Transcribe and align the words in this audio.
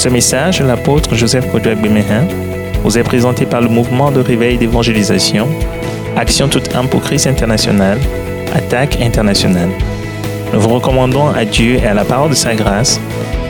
Ce 0.00 0.08
message, 0.08 0.62
l'apôtre 0.62 1.14
Joseph 1.14 1.52
Kodouak 1.52 1.78
Bemehin, 1.78 2.26
vous 2.82 2.96
est 2.96 3.02
présenté 3.02 3.44
par 3.44 3.60
le 3.60 3.68
mouvement 3.68 4.10
de 4.10 4.20
réveil 4.20 4.56
d'évangélisation, 4.56 5.46
Action 6.16 6.48
toute 6.48 6.74
âme 6.74 6.88
pour 6.88 7.02
Christ 7.02 7.26
international, 7.26 7.98
Attaque 8.54 8.98
internationale. 9.02 9.68
Nous 10.54 10.60
vous 10.60 10.70
recommandons 10.70 11.28
à 11.28 11.44
Dieu 11.44 11.74
et 11.74 11.86
à 11.86 11.92
la 11.92 12.06
parole 12.06 12.30
de 12.30 12.34
sa 12.34 12.54
grâce, 12.54 12.98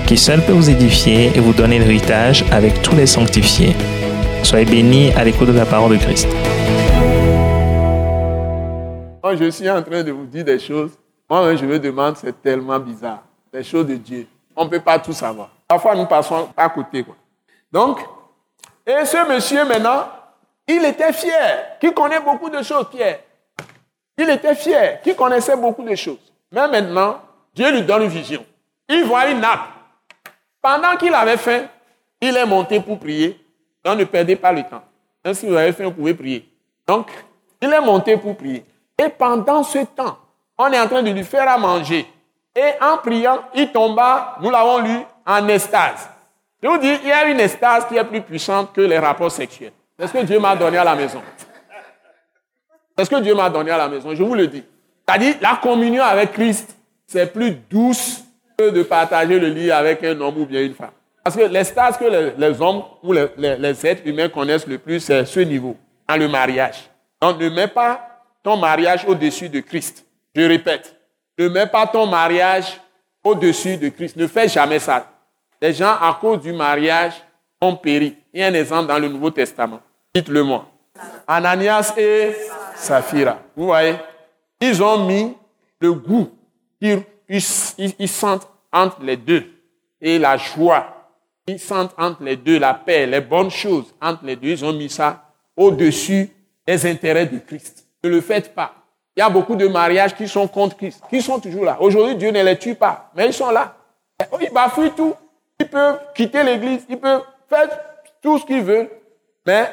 qui 0.09 0.17
seul 0.17 0.45
peut 0.45 0.51
vous 0.51 0.69
édifier 0.69 1.31
et 1.37 1.39
vous 1.39 1.53
donner 1.53 1.79
l'héritage 1.79 2.45
avec 2.51 2.83
tous 2.83 2.97
les 2.97 3.07
sanctifiés. 3.07 3.77
Soyez 4.43 4.65
bénis 4.65 5.13
à 5.13 5.23
l'écoute 5.23 5.47
de 5.47 5.57
la 5.57 5.67
parole 5.67 5.93
de 5.93 6.03
Christ. 6.03 6.27
Quand 9.23 9.37
je 9.37 9.51
suis 9.53 9.71
en 9.71 9.81
train 9.85 10.03
de 10.03 10.11
vous 10.11 10.27
dire 10.27 10.45
des 10.45 10.59
choses, 10.59 10.99
moi, 11.31 11.55
je 11.55 11.65
me 11.65 11.79
demande, 11.79 12.17
c'est 12.17 12.43
tellement 12.43 12.81
bizarre. 12.81 13.23
Les 13.55 13.63
choses 13.63 13.87
de 13.87 13.95
Dieu. 13.95 14.27
On 14.57 14.65
ne 14.65 14.69
peut 14.69 14.81
pas 14.81 14.99
tout 14.99 15.13
savoir. 15.13 15.51
Parfois, 15.71 15.95
nous 15.95 16.07
passons 16.07 16.49
à 16.57 16.69
côté. 16.69 17.07
Donc, 17.71 18.01
et 18.85 19.05
ce 19.05 19.29
monsieur 19.33 19.65
maintenant, 19.65 20.09
il 20.67 20.85
était 20.85 21.13
fier, 21.13 21.79
qui 21.81 21.95
connaît 21.95 22.19
beaucoup 22.19 22.51
de 22.51 22.61
choses. 22.61 22.87
Il 24.19 24.29
était 24.29 24.57
fier, 24.57 25.01
qui 25.01 25.15
connaissait 25.15 25.57
beaucoup 25.57 25.85
de 25.85 25.95
choses. 25.95 26.19
Mais 26.51 26.67
maintenant, 26.67 27.21
Dieu 27.55 27.71
lui 27.71 27.83
donne 27.83 28.03
une 28.03 28.09
vision. 28.09 28.45
Il 28.89 29.05
voit 29.05 29.29
une 29.29 29.39
nappe. 29.39 29.61
Pendant 30.61 30.97
qu'il 30.97 31.15
avait 31.15 31.37
faim, 31.37 31.67
il 32.21 32.37
est 32.37 32.47
monté 32.47 32.81
pour 32.81 32.99
prier. 32.99 33.41
Donc 33.85 33.97
ne 33.97 34.03
perdez 34.03 34.35
pas 34.35 34.51
le 34.51 34.65
temps. 34.65 34.83
Si 35.33 35.47
vous 35.47 35.55
avez 35.55 35.71
faim, 35.71 35.85
vous 35.85 35.93
pouvez 35.93 36.15
prier. 36.15 36.49
Donc, 36.85 37.07
il 37.63 37.73
est 37.73 37.81
monté 37.81 38.17
pour 38.17 38.37
prier. 38.37 38.67
Et 38.99 39.09
pendant 39.09 39.63
ce 39.63 39.79
temps, 39.85 40.19
on 40.59 40.67
est 40.73 40.81
en 40.81 40.89
train 40.89 41.05
de 41.05 41.11
lui 41.13 41.23
faire 41.23 41.49
à 41.49 41.57
manger. 41.59 42.13
Et 42.57 42.73
en 42.83 42.97
priant, 42.97 43.39
il 43.55 43.71
tomba, 43.71 44.37
nous 44.41 44.51
l'avons 44.51 44.79
lu, 44.79 44.99
en 45.27 45.49
estase. 45.49 46.09
Je 46.63 46.69
vous 46.69 46.79
dis, 46.79 46.93
il 47.03 47.09
y 47.09 47.13
a 47.13 47.29
une 47.29 47.41
estase 47.41 47.87
qui 47.87 47.97
est 47.97 48.05
plus 48.05 48.21
puissante 48.21 48.73
que 48.73 48.81
les 48.81 48.99
rapports 48.99 49.31
sexuels. 49.31 49.73
C'est 49.99 50.07
ce 50.07 50.13
que 50.13 50.25
Dieu 50.25 50.39
m'a 50.39 50.57
donné 50.57 50.79
à 50.79 50.85
la 50.85 50.95
maison. 50.95 51.23
C'est 52.97 53.05
ce 53.05 53.11
que 53.11 53.21
Dieu 53.21 53.35
m'a 53.35 53.49
donné 53.49 53.71
à 53.71 53.79
la 53.79 53.89
maison, 53.89 54.15
je 54.15 54.23
vous 54.23 54.35
le 54.35 54.47
dis. 54.47 54.63
C'est-à-dire, 55.07 55.37
la 55.41 55.59
communion 55.63 56.05
avec 56.05 56.33
Christ, 56.33 56.77
c'est 57.07 57.33
plus 57.33 57.53
douce 57.71 58.23
que 58.57 58.71
de 58.71 58.83
partager 58.83 59.39
le 59.39 59.49
lit 59.49 59.71
avec 59.71 60.05
un 60.05 60.21
homme 60.21 60.39
ou 60.39 60.47
bien 60.47 60.63
une 60.63 60.75
femme. 60.75 60.91
Parce 61.25 61.37
que 61.37 61.43
l'extase 61.43 61.97
que 61.97 62.05
les, 62.37 62.61
hommes 62.61 62.83
ou 63.03 63.13
les, 63.13 63.27
les, 63.37 63.87
êtres 63.87 64.07
humains 64.07 64.29
connaissent 64.29 64.67
le 64.67 64.79
plus, 64.79 65.01
c'est 65.01 65.25
ce 65.25 65.41
niveau, 65.41 65.77
dans 66.09 66.17
le 66.17 66.29
mariage. 66.29 66.91
Donc, 67.21 67.39
ne 67.39 67.49
mets 67.49 67.69
pas 67.69 68.25
ton 68.43 68.57
mariage 68.57 69.05
au-dessus 69.07 69.49
de 69.49 69.61
Christ. 69.61 70.05
Je 70.35 70.43
répète, 70.43 70.97
ne 71.39 71.49
mets 71.49 71.67
pas 71.67 71.87
ton 71.87 72.07
mariage 72.07 72.81
au-dessus 73.23 73.77
de 73.77 73.89
Christ. 73.89 74.17
Ne 74.17 74.27
fais 74.27 74.49
jamais 74.49 74.79
ça. 74.79 75.07
Les 75.61 75.73
gens, 75.73 75.93
à 76.01 76.19
cause 76.21 76.41
du 76.41 76.53
mariage, 76.53 77.13
ont 77.61 77.77
péri. 77.77 78.17
Il 78.33 78.41
y 78.41 78.43
a 78.43 78.47
un 78.47 78.55
exemple 78.55 78.89
dans 78.89 78.99
le 78.99 79.09
Nouveau 79.09 79.31
Testament. 79.31 79.81
Dites-le 80.15 80.43
moi. 80.43 80.67
Ananias 81.27 81.95
et 81.97 82.35
Saphira. 82.77 83.39
Vous 83.57 83.67
voyez? 83.67 83.97
Ils 84.61 84.83
ont 84.83 85.07
mis 85.07 85.35
le 85.81 85.93
goût. 85.93 86.31
Ils, 86.81 87.03
ils, 87.29 88.09
sentent 88.09 88.49
entre 88.73 89.03
les 89.03 89.17
deux. 89.17 89.45
Et 90.01 90.19
la 90.19 90.37
joie. 90.37 91.11
Ils 91.47 91.59
sentent 91.59 91.95
entre 91.99 92.23
les 92.23 92.37
deux 92.37 92.59
la 92.59 92.75
paix, 92.75 93.07
les 93.07 93.21
bonnes 93.21 93.51
choses 93.51 93.95
entre 94.01 94.25
les 94.25 94.37
deux. 94.37 94.49
Ils 94.49 94.65
ont 94.65 94.73
mis 94.73 94.89
ça 94.89 95.25
au-dessus 95.57 96.31
des 96.67 96.87
intérêts 96.87 97.27
de 97.27 97.39
Christ. 97.39 97.87
Ne 98.03 98.11
le 98.11 98.21
faites 98.21 98.55
pas. 98.55 98.75
Il 99.21 99.25
y 99.25 99.27
a 99.27 99.29
beaucoup 99.29 99.55
de 99.55 99.69
mariages 99.69 100.15
qui 100.15 100.27
sont 100.27 100.49
contre 100.49 100.79
Christ, 100.79 101.03
qui 101.11 101.21
sont 101.21 101.39
toujours 101.39 101.67
là. 101.67 101.77
Aujourd'hui, 101.79 102.17
Dieu 102.17 102.31
ne 102.31 102.43
les 102.43 102.59
tue 102.59 102.75
pas, 102.75 103.11
mais 103.15 103.27
ils 103.27 103.35
sont 103.35 103.51
là. 103.51 103.75
Ils 104.41 104.51
bafouent 104.51 104.89
tout. 104.89 105.15
Ils 105.59 105.69
peuvent 105.69 106.01
quitter 106.15 106.43
l'église, 106.43 106.87
ils 106.89 106.99
peuvent 106.99 107.21
faire 107.47 107.69
tout 108.23 108.39
ce 108.39 108.47
qu'ils 108.47 108.63
veulent, 108.63 108.89
mais 109.45 109.71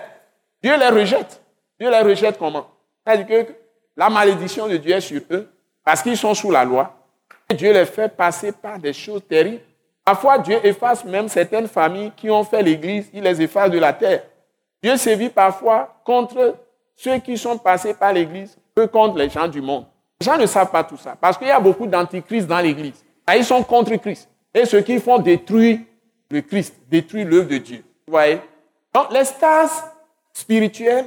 Dieu 0.61 0.77
les 0.77 0.89
rejette. 0.89 1.41
Dieu 1.79 1.89
les 1.89 2.01
rejette 2.01 2.37
comment? 2.37 2.67
C'est-à-dire 3.05 3.25
que 3.25 3.53
la 3.95 4.09
malédiction 4.09 4.67
de 4.67 4.75
Dieu 4.75 4.93
est 4.93 4.99
sur 4.99 5.21
eux, 5.31 5.49
parce 5.81 6.01
qu'ils 6.01 6.17
sont 6.17 6.33
sous 6.33 6.51
la 6.51 6.65
loi. 6.65 6.93
Et 7.49 7.53
Dieu 7.53 7.71
les 7.71 7.85
fait 7.85 8.09
passer 8.09 8.51
par 8.51 8.77
des 8.77 8.91
choses 8.91 9.21
terribles. 9.29 9.63
Parfois, 10.03 10.39
Dieu 10.39 10.59
efface 10.61 11.05
même 11.05 11.29
certaines 11.29 11.69
familles 11.69 12.11
qui 12.17 12.29
ont 12.29 12.43
fait 12.43 12.61
l'église, 12.61 13.09
il 13.13 13.23
les 13.23 13.41
efface 13.41 13.71
de 13.71 13.79
la 13.79 13.93
terre. 13.93 14.23
Dieu 14.83 14.97
sévit 14.97 15.29
parfois 15.29 16.01
contre 16.03 16.57
ceux 16.97 17.19
qui 17.19 17.37
sont 17.37 17.57
passés 17.57 17.93
par 17.93 18.11
l'église 18.11 18.57
contre 18.85 19.17
les 19.17 19.29
gens 19.29 19.47
du 19.47 19.61
monde. 19.61 19.85
Les 20.19 20.25
gens 20.25 20.37
ne 20.37 20.45
savent 20.45 20.71
pas 20.71 20.83
tout 20.83 20.97
ça, 20.97 21.15
parce 21.19 21.37
qu'il 21.37 21.47
y 21.47 21.51
a 21.51 21.59
beaucoup 21.59 21.87
d'antichrist 21.87 22.47
dans 22.47 22.59
l'église. 22.59 23.03
Ils 23.35 23.43
sont 23.43 23.63
contre 23.63 23.95
Christ. 23.95 24.29
Et 24.53 24.65
ceux 24.65 24.81
qui 24.81 24.99
font 24.99 25.19
détruire 25.19 25.79
le 26.29 26.41
Christ, 26.41 26.75
détruire 26.87 27.27
l'œuvre 27.27 27.49
de 27.49 27.57
Dieu. 27.57 27.83
Vous 28.07 28.11
voyez? 28.11 28.39
Donc, 28.93 29.11
l'extase 29.11 29.83
spirituelle 30.33 31.05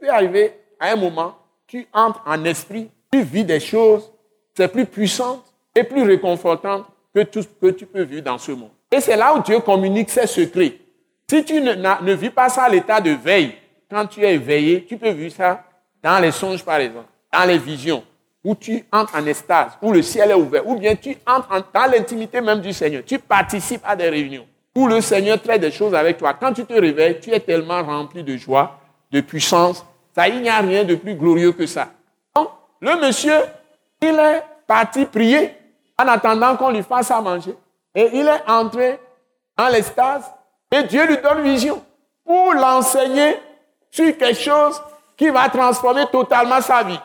peut 0.00 0.10
arriver 0.10 0.52
à 0.78 0.92
un 0.92 0.96
moment, 0.96 1.34
tu 1.66 1.86
entres 1.92 2.22
en 2.26 2.44
esprit, 2.44 2.90
tu 3.10 3.22
vis 3.22 3.44
des 3.44 3.60
choses, 3.60 4.12
c'est 4.54 4.68
plus 4.68 4.86
puissant 4.86 5.42
et 5.74 5.84
plus 5.84 6.02
réconfortant 6.02 6.84
que 7.14 7.22
tout 7.22 7.42
ce 7.42 7.48
que 7.48 7.70
tu 7.70 7.86
peux 7.86 8.02
vivre 8.02 8.24
dans 8.24 8.38
ce 8.38 8.52
monde. 8.52 8.70
Et 8.90 9.00
c'est 9.00 9.16
là 9.16 9.34
où 9.34 9.42
Dieu 9.42 9.60
communique 9.60 10.10
ses 10.10 10.26
secrets. 10.26 10.74
Si 11.30 11.44
tu 11.44 11.60
ne, 11.60 11.72
ne 11.74 12.12
vis 12.12 12.30
pas 12.30 12.48
ça 12.48 12.64
à 12.64 12.68
l'état 12.68 13.00
de 13.00 13.12
veille, 13.12 13.54
quand 13.90 14.06
tu 14.06 14.22
es 14.22 14.34
éveillé, 14.34 14.84
tu 14.84 14.98
peux 14.98 15.10
vivre 15.10 15.34
ça 15.34 15.64
dans 16.02 16.18
les 16.20 16.32
songes 16.32 16.64
par 16.64 16.76
exemple, 16.76 17.08
dans 17.32 17.44
les 17.44 17.58
visions, 17.58 18.02
où 18.44 18.54
tu 18.54 18.84
entres 18.92 19.14
en 19.16 19.24
estase, 19.26 19.72
où 19.80 19.92
le 19.92 20.02
ciel 20.02 20.30
est 20.30 20.34
ouvert, 20.34 20.66
ou 20.66 20.76
bien 20.76 20.96
tu 20.96 21.16
entres 21.26 21.48
dans 21.72 21.90
l'intimité 21.90 22.40
même 22.40 22.60
du 22.60 22.72
Seigneur. 22.72 23.02
Tu 23.06 23.18
participes 23.18 23.82
à 23.84 23.94
des 23.94 24.08
réunions 24.08 24.46
où 24.74 24.86
le 24.86 25.00
Seigneur 25.00 25.40
traite 25.40 25.60
des 25.60 25.70
choses 25.70 25.94
avec 25.94 26.18
toi. 26.18 26.34
Quand 26.34 26.52
tu 26.52 26.64
te 26.64 26.72
réveilles, 26.72 27.20
tu 27.20 27.30
es 27.30 27.40
tellement 27.40 27.82
rempli 27.82 28.22
de 28.22 28.36
joie, 28.36 28.78
de 29.10 29.20
puissance. 29.20 29.84
Ça, 30.14 30.28
il 30.28 30.42
n'y 30.42 30.48
a 30.48 30.58
rien 30.58 30.84
de 30.84 30.94
plus 30.94 31.14
glorieux 31.14 31.52
que 31.52 31.66
ça. 31.66 31.88
Donc, 32.34 32.48
le 32.80 32.96
monsieur, 32.96 33.38
il 34.00 34.18
est 34.18 34.42
parti 34.66 35.04
prier 35.04 35.52
en 35.98 36.08
attendant 36.08 36.56
qu'on 36.56 36.70
lui 36.70 36.82
fasse 36.82 37.10
à 37.10 37.20
manger. 37.20 37.54
Et 37.94 38.10
il 38.14 38.26
est 38.26 38.50
entré 38.50 38.98
dans 39.56 39.68
l'extase 39.68 40.24
et 40.70 40.82
Dieu 40.84 41.06
lui 41.06 41.18
donne 41.18 41.42
vision 41.42 41.82
pour 42.24 42.54
l'enseigner 42.54 43.36
sur 43.90 44.16
quelque 44.16 44.40
chose 44.40 44.80
qui 45.22 45.30
va 45.30 45.48
transformer 45.48 46.06
totalement 46.10 46.60
sa 46.60 46.82
vie. 46.82 46.98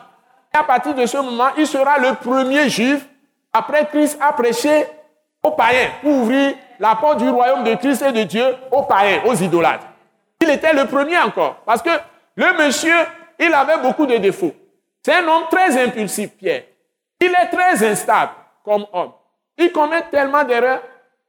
Et 0.52 0.58
à 0.58 0.64
partir 0.64 0.92
de 0.92 1.06
ce 1.06 1.18
moment, 1.18 1.50
il 1.56 1.68
sera 1.68 2.00
le 2.00 2.14
premier 2.14 2.68
juif, 2.68 3.06
après 3.52 3.86
Christ, 3.86 4.18
à 4.20 4.32
prêcher 4.32 4.88
aux 5.40 5.52
païens 5.52 5.90
pour 6.02 6.10
ouvrir 6.10 6.56
la 6.80 6.96
porte 6.96 7.18
du 7.18 7.30
royaume 7.30 7.62
de 7.62 7.76
Christ 7.76 8.02
et 8.02 8.10
de 8.10 8.24
Dieu 8.24 8.44
aux 8.72 8.82
païens, 8.82 9.22
aux 9.24 9.34
idolâtres. 9.36 9.86
Il 10.40 10.50
était 10.50 10.72
le 10.72 10.86
premier 10.86 11.16
encore, 11.16 11.58
parce 11.64 11.80
que 11.80 11.90
le 12.34 12.64
monsieur, 12.64 12.96
il 13.38 13.54
avait 13.54 13.78
beaucoup 13.78 14.04
de 14.04 14.16
défauts. 14.16 14.54
C'est 15.00 15.14
un 15.14 15.28
homme 15.28 15.44
très 15.48 15.80
impulsif, 15.80 16.30
Pierre. 16.36 16.64
Il 17.20 17.28
est 17.30 17.50
très 17.56 17.88
instable 17.88 18.32
comme 18.64 18.84
homme. 18.92 19.12
Il 19.56 19.70
commet 19.70 20.02
tellement 20.10 20.42
d'erreurs. 20.42 20.82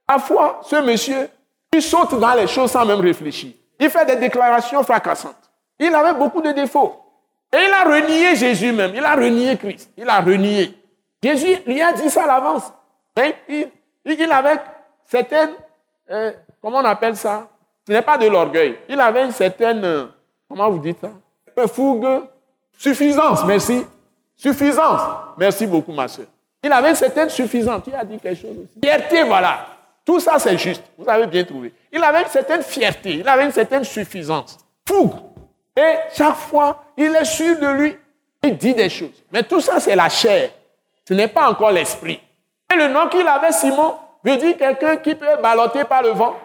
Parfois, 0.08 0.62
ce 0.64 0.78
monsieur, 0.78 1.30
il 1.72 1.84
saute 1.84 2.20
dans 2.20 2.34
les 2.34 2.48
choses 2.48 2.72
sans 2.72 2.84
même 2.84 3.00
réfléchir. 3.00 3.52
Il 3.80 3.92
fait 3.92 4.06
des 4.06 4.16
déclarations 4.16 4.82
fracassantes. 4.82 5.49
Il 5.80 5.94
avait 5.94 6.14
beaucoup 6.14 6.42
de 6.42 6.52
défauts. 6.52 6.96
Et 7.54 7.58
il 7.58 7.74
a 7.74 7.84
renié 7.84 8.36
Jésus 8.36 8.72
même. 8.72 8.94
Il 8.94 9.04
a 9.04 9.16
renié 9.16 9.58
Christ. 9.58 9.92
Il 9.98 10.08
a 10.08 10.20
renié. 10.20 10.78
Jésus 11.24 11.58
lui 11.66 11.82
a 11.82 11.92
dit 11.94 12.10
ça 12.10 12.24
à 12.24 12.28
l'avance. 12.28 12.72
Il, 13.48 13.70
il, 14.06 14.32
avait 14.32 14.60
certaines, 15.06 15.52
euh, 16.10 16.32
comment 16.62 16.80
on 16.80 16.86
appelle 16.86 17.16
ça? 17.16 17.50
Ce 17.86 17.92
n'est 17.92 18.02
pas 18.02 18.18
de 18.18 18.28
l'orgueil. 18.28 18.78
Il 18.88 19.00
avait 19.00 19.26
une 19.26 19.32
certaine, 19.32 19.84
euh, 19.84 20.06
comment 20.48 20.70
vous 20.70 20.80
dites 20.80 21.00
ça? 21.02 21.10
Fougue, 21.68 22.08
suffisance, 22.78 23.44
merci. 23.46 23.86
Suffisance. 24.38 25.02
Merci 25.38 25.68
beaucoup, 25.68 25.92
ma 25.92 26.08
soeur. 26.08 26.28
Il 26.64 26.72
avait 26.72 26.90
une 26.90 26.96
certaine 26.96 27.30
suffisance. 27.30 27.84
Il 27.88 27.96
a 27.96 28.06
dit 28.06 28.18
quelque 28.20 28.40
chose 28.40 28.52
aussi. 28.52 28.80
Fierté, 28.82 29.24
voilà. 29.24 29.66
Tout 30.06 30.20
ça, 30.20 30.40
c'est 30.40 30.58
juste. 30.58 30.84
Vous 30.98 31.08
avez 31.10 31.28
bien 31.28 31.44
trouvé. 31.44 31.74
Il 31.92 32.02
avait 32.02 32.22
une 32.22 32.30
certaine 32.30 32.62
fierté. 32.62 33.16
Il 33.16 33.28
avait 33.28 33.46
une 33.46 33.52
certaine 33.52 33.84
suffisance. 33.84 34.58
Fougue. 34.88 35.14
Et 35.80 35.96
chaque 36.14 36.36
fois, 36.36 36.84
il 36.98 37.16
est 37.16 37.26
sûr 37.26 37.58
de 37.58 37.68
lui. 37.68 37.98
Il 38.44 38.58
dit 38.58 38.74
des 38.74 38.90
choses. 38.90 39.24
Mais 39.32 39.44
tout 39.44 39.62
ça, 39.62 39.80
c'est 39.80 39.96
la 39.96 40.10
chair. 40.10 40.50
Ce 41.08 41.14
n'est 41.14 41.30
pas 41.30 41.50
encore 41.50 41.72
l'esprit. 41.72 42.20
Et 42.72 42.76
le 42.76 42.90
nom 42.90 43.08
qu'il 43.08 43.26
avait, 43.26 43.54
Simon, 43.54 43.96
veut 44.24 44.36
dire 44.36 44.58
quelqu'un 44.58 44.98
qui 44.98 45.16
peut 45.16 45.38
balloter 45.42 45.86
par 45.86 46.04
le 46.04 46.10
vent. 46.10 46.36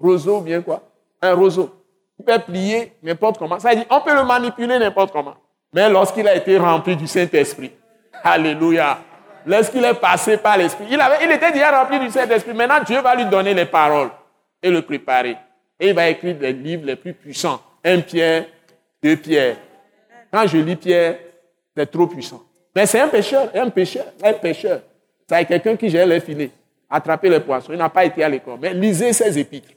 Roseau, 0.00 0.40
bien 0.40 0.60
quoi. 0.60 0.82
Un 1.22 1.34
roseau. 1.34 1.70
Il 2.18 2.24
peut 2.24 2.38
plier 2.40 2.94
n'importe 3.00 3.38
comment. 3.38 3.60
Ça 3.60 3.74
dit, 3.74 3.84
on 3.88 4.00
peut 4.00 4.14
le 4.14 4.24
manipuler 4.24 4.78
n'importe 4.78 5.12
comment. 5.12 5.36
Mais 5.72 5.88
lorsqu'il 5.88 6.26
a 6.26 6.34
été 6.34 6.58
rempli 6.58 6.96
du 6.96 7.06
Saint-Esprit, 7.06 7.72
Alléluia. 8.24 8.98
Lorsqu'il 9.46 9.84
est 9.84 9.94
passé 9.94 10.36
par 10.36 10.56
l'Esprit, 10.56 10.86
il, 10.90 11.00
avait, 11.00 11.24
il 11.24 11.30
était 11.30 11.52
déjà 11.52 11.80
rempli 11.80 12.00
du 12.00 12.10
Saint-Esprit. 12.10 12.54
Maintenant, 12.54 12.82
Dieu 12.84 13.00
va 13.00 13.14
lui 13.14 13.26
donner 13.26 13.54
les 13.54 13.66
paroles 13.66 14.10
et 14.60 14.68
le 14.68 14.82
préparer. 14.82 15.36
Et 15.78 15.90
il 15.90 15.94
va 15.94 16.08
écrire 16.08 16.36
les 16.40 16.52
livres 16.52 16.84
les 16.84 16.96
plus 16.96 17.14
puissants. 17.14 17.60
Un 17.84 18.00
Pierre, 18.00 18.46
deux 19.02 19.16
Pierre. 19.16 19.56
Quand 20.32 20.46
je 20.46 20.58
lis 20.58 20.76
Pierre, 20.76 21.18
c'est 21.76 21.90
trop 21.90 22.06
puissant. 22.06 22.42
Mais 22.74 22.86
c'est 22.86 23.00
un 23.00 23.08
pécheur, 23.08 23.50
un 23.54 23.70
pécheur, 23.70 24.06
un 24.22 24.32
pécheur. 24.34 24.80
C'est 25.28 25.44
quelqu'un 25.44 25.76
qui 25.76 25.88
gère 25.88 26.06
les 26.06 26.20
filets. 26.20 26.50
attraper 26.90 27.28
les 27.28 27.40
poissons. 27.40 27.72
Il 27.72 27.78
n'a 27.78 27.88
pas 27.88 28.04
été 28.04 28.22
à 28.24 28.28
l'école. 28.28 28.58
Mais 28.60 28.72
lisez 28.72 29.12
ses 29.12 29.38
épîtres. 29.38 29.68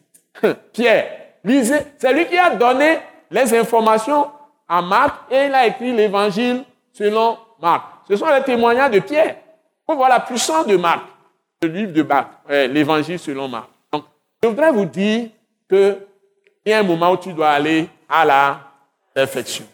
Pierre, 0.74 1.06
lisez. 1.44 1.80
C'est 1.98 2.14
lui 2.14 2.26
qui 2.26 2.38
a 2.38 2.56
donné 2.56 3.00
les 3.30 3.54
informations 3.54 4.28
à 4.68 4.82
Marc 4.82 5.32
et 5.32 5.46
il 5.46 5.54
a 5.54 5.68
écrit 5.68 5.92
l'évangile 5.94 6.64
selon 6.94 7.38
Marc. 7.62 7.84
Ce 8.08 8.16
sont 8.16 8.28
les 8.28 8.44
témoignages 8.44 8.92
de 8.92 9.00
Pierre. 9.00 9.36
On 9.88 9.96
voit 9.96 10.10
la 10.10 10.22
puissance 10.22 10.66
de 10.68 10.78
Marc, 10.78 11.02
le 11.62 11.68
livre 11.68 11.92
de 11.92 12.04
Marc, 12.04 12.30
l'évangile 12.50 13.20
selon 13.20 13.48
Marc. 13.48 13.68
Donc, 13.92 14.06
je 14.42 14.48
voudrais 14.48 14.72
vous 14.72 14.86
dire 14.86 15.30
qu'il 16.64 16.72
y 16.72 16.74
a 16.74 16.80
un 16.80 16.84
moment 16.84 17.12
où 17.12 17.18
tu 17.18 17.34
dois 17.34 17.50
aller 17.50 17.90
à 18.08 18.26
la 18.26 18.60
perfection. 19.14 19.66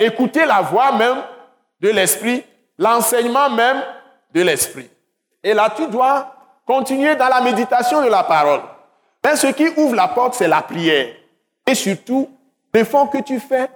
écouter 0.00 0.44
la 0.44 0.62
voix 0.62 0.92
même 0.92 1.18
de 1.80 1.90
l'esprit, 1.90 2.42
l'enseignement 2.78 3.50
même 3.50 3.82
de 4.34 4.42
l'esprit. 4.42 4.88
Et 5.42 5.54
là, 5.54 5.72
tu 5.74 5.86
dois 5.88 6.34
continuer 6.66 7.14
dans 7.14 7.28
la 7.28 7.40
méditation 7.40 8.02
de 8.02 8.08
la 8.08 8.24
parole. 8.24 8.60
Mais 9.24 9.36
ce 9.36 9.48
qui 9.48 9.68
ouvre 9.76 9.94
la 9.94 10.08
porte, 10.08 10.34
c'est 10.34 10.48
la 10.48 10.62
prière. 10.62 11.08
Et 11.66 11.74
surtout, 11.74 12.28
l'effort 12.72 13.10
que 13.10 13.18
tu 13.18 13.40
fais, 13.40 13.68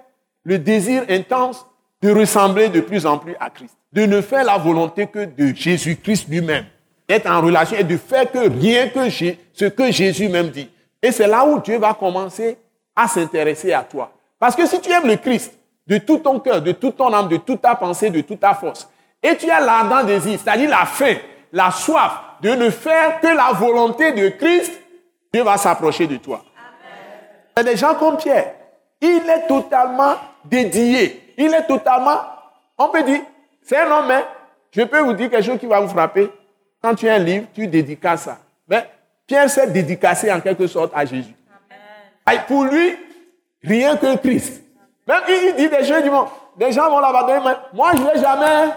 le 0.43 0.59
désir 0.59 1.03
intense 1.09 1.65
de 2.01 2.11
ressembler 2.11 2.69
de 2.69 2.81
plus 2.81 3.05
en 3.05 3.17
plus 3.17 3.35
à 3.39 3.49
Christ. 3.49 3.75
De 3.91 4.05
ne 4.05 4.21
faire 4.21 4.43
la 4.43 4.57
volonté 4.57 5.07
que 5.07 5.25
de 5.25 5.53
Jésus-Christ 5.55 6.27
lui-même. 6.29 6.65
D'être 7.07 7.29
en 7.29 7.41
relation 7.41 7.77
et 7.77 7.83
de 7.83 7.97
faire 7.97 8.31
que 8.31 8.49
rien 8.49 8.89
que 8.89 9.09
ce 9.09 9.65
que 9.65 9.91
Jésus 9.91 10.29
même 10.29 10.49
dit. 10.49 10.69
Et 11.01 11.11
c'est 11.11 11.27
là 11.27 11.45
où 11.45 11.59
Dieu 11.59 11.77
va 11.77 11.93
commencer 11.93 12.57
à 12.95 13.07
s'intéresser 13.07 13.73
à 13.73 13.83
toi. 13.83 14.11
Parce 14.39 14.55
que 14.55 14.65
si 14.65 14.79
tu 14.81 14.91
aimes 14.91 15.07
le 15.07 15.15
Christ 15.15 15.57
de 15.87 15.97
tout 15.97 16.17
ton 16.17 16.39
cœur, 16.39 16.61
de 16.61 16.71
toute 16.71 16.97
ton 16.97 17.13
âme, 17.13 17.27
de 17.27 17.37
toute 17.37 17.61
ta 17.61 17.75
pensée, 17.75 18.09
de 18.09 18.21
toute 18.21 18.39
ta 18.39 18.53
force, 18.53 18.89
et 19.23 19.35
tu 19.35 19.49
as 19.49 19.59
l'ardent 19.59 20.03
désir, 20.03 20.39
c'est-à-dire 20.39 20.69
la 20.69 20.85
faim, 20.85 21.15
la 21.51 21.71
soif 21.71 22.11
de 22.41 22.49
ne 22.49 22.69
faire 22.69 23.19
que 23.19 23.27
la 23.27 23.51
volonté 23.53 24.11
de 24.13 24.29
Christ, 24.29 24.73
Dieu 25.33 25.43
va 25.43 25.57
s'approcher 25.57 26.07
de 26.07 26.17
toi. 26.17 26.43
Il 27.55 27.59
y 27.59 27.61
a 27.61 27.71
des 27.71 27.77
gens 27.77 27.95
comme 27.95 28.17
Pierre. 28.17 28.53
Il 28.99 29.29
est 29.29 29.47
totalement 29.47 30.15
dédié. 30.45 31.33
Il 31.37 31.53
est 31.53 31.65
totalement, 31.65 32.19
on 32.77 32.89
peut 32.89 33.03
dire, 33.03 33.21
c'est 33.61 33.77
un 33.77 33.91
homme, 33.91 34.07
mais 34.07 34.23
je 34.71 34.81
peux 34.83 34.99
vous 34.99 35.13
dire 35.13 35.29
quelque 35.29 35.45
chose 35.45 35.59
qui 35.59 35.65
va 35.65 35.79
vous 35.79 35.87
frapper. 35.87 36.29
Quand 36.81 36.95
tu 36.95 37.07
as 37.07 37.15
un 37.15 37.19
livre, 37.19 37.45
tu 37.53 37.67
dédicaces 37.67 38.23
ça. 38.23 38.37
Mais 38.67 38.89
Pierre 39.31 39.49
s'est 39.49 39.67
dédicacé 39.67 40.29
en 40.29 40.41
quelque 40.41 40.67
sorte 40.67 40.91
à 40.93 41.05
Jésus. 41.05 41.33
Amen. 42.25 42.41
Pour 42.49 42.65
lui, 42.65 42.97
rien 43.63 43.95
que 43.95 44.17
Christ. 44.17 44.61
Même 45.07 45.21
il 45.29 45.55
dit 45.55 45.69
des 45.69 45.85
choses, 45.85 46.03
des 46.57 46.71
gens 46.73 46.89
vont 46.89 46.99
l'abandonner, 46.99 47.39
mais 47.45 47.55
moi 47.73 47.91
je 47.95 48.01
ne 48.01 48.07
vais 48.07 48.19
jamais 48.19 48.73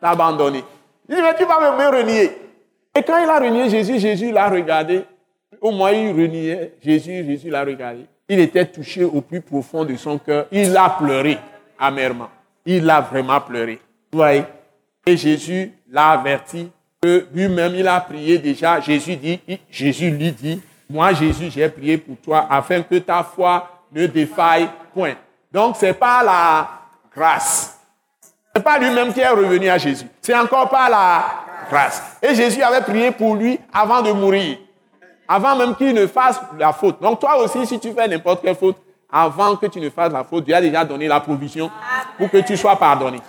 t'abandonner. 0.00 0.64
Il 1.08 1.14
dit, 1.14 1.22
mais 1.22 1.36
tu 1.36 1.44
vas 1.44 1.70
me 1.70 1.96
renier. 1.98 2.32
Et 2.96 3.02
quand 3.04 3.16
il 3.22 3.30
a 3.30 3.38
renié 3.38 3.70
Jésus, 3.70 4.00
Jésus 4.00 4.32
l'a 4.32 4.48
regardé. 4.48 5.04
Au 5.60 5.70
moins, 5.70 5.92
il 5.92 6.10
reniait 6.10 6.74
Jésus, 6.82 7.24
Jésus 7.24 7.48
l'a 7.48 7.62
regardé. 7.62 8.06
Il 8.28 8.40
était 8.40 8.66
touché 8.66 9.04
au 9.04 9.20
plus 9.20 9.40
profond 9.40 9.84
de 9.84 9.94
son 9.94 10.18
cœur. 10.18 10.46
Il 10.50 10.76
a 10.76 10.90
pleuré 10.98 11.38
amèrement. 11.78 12.30
Il 12.64 12.90
a 12.90 13.00
vraiment 13.00 13.40
pleuré. 13.40 13.78
Vous 14.10 14.18
voyez? 14.18 14.42
Et 15.06 15.16
Jésus 15.16 15.72
l'a 15.88 16.10
averti 16.10 16.72
lui-même, 17.32 17.74
il 17.74 17.88
a 17.88 18.00
prié 18.00 18.38
déjà. 18.38 18.80
Jésus, 18.80 19.16
dit, 19.16 19.40
Jésus 19.70 20.10
lui 20.10 20.32
dit, 20.32 20.62
moi, 20.88 21.12
Jésus, 21.12 21.50
j'ai 21.50 21.68
prié 21.68 21.98
pour 21.98 22.16
toi 22.18 22.46
afin 22.48 22.82
que 22.82 22.96
ta 22.96 23.22
foi 23.22 23.68
ne 23.92 24.06
défaille 24.06 24.68
point. 24.94 25.14
Donc, 25.52 25.76
ce 25.76 25.86
n'est 25.86 25.92
pas 25.92 26.22
la 26.22 26.68
grâce. 27.14 27.78
Ce 28.54 28.60
pas 28.60 28.78
lui-même 28.78 29.12
qui 29.12 29.20
est 29.20 29.28
revenu 29.28 29.68
à 29.68 29.78
Jésus. 29.78 30.06
C'est 30.22 30.34
encore 30.34 30.68
pas 30.68 30.88
la 30.88 31.24
grâce. 31.68 32.02
Et 32.22 32.34
Jésus 32.34 32.62
avait 32.62 32.80
prié 32.80 33.10
pour 33.10 33.34
lui 33.34 33.58
avant 33.72 34.02
de 34.02 34.12
mourir. 34.12 34.58
Avant 35.28 35.56
même 35.56 35.74
qu'il 35.74 35.92
ne 35.92 36.06
fasse 36.06 36.40
la 36.58 36.72
faute. 36.72 37.00
Donc 37.02 37.20
toi 37.20 37.36
aussi, 37.42 37.66
si 37.66 37.80
tu 37.80 37.92
fais 37.92 38.06
n'importe 38.06 38.42
quelle 38.42 38.54
faute, 38.54 38.76
avant 39.10 39.56
que 39.56 39.66
tu 39.66 39.80
ne 39.80 39.90
fasses 39.90 40.12
la 40.12 40.24
faute, 40.24 40.44
Dieu 40.44 40.54
a 40.54 40.60
déjà 40.60 40.84
donné 40.84 41.08
la 41.08 41.20
provision 41.20 41.70
pour 42.16 42.30
que 42.30 42.38
tu 42.38 42.56
sois 42.56 42.76
pardonné 42.76 43.20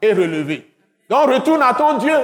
et 0.00 0.12
relevé. 0.12 0.70
Donc 1.08 1.30
retourne 1.30 1.62
à 1.62 1.74
ton 1.74 1.98
Dieu. 1.98 2.16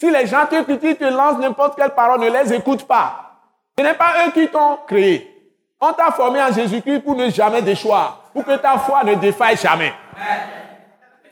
Si 0.00 0.10
les 0.10 0.26
gens 0.26 0.46
te 0.46 0.62
critiquent, 0.62 0.98
te 0.98 1.04
lancent 1.04 1.38
n'importe 1.38 1.76
quelle 1.76 1.90
parole, 1.90 2.20
ne 2.20 2.30
les 2.30 2.52
écoute 2.54 2.86
pas. 2.86 3.28
Ce 3.76 3.82
n'est 3.82 3.94
pas 3.94 4.12
eux 4.26 4.30
qui 4.30 4.48
t'ont 4.48 4.78
créé. 4.86 5.34
On 5.80 5.92
t'a 5.92 6.10
formé 6.10 6.40
en 6.40 6.52
Jésus-Christ 6.52 7.00
pour 7.00 7.14
ne 7.14 7.30
jamais 7.30 7.62
déchoir, 7.62 8.24
pour 8.32 8.44
que 8.44 8.56
ta 8.56 8.78
foi 8.78 9.04
ne 9.04 9.14
défaille 9.14 9.56
jamais. 9.56 9.92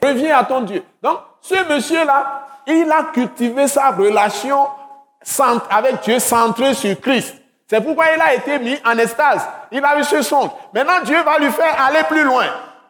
Reviens 0.03 0.39
à 0.39 0.45
ton 0.45 0.61
Dieu. 0.61 0.85
Donc, 1.03 1.19
ce 1.41 1.73
monsieur-là, 1.73 2.47
il 2.67 2.91
a 2.91 3.05
cultivé 3.13 3.69
sa 3.69 3.91
relation 3.91 4.67
avec 5.71 6.03
Dieu 6.03 6.19
centrée 6.19 6.75
sur 6.75 7.01
Christ. 7.01 7.35
C'est 7.69 7.81
pourquoi 7.81 8.07
il 8.15 8.21
a 8.21 8.35
été 8.35 8.59
mis 8.59 8.79
en 8.85 8.97
estase. 8.99 9.49
Il 9.73 9.85
a 9.85 9.99
eu 9.99 10.05
ce 10.05 10.23
songe. 10.23 10.51
Maintenant, 10.73 11.01
Dieu 11.05 11.21
va 11.25 11.39
lui 11.39 11.51
faire 11.51 11.75
aller 11.85 12.05
plus 12.09 12.23
loin. 12.23 12.47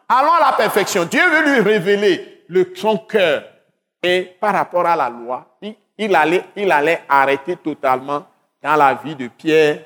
Allons 0.07 0.33
à 0.33 0.51
la 0.51 0.53
perfection. 0.53 1.05
Dieu 1.05 1.21
veut 1.29 1.51
lui 1.51 1.61
révéler 1.61 2.43
le, 2.47 2.71
son 2.75 2.97
cœur. 2.97 3.43
Et 4.03 4.31
par 4.39 4.53
rapport 4.53 4.85
à 4.85 4.95
la 4.95 5.09
loi, 5.09 5.57
il, 5.97 6.15
allait, 6.15 6.43
il 6.55 6.71
allait 6.71 7.01
arrêter 7.09 7.55
totalement 7.55 8.25
dans 8.61 8.75
la 8.75 8.93
vie 8.93 9.15
de 9.15 9.27
Pierre 9.27 9.79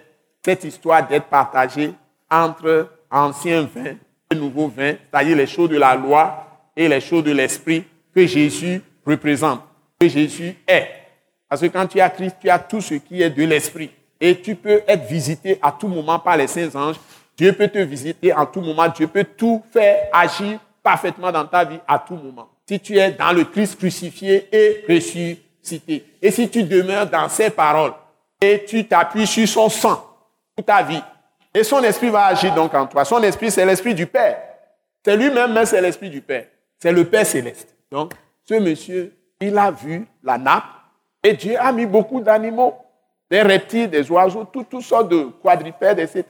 cette 0.44 0.64
histoire 0.64 1.08
d'être 1.08 1.28
partagée 1.28 1.94
entre 2.30 2.90
anciens 3.10 3.64
vins 3.64 3.96
et 4.32 4.36
nouveaux 4.36 4.68
vins, 4.68 4.96
c'est-à-dire 5.12 5.38
les 5.38 5.48
choses 5.48 5.70
de 5.70 5.78
la 5.78 5.96
loi 5.96 6.48
et 6.76 6.88
les 6.88 7.02
choses 7.02 7.24
de 7.24 7.32
l'esprit 7.32 7.86
que 8.14 8.26
Jésus 8.26 8.82
représente, 9.06 9.62
que 10.00 10.08
Jésus 10.08 10.56
est. 10.68 10.88
Parce 11.48 11.62
que 11.62 11.68
quand 11.68 11.88
tu 11.88 12.00
as 12.00 12.10
Christ, 12.10 12.38
tu 12.40 12.50
as 12.50 12.60
tout 12.60 12.82
ce 12.82 12.96
qui 12.96 13.22
est 13.22 13.30
de 13.30 13.44
l'esprit. 13.44 13.92
Et 14.20 14.40
tu 14.40 14.56
peux 14.56 14.84
être 14.88 15.04
visité 15.06 15.60
à 15.62 15.72
tout 15.72 15.88
moment 15.88 16.20
par 16.20 16.38
les 16.38 16.48
saints 16.48 16.74
anges. 16.76 16.96
Dieu 17.36 17.54
peut 17.54 17.68
te 17.68 17.80
visiter 17.80 18.32
à 18.32 18.46
tout 18.46 18.62
moment. 18.62 18.88
Dieu 18.88 19.08
peut 19.08 19.24
tout 19.24 19.64
faire 19.72 20.08
agir 20.14 20.60
parfaitement 20.84 21.32
dans 21.32 21.46
ta 21.46 21.66
vie 21.66 21.80
à 21.88 22.00
tout 22.00 22.16
moment. 22.16 22.51
Si 22.68 22.80
tu 22.80 22.98
es 22.98 23.12
dans 23.12 23.34
le 23.34 23.46
Christ 23.46 23.78
crucifié 23.78 24.48
et 24.52 24.86
ressuscité. 24.88 26.06
Et 26.22 26.32
si 26.32 26.50
tu 26.50 26.64
demeures 26.64 27.10
dans 27.10 27.28
ses 27.28 27.50
paroles 27.50 27.94
et 28.40 28.64
tu 28.66 28.88
t'appuies 28.88 29.28
sur 29.28 29.48
son 29.48 29.70
sang 29.70 30.08
toute 30.56 30.66
ta 30.66 30.82
vie. 30.82 31.02
Et 31.54 31.64
son 31.64 31.84
esprit 31.84 32.10
va 32.10 32.28
agir 32.28 32.54
donc 32.54 32.74
en 32.74 32.88
toi. 32.88 33.04
Son 33.06 33.22
esprit, 33.24 33.52
c'est 33.52 33.66
l'esprit 33.66 33.94
du 33.94 34.08
Père. 34.08 34.38
C'est 35.04 35.18
lui-même, 35.18 35.54
mais 35.54 35.66
c'est 35.66 35.82
l'esprit 35.82 36.10
du 36.10 36.22
Père. 36.22 36.46
C'est 36.80 36.92
le 36.92 37.06
Père 37.06 37.26
céleste. 37.26 37.76
Donc, 37.92 38.14
ce 38.44 38.54
monsieur, 38.56 39.14
il 39.40 39.58
a 39.58 39.72
vu 39.72 40.06
la 40.24 40.38
nappe 40.38 40.64
et 41.24 41.34
Dieu 41.34 41.56
a 41.60 41.72
mis 41.72 41.86
beaucoup 41.86 42.22
d'animaux, 42.22 42.76
des 43.30 43.42
reptiles, 43.42 43.90
des 43.90 44.10
oiseaux, 44.10 44.46
toutes 44.46 44.82
sortes 44.82 45.10
de 45.10 45.24
quadrupèdes, 45.42 46.00
etc. 46.00 46.26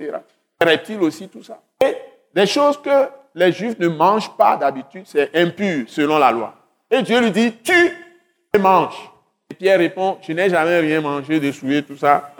Des 0.59 0.65
reptiles 0.67 1.01
aussi, 1.01 1.27
tout 1.27 1.43
ça. 1.43 1.61
Et 1.83 1.95
des 2.33 2.45
choses 2.45 2.81
que 2.81 3.07
les 3.35 3.51
Juifs 3.51 3.79
ne 3.79 3.87
mangent 3.87 4.35
pas 4.35 4.57
d'habitude, 4.57 5.03
c'est 5.05 5.35
impur 5.35 5.85
selon 5.87 6.17
la 6.17 6.31
loi. 6.31 6.53
Et 6.89 7.01
Dieu 7.01 7.21
lui 7.21 7.31
dit, 7.31 7.53
tu 7.63 8.59
manges. 8.59 9.09
Et 9.49 9.53
Pierre 9.53 9.79
répond, 9.79 10.17
je 10.21 10.33
n'ai 10.33 10.49
jamais 10.49 10.79
rien 10.79 11.01
mangé 11.01 11.39
de 11.39 11.51
souillé, 11.51 11.83
tout 11.83 11.97
ça. 11.97 12.33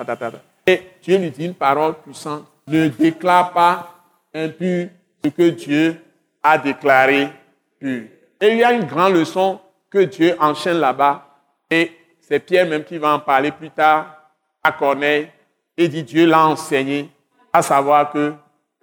Et 0.65 0.81
Dieu 1.01 1.17
lui 1.17 1.31
dit 1.31 1.45
une 1.45 1.53
parole 1.53 1.95
puissante, 1.95 2.45
ne 2.67 2.87
déclare 2.87 3.51
pas 3.51 3.95
impur 4.33 4.89
ce 5.23 5.29
que 5.29 5.49
Dieu 5.49 6.01
a 6.43 6.57
déclaré 6.57 7.29
pur. 7.79 8.03
Et 8.39 8.49
il 8.49 8.57
y 8.57 8.63
a 8.63 8.73
une 8.73 8.85
grande 8.85 9.13
leçon 9.13 9.59
que 9.89 9.99
Dieu 9.99 10.35
enchaîne 10.39 10.77
là-bas. 10.77 11.25
Et 11.69 11.91
c'est 12.19 12.39
Pierre 12.39 12.65
même 12.65 12.83
qui 12.83 12.97
va 12.97 13.13
en 13.13 13.19
parler 13.19 13.51
plus 13.51 13.69
tard 13.69 14.15
à 14.63 14.71
Corneille. 14.71 15.27
Et 15.77 15.87
dit 15.87 16.03
Dieu 16.03 16.25
l'a 16.25 16.47
enseigné, 16.47 17.09
à 17.53 17.61
savoir 17.61 18.11
que 18.11 18.33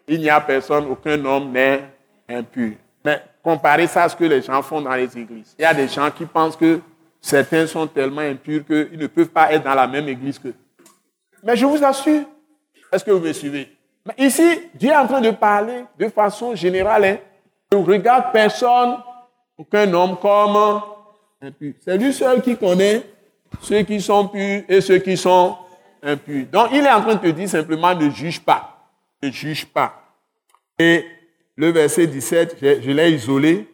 il 0.06 0.20
n'y 0.20 0.30
a 0.30 0.40
personne, 0.40 0.86
aucun 0.86 1.22
homme 1.24 1.52
n'est 1.52 1.82
impur. 2.28 2.72
Mais 3.04 3.22
comparez 3.42 3.86
ça 3.86 4.04
à 4.04 4.08
ce 4.08 4.16
que 4.16 4.24
les 4.24 4.42
gens 4.42 4.62
font 4.62 4.80
dans 4.80 4.94
les 4.94 5.16
églises. 5.16 5.54
Il 5.58 5.62
y 5.62 5.64
a 5.64 5.74
des 5.74 5.88
gens 5.88 6.10
qui 6.10 6.26
pensent 6.26 6.56
que 6.56 6.80
certains 7.20 7.66
sont 7.66 7.86
tellement 7.86 8.20
impurs 8.20 8.64
qu'ils 8.66 8.98
ne 8.98 9.06
peuvent 9.06 9.28
pas 9.28 9.52
être 9.52 9.64
dans 9.64 9.74
la 9.74 9.86
même 9.86 10.08
église 10.08 10.38
que. 10.38 10.48
Mais 11.42 11.56
je 11.56 11.64
vous 11.64 11.82
assure, 11.84 12.24
est-ce 12.92 13.04
que 13.04 13.10
vous 13.10 13.20
me 13.20 13.32
suivez? 13.32 13.68
Ici, 14.16 14.60
Dieu 14.74 14.90
est 14.90 14.96
en 14.96 15.06
train 15.06 15.20
de 15.20 15.30
parler 15.30 15.84
de 15.98 16.08
façon 16.08 16.54
générale. 16.54 17.04
Hein. 17.04 17.18
ne 17.72 17.78
regarde 17.78 18.32
personne, 18.32 18.96
aucun 19.56 19.92
homme 19.92 20.16
comme 20.20 20.82
impur. 21.42 21.74
C'est 21.80 21.96
lui 21.98 22.12
seul 22.12 22.40
qui 22.40 22.56
connaît 22.56 23.02
ceux 23.60 23.82
qui 23.82 24.00
sont 24.00 24.28
purs 24.28 24.62
et 24.68 24.80
ceux 24.80 24.98
qui 24.98 25.16
sont 25.16 25.56
impurs. 26.02 26.46
Donc, 26.50 26.68
il 26.72 26.84
est 26.84 26.90
en 26.90 27.02
train 27.02 27.14
de 27.14 27.20
te 27.20 27.28
dire 27.28 27.48
simplement 27.48 27.94
ne 27.94 28.10
juge 28.10 28.40
pas. 28.40 28.90
Ne 29.22 29.30
juge 29.30 29.66
pas. 29.66 29.94
Et 30.78 31.04
le 31.58 31.72
verset 31.72 32.06
17, 32.06 32.56
je, 32.62 32.90
l'ai 32.92 33.10
isolé. 33.10 33.66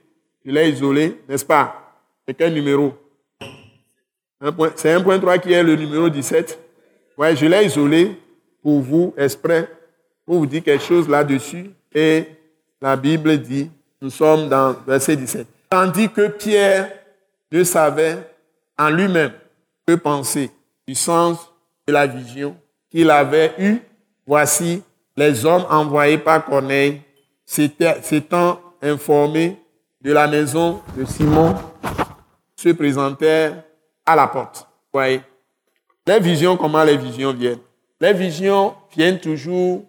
Je 0.42 0.50
l'ai 0.50 0.70
isolé, 0.70 1.20
n'est-ce 1.28 1.44
pas? 1.44 1.94
C'est 2.26 2.32
quel 2.32 2.54
numéro? 2.54 2.94
C'est 4.74 4.96
1.3 4.96 5.40
qui 5.40 5.52
est 5.52 5.62
le 5.62 5.76
numéro 5.76 6.08
17. 6.08 6.58
Ouais, 7.18 7.36
je 7.36 7.44
l'ai 7.44 7.66
isolé 7.66 8.18
pour 8.62 8.80
vous, 8.80 9.14
exprès, 9.18 9.68
pour 10.24 10.38
vous 10.38 10.46
dire 10.46 10.62
quelque 10.62 10.82
chose 10.82 11.06
là-dessus. 11.06 11.70
Et 11.94 12.24
la 12.80 12.96
Bible 12.96 13.36
dit, 13.36 13.70
nous 14.00 14.10
sommes 14.10 14.48
dans 14.48 14.74
verset 14.86 15.16
17. 15.16 15.46
Tandis 15.68 16.08
que 16.08 16.28
Pierre 16.28 16.90
ne 17.52 17.62
savait 17.64 18.16
en 18.78 18.88
lui-même 18.88 19.32
que 19.86 19.94
penser. 19.94 20.50
du 20.88 20.94
sens 20.94 21.38
de 21.86 21.92
la 21.92 22.06
vision 22.06 22.56
qu'il 22.90 23.10
avait 23.10 23.52
eue. 23.58 23.78
Voici, 24.26 24.82
les 25.18 25.44
hommes 25.44 25.66
envoyés 25.68 26.16
par 26.16 26.44
Corneille 26.46 27.02
s'étant 27.44 28.60
informés 28.82 29.58
de 30.00 30.12
la 30.12 30.26
maison 30.26 30.80
de 30.96 31.04
Simon 31.04 31.54
se 32.56 32.70
présentèrent 32.70 33.62
à 34.06 34.16
la 34.16 34.26
porte. 34.26 34.66
Voyez, 34.92 35.20
les 36.06 36.20
visions, 36.20 36.56
comment 36.56 36.84
les 36.84 36.96
visions 36.96 37.32
viennent? 37.32 37.60
Les 38.00 38.12
visions 38.12 38.74
viennent 38.94 39.18
toujours 39.18 39.84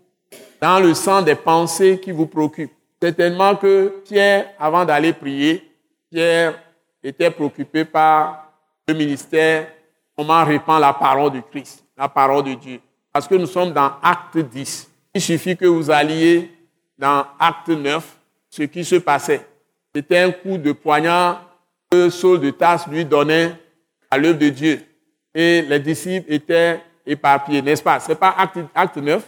dans 0.61 0.79
le 0.79 0.93
sens 0.93 1.25
des 1.25 1.35
pensées 1.35 1.99
qui 1.99 2.11
vous 2.11 2.27
préoccupent. 2.27 2.71
Certainement 3.01 3.55
que 3.55 4.01
Pierre, 4.05 4.51
avant 4.57 4.85
d'aller 4.85 5.13
prier, 5.13 5.69
Pierre 6.09 6.57
était 7.03 7.29
préoccupé 7.29 7.83
par 7.85 8.53
le 8.87 8.93
ministère, 8.93 9.67
comment 10.15 10.43
répand 10.45 10.79
la 10.79 10.93
parole 10.93 11.33
de 11.33 11.41
Christ, 11.41 11.83
la 11.97 12.07
parole 12.07 12.45
de 12.45 12.53
Dieu. 12.53 12.79
Parce 13.11 13.27
que 13.27 13.35
nous 13.35 13.47
sommes 13.47 13.73
dans 13.73 13.91
Acte 14.01 14.37
10. 14.37 14.89
Il 15.13 15.21
suffit 15.21 15.57
que 15.57 15.65
vous 15.65 15.91
alliez 15.91 16.51
dans 16.97 17.25
Acte 17.39 17.69
9, 17.69 18.05
ce 18.49 18.63
qui 18.63 18.85
se 18.85 18.95
passait. 18.95 19.45
C'était 19.93 20.19
un 20.19 20.31
coup 20.31 20.57
de 20.57 20.71
poignard 20.71 21.45
que 21.89 22.09
Saul 22.09 22.39
de 22.39 22.51
Tasse 22.51 22.87
lui 22.87 23.05
donnait 23.05 23.53
à 24.09 24.17
l'œuvre 24.17 24.39
de 24.39 24.49
Dieu. 24.49 24.81
Et 25.33 25.61
les 25.61 25.79
disciples 25.79 26.31
étaient 26.31 26.81
éparpillés, 27.05 27.61
n'est-ce 27.61 27.83
pas? 27.83 27.99
Ce 27.99 28.09
n'est 28.09 28.15
pas 28.15 28.35
acte, 28.37 28.59
acte 28.73 28.97
9. 28.97 29.23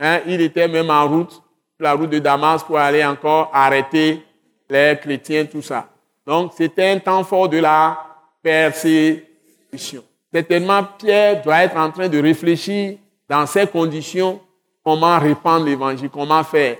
Hein? 0.00 0.20
Il 0.26 0.40
était 0.40 0.68
même 0.68 0.90
en 0.90 1.08
route, 1.08 1.42
la 1.78 1.92
route 1.92 2.10
de 2.10 2.18
Damas, 2.18 2.62
pour 2.62 2.78
aller 2.78 3.04
encore 3.04 3.50
arrêter 3.52 4.22
les 4.68 4.98
chrétiens, 5.00 5.44
tout 5.46 5.62
ça. 5.62 5.88
Donc, 6.26 6.52
c'était 6.56 6.90
un 6.90 6.98
temps 6.98 7.24
fort 7.24 7.48
de 7.48 7.58
la 7.58 7.98
persécution. 8.42 10.02
Certainement, 10.32 10.84
Pierre 10.98 11.42
doit 11.42 11.62
être 11.62 11.76
en 11.76 11.90
train 11.90 12.08
de 12.08 12.20
réfléchir 12.20 12.98
dans 13.28 13.46
ces 13.46 13.66
conditions, 13.66 14.40
comment 14.84 15.18
répandre 15.18 15.64
l'évangile, 15.64 16.10
comment 16.10 16.44
faire. 16.44 16.76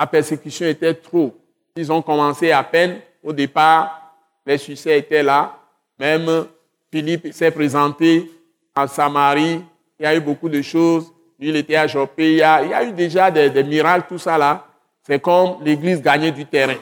La 0.00 0.06
persécution 0.06 0.66
était 0.66 0.94
trop. 0.94 1.36
Ils 1.76 1.92
ont 1.92 2.00
commencé 2.00 2.50
à 2.52 2.62
peine. 2.64 3.00
Au 3.22 3.34
départ, 3.34 4.14
les 4.46 4.56
succès 4.56 4.98
étaient 4.98 5.22
là. 5.22 5.58
Même 5.98 6.46
Philippe 6.90 7.30
s'est 7.34 7.50
présenté 7.50 8.30
à 8.74 8.86
Samarie. 8.86 9.62
Il 9.98 10.02
y 10.02 10.06
a 10.06 10.16
eu 10.16 10.20
beaucoup 10.20 10.48
de 10.48 10.62
choses. 10.62 11.12
il 11.38 11.54
était 11.54 11.76
à 11.76 11.86
Jopé. 11.86 12.32
Il 12.32 12.38
y 12.38 12.42
a, 12.42 12.82
eu 12.82 12.92
déjà 12.92 13.30
des, 13.30 13.62
miracles, 13.62 14.06
tout 14.08 14.18
ça 14.18 14.38
là. 14.38 14.64
C'est 15.02 15.20
comme 15.20 15.62
l'Église 15.62 16.00
gagnait 16.00 16.32
du 16.32 16.46
terrain. 16.46 16.78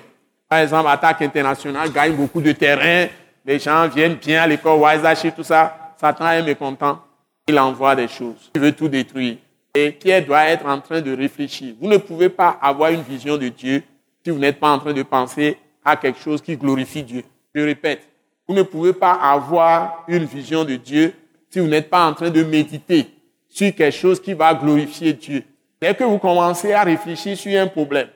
Par 0.48 0.60
exemple, 0.60 0.88
Attaque 0.88 1.22
internationale 1.22 1.90
gagne 1.90 2.14
beaucoup 2.14 2.40
de 2.40 2.52
terrain. 2.52 3.08
Les 3.44 3.58
gens 3.58 3.88
viennent 3.88 4.14
bien 4.14 4.42
à 4.42 4.46
l'école, 4.46 4.78
Waisashi, 4.78 5.32
tout 5.32 5.42
ça. 5.42 5.94
Satan 6.00 6.30
est 6.30 6.42
mécontent. 6.44 7.00
Il 7.48 7.58
envoie 7.58 7.96
des 7.96 8.06
choses. 8.06 8.52
Il 8.54 8.60
veut 8.60 8.72
tout 8.72 8.88
détruire. 8.88 9.38
Et 9.80 9.92
Pierre 9.92 10.26
doit 10.26 10.44
être 10.46 10.66
en 10.66 10.80
train 10.80 11.00
de 11.00 11.16
réfléchir. 11.16 11.74
Vous 11.80 11.88
ne 11.88 11.98
pouvez 11.98 12.28
pas 12.28 12.58
avoir 12.60 12.90
une 12.90 13.02
vision 13.02 13.36
de 13.36 13.46
Dieu 13.48 13.84
si 14.24 14.30
vous 14.30 14.38
n'êtes 14.38 14.58
pas 14.58 14.70
en 14.70 14.80
train 14.80 14.92
de 14.92 15.04
penser 15.04 15.56
à 15.84 15.94
quelque 15.96 16.18
chose 16.18 16.42
qui 16.42 16.56
glorifie 16.56 17.04
Dieu. 17.04 17.22
Je 17.54 17.62
répète, 17.62 18.00
vous 18.48 18.56
ne 18.56 18.62
pouvez 18.62 18.92
pas 18.92 19.12
avoir 19.12 20.04
une 20.08 20.24
vision 20.24 20.64
de 20.64 20.74
Dieu 20.74 21.14
si 21.48 21.60
vous 21.60 21.68
n'êtes 21.68 21.88
pas 21.88 22.04
en 22.08 22.12
train 22.12 22.28
de 22.28 22.42
méditer 22.42 23.06
sur 23.48 23.72
quelque 23.72 23.96
chose 23.96 24.20
qui 24.20 24.34
va 24.34 24.52
glorifier 24.52 25.12
Dieu. 25.12 25.44
Dès 25.80 25.94
que 25.94 26.02
vous 26.02 26.18
commencez 26.18 26.72
à 26.72 26.82
réfléchir 26.82 27.36
sur 27.36 27.60
un 27.60 27.68
problème, 27.68 28.08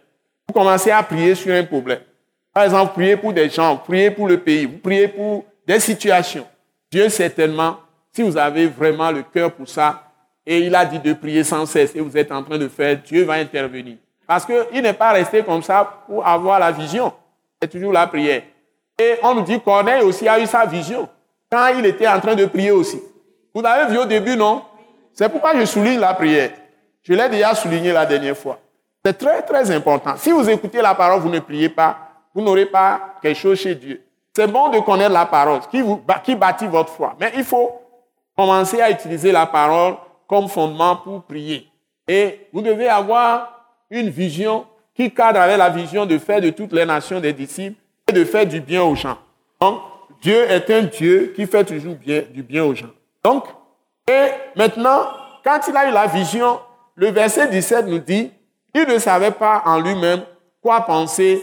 vous 0.49 0.55
commencez 0.55 0.91
à 0.91 1.01
prier 1.05 1.37
sur 1.37 1.55
un 1.55 1.63
problème. 1.63 2.01
Par 2.53 2.65
exemple, 2.65 2.95
priez 2.95 3.17
pour 3.17 3.33
des 3.33 3.49
gens, 3.49 3.77
priez 3.77 4.11
pour 4.11 4.27
le 4.27 4.39
pays, 4.39 4.67
vous 4.67 4.79
priez 4.79 5.07
pour 5.07 5.45
des 5.65 5.79
situations. 5.79 6.47
Dieu 6.91 7.09
certainement, 7.09 7.77
si 8.11 8.23
vous 8.23 8.37
avez 8.37 8.67
vraiment 8.67 9.13
le 9.13 9.23
cœur 9.23 9.53
pour 9.53 9.69
ça, 9.69 10.12
et 10.47 10.59
il 10.59 10.75
a 10.75 10.85
dit 10.85 10.99
de 10.99 11.13
prier 11.13 11.45
sans 11.45 11.67
cesse, 11.67 11.95
et 11.95 12.01
vous 12.01 12.17
êtes 12.17 12.33
en 12.33 12.43
train 12.43 12.59
de 12.59 12.69
faire, 12.69 12.97
Dieu 12.99 13.25
va 13.25 13.35
intervenir. 13.35 13.97
Parce 14.27 14.47
qu'il 14.47 14.83
n'est 14.83 14.93
pas 14.93 15.13
resté 15.13 15.43
comme 15.43 15.63
ça 15.63 16.05
pour 16.07 16.27
avoir 16.27 16.59
la 16.59 16.73
vision. 16.73 17.13
C'est 17.61 17.69
toujours 17.69 17.93
la 17.93 18.07
prière. 18.07 18.43
Et 18.99 19.19
on 19.23 19.35
nous 19.35 19.43
dit 19.43 19.61
Corneille 19.61 20.03
aussi 20.03 20.29
a 20.29 20.39
eu 20.41 20.47
sa 20.47 20.65
vision 20.65 21.09
quand 21.51 21.67
il 21.79 21.85
était 21.87 22.09
en 22.09 22.19
train 22.21 22.35
de 22.35 22.47
prier 22.47 22.71
aussi. 22.71 23.01
Vous 23.55 23.65
avez 23.65 23.93
vu 23.93 23.99
au 23.99 24.07
début, 24.07 24.37
non? 24.37 24.63
C'est 25.13 25.29
pourquoi 25.29 25.59
je 25.59 25.65
souligne 25.65 26.01
la 26.01 26.15
prière. 26.15 26.51
Je 27.03 27.13
l'ai 27.13 27.29
déjà 27.29 27.55
souligné 27.55 27.93
la 27.93 28.07
dernière 28.07 28.37
fois. 28.37 28.59
C'est 29.05 29.19
très, 29.19 29.43
très 29.43 29.71
important. 29.71 30.15
Si 30.17 30.31
vous 30.31 30.49
écoutez 30.49 30.81
la 30.81 30.95
parole, 30.95 31.21
vous 31.21 31.29
ne 31.29 31.41
priez 31.41 31.69
pas, 31.69 31.99
vous 32.35 32.41
n'aurez 32.41 32.67
pas 32.67 33.17
quelque 33.21 33.39
chose 33.39 33.59
chez 33.59 33.75
Dieu. 33.75 34.03
C'est 34.35 34.47
bon 34.47 34.71
de 34.71 34.79
connaître 34.79 35.13
la 35.13 35.27
parole 35.27 35.61
qui, 35.71 35.83
vous, 35.83 36.01
qui 36.25 36.35
bâtit 36.35 36.67
votre 36.67 36.93
foi. 36.93 37.15
Mais 37.21 37.33
il 37.37 37.45
faut 37.45 37.73
commencer 38.37 38.81
à 38.81 38.91
utiliser 38.91 39.31
la 39.33 39.45
parole 39.45 39.97
comme 40.27 40.49
fondement 40.49 40.97
pour 40.97 41.23
prier. 41.23 41.69
Et 42.09 42.47
vous 42.53 42.63
devez 42.63 42.89
avoir 42.89 43.67
une 43.91 44.09
vision 44.09 44.67
qui 44.95 45.11
cadre 45.11 45.41
avec 45.41 45.59
la 45.59 45.71
vision 45.71 46.07
de 46.07 46.19
faire 46.19 46.41
de 46.41 46.51
toutes 46.51 46.73
les 46.73 46.85
nations 46.85 47.21
des 47.21 47.33
disciples 47.33 47.77
et 48.09 48.13
de 48.13 48.25
faire 48.25 48.47
du 48.47 48.61
bien 48.61 48.83
aux 48.83 48.95
gens. 48.95 49.19
Donc, 49.61 49.81
Dieu 50.21 50.51
est 50.51 50.71
un 50.71 50.83
Dieu 50.83 51.33
qui 51.35 51.47
fait 51.47 51.65
toujours 51.65 51.97
du 51.97 52.43
bien 52.43 52.65
aux 52.65 52.75
gens. 52.75 52.91
Donc, 53.25 53.45
et 54.09 54.29
maintenant, 54.57 55.07
quand 55.45 55.61
il 55.69 55.77
a 55.77 55.89
eu 55.89 55.93
la 55.93 56.07
vision, 56.07 56.61
le 56.95 57.09
verset 57.09 57.49
17 57.49 57.87
nous 57.87 57.99
dit, 57.99 58.31
il 58.75 58.87
ne 58.87 58.99
savait 58.99 59.31
pas 59.31 59.63
en 59.65 59.81
lui-même 59.81 60.23
quoi 60.61 60.81
penser 60.83 61.43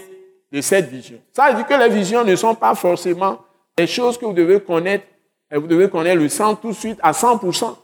de 0.52 0.62
cette 0.62 0.90
vision. 0.90 1.18
Ça 1.34 1.50
veut 1.50 1.58
dire 1.58 1.68
que 1.68 1.74
les 1.74 1.90
visions 1.90 2.24
ne 2.24 2.36
sont 2.36 2.56
pas 2.56 2.76
forcément 2.76 3.40
des 3.78 3.88
choses 3.88 4.18
que 4.18 4.26
vous 4.26 4.34
devez 4.34 4.60
connaître, 4.62 5.06
et 5.52 5.58
vous 5.58 5.68
devez 5.68 5.90
connaître 5.90 6.18
le 6.18 6.30
sang 6.30 6.56
tout 6.56 6.70
de 6.70 6.76
suite 6.76 7.00
à 7.02 7.12
100%. 7.12 7.76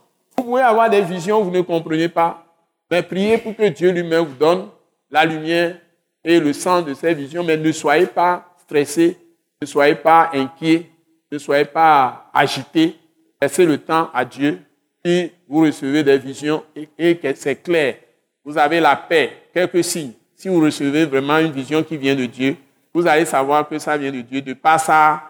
Vous 0.46 0.52
pouvez 0.52 0.62
avoir 0.62 0.88
des 0.88 1.00
visions, 1.00 1.42
vous 1.42 1.50
ne 1.50 1.60
comprenez 1.60 2.08
pas, 2.08 2.46
mais 2.88 3.02
priez 3.02 3.36
pour 3.36 3.56
que 3.56 3.66
Dieu 3.66 3.90
lui-même 3.90 4.26
vous 4.26 4.36
donne 4.36 4.68
la 5.10 5.24
lumière 5.24 5.76
et 6.22 6.38
le 6.38 6.52
sens 6.52 6.84
de 6.84 6.94
ces 6.94 7.14
visions, 7.14 7.42
mais 7.42 7.56
ne 7.56 7.72
soyez 7.72 8.06
pas 8.06 8.54
stressés, 8.56 9.18
ne 9.60 9.66
soyez 9.66 9.96
pas 9.96 10.30
inquiets, 10.32 10.88
ne 11.32 11.38
soyez 11.38 11.64
pas 11.64 12.30
agités. 12.32 12.94
Laissez 13.42 13.66
le 13.66 13.76
temps 13.78 14.08
à 14.14 14.24
Dieu. 14.24 14.60
Si 15.04 15.32
vous 15.48 15.62
recevez 15.62 16.04
des 16.04 16.16
visions 16.16 16.62
et, 16.96 17.16
que 17.16 17.34
c'est 17.34 17.56
clair, 17.56 17.96
vous 18.44 18.56
avez 18.56 18.78
la 18.78 18.94
paix, 18.94 19.32
quelques 19.52 19.82
signes. 19.82 20.12
Si 20.36 20.46
vous 20.48 20.60
recevez 20.60 21.06
vraiment 21.06 21.38
une 21.38 21.50
vision 21.50 21.82
qui 21.82 21.96
vient 21.96 22.14
de 22.14 22.26
Dieu, 22.26 22.56
vous 22.94 23.04
allez 23.04 23.24
savoir 23.24 23.68
que 23.68 23.80
ça 23.80 23.96
vient 23.96 24.12
de 24.12 24.20
Dieu 24.20 24.42
de 24.42 24.52
par 24.52 24.78
sa 24.78 25.24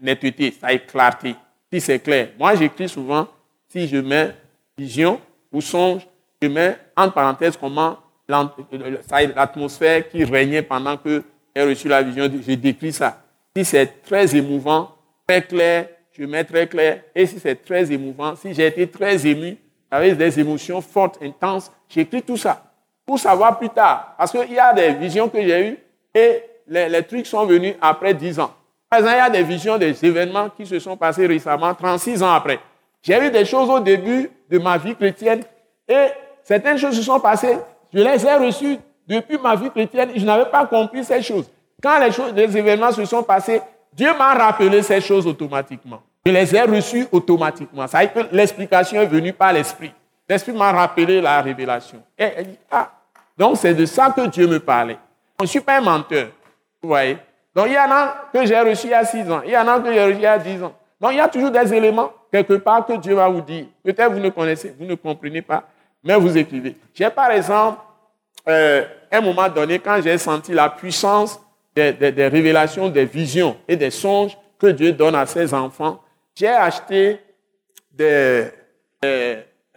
netteté, 0.00 0.52
sa 0.60 0.76
clarté. 0.76 1.36
Si 1.72 1.80
c'est 1.80 2.00
clair. 2.00 2.30
Moi, 2.36 2.56
j'écris 2.56 2.88
souvent, 2.88 3.28
si 3.70 3.88
je 3.88 3.96
mets 3.96 4.34
vision 4.76 5.20
ou 5.52 5.60
songe, 5.60 6.06
je 6.42 6.48
mets 6.48 6.76
entre 6.96 7.14
parenthèses 7.14 7.56
comment 7.56 7.98
l'atmosphère 8.28 10.08
qui 10.08 10.24
régnait 10.24 10.62
pendant 10.62 10.96
que 10.96 11.22
j'ai 11.54 11.62
reçu 11.62 11.88
la 11.88 12.02
vision. 12.02 12.24
Je 12.46 12.54
décris 12.54 12.92
ça. 12.92 13.22
Si 13.56 13.64
c'est 13.64 14.02
très 14.02 14.36
émouvant, 14.36 14.94
très 15.26 15.42
clair, 15.42 15.88
je 16.12 16.24
mets 16.24 16.44
très 16.44 16.66
clair. 16.66 17.02
Et 17.14 17.26
si 17.26 17.38
c'est 17.38 17.56
très 17.56 17.90
émouvant, 17.92 18.36
si 18.36 18.52
j'ai 18.54 18.66
été 18.66 18.86
très 18.88 19.26
ému, 19.26 19.56
avec 19.90 20.16
des 20.16 20.38
émotions 20.38 20.80
fortes, 20.80 21.18
intenses, 21.22 21.72
j'écris 21.88 22.22
tout 22.22 22.36
ça 22.36 22.64
pour 23.04 23.18
savoir 23.18 23.58
plus 23.58 23.70
tard. 23.70 24.14
Parce 24.16 24.30
qu'il 24.30 24.52
y 24.52 24.58
a 24.58 24.72
des 24.72 24.92
visions 24.92 25.28
que 25.28 25.42
j'ai 25.42 25.70
eues 25.70 25.78
et 26.14 26.42
les, 26.68 26.88
les, 26.88 27.02
trucs 27.02 27.26
sont 27.26 27.44
venus 27.44 27.74
après 27.80 28.14
10 28.14 28.38
ans. 28.38 28.54
Par 28.88 29.00
exemple, 29.00 29.16
il 29.16 29.18
y 29.18 29.20
a 29.20 29.30
des 29.30 29.42
visions, 29.42 29.78
des 29.78 30.04
événements 30.04 30.48
qui 30.50 30.64
se 30.64 30.78
sont 30.78 30.96
passés 30.96 31.26
récemment, 31.26 31.74
36 31.74 32.22
ans 32.22 32.30
après. 32.30 32.60
J'ai 33.02 33.26
eu 33.26 33.30
des 33.30 33.44
choses 33.44 33.68
au 33.70 33.80
début 33.80 34.30
de 34.50 34.58
ma 34.58 34.76
vie 34.76 34.94
chrétienne 34.94 35.42
et 35.88 36.08
certaines 36.42 36.78
choses 36.78 36.96
se 36.96 37.02
sont 37.02 37.20
passées, 37.20 37.58
je 37.92 37.98
les 37.98 38.26
ai 38.26 38.34
reçues 38.34 38.78
depuis 39.08 39.38
ma 39.38 39.56
vie 39.56 39.70
chrétienne, 39.70 40.10
je 40.14 40.24
n'avais 40.24 40.50
pas 40.50 40.66
compris 40.66 41.04
ces 41.04 41.22
choses. 41.22 41.50
Quand 41.82 41.98
les, 41.98 42.12
choses, 42.12 42.32
les 42.34 42.56
événements 42.56 42.92
se 42.92 43.04
sont 43.04 43.22
passés, 43.22 43.60
Dieu 43.92 44.12
m'a 44.16 44.34
rappelé 44.34 44.82
ces 44.82 45.00
choses 45.00 45.26
automatiquement. 45.26 46.02
Je 46.24 46.32
les 46.32 46.54
ai 46.54 46.62
reçues 46.62 47.06
automatiquement. 47.10 47.86
Ça 47.86 48.00
veut 48.00 48.06
dire 48.06 48.28
que 48.28 48.36
l'explication 48.36 49.00
est 49.00 49.06
venue 49.06 49.32
par 49.32 49.52
l'Esprit. 49.52 49.92
L'Esprit 50.28 50.52
m'a 50.52 50.70
rappelé 50.70 51.20
la 51.20 51.40
révélation. 51.40 52.02
Et 52.16 52.24
elle 52.24 52.46
ah, 52.70 52.90
donc 53.36 53.56
c'est 53.56 53.74
de 53.74 53.86
ça 53.86 54.10
que 54.10 54.26
Dieu 54.26 54.46
me 54.46 54.60
parlait. 54.60 54.98
Je 55.38 55.44
ne 55.44 55.48
suis 55.48 55.60
pas 55.60 55.78
un 55.78 55.80
menteur. 55.80 56.28
Vous 56.82 56.88
voyez 56.88 57.16
Donc 57.54 57.66
il 57.66 57.72
y 57.72 57.78
en 57.78 57.90
a 57.90 58.26
que 58.32 58.44
j'ai 58.44 58.60
reçus 58.60 58.88
il 58.88 58.90
y 58.90 58.94
a 58.94 59.04
6 59.04 59.30
ans. 59.30 59.40
Il 59.44 59.50
y 59.50 59.56
en 59.56 59.66
a 59.66 59.80
que 59.80 59.92
j'ai 59.92 60.04
reçus 60.04 60.16
il 60.16 60.22
y 60.22 60.26
a 60.26 60.38
10 60.38 60.62
ans. 60.62 60.74
Donc 61.00 61.12
il 61.12 61.16
y 61.16 61.20
a 61.20 61.28
toujours 61.28 61.50
des 61.50 61.72
éléments 61.72 62.12
quelque 62.30 62.54
part 62.54 62.86
que 62.86 62.96
Dieu 62.96 63.14
va 63.14 63.28
vous 63.28 63.40
dire. 63.40 63.66
Peut-être 63.82 64.12
vous 64.12 64.20
ne 64.20 64.28
connaissez, 64.28 64.74
vous 64.78 64.84
ne 64.84 64.94
comprenez 64.94 65.42
pas 65.42 65.64
mais 66.02 66.16
vous 66.16 66.36
écrivez. 66.36 66.76
J'ai 66.94 67.10
par 67.10 67.30
exemple, 67.30 67.80
euh, 68.48 68.84
un 69.10 69.20
moment 69.20 69.48
donné, 69.48 69.78
quand 69.78 70.00
j'ai 70.02 70.16
senti 70.18 70.52
la 70.52 70.68
puissance 70.70 71.40
des, 71.74 71.92
révélations, 72.28 72.88
des 72.88 73.04
visions 73.04 73.56
et 73.68 73.76
des 73.76 73.90
songes 73.90 74.36
que 74.58 74.68
Dieu 74.68 74.92
donne 74.92 75.14
à 75.14 75.26
ses 75.26 75.52
enfants, 75.54 76.00
j'ai 76.34 76.48
acheté 76.48 77.20
des, 77.92 78.46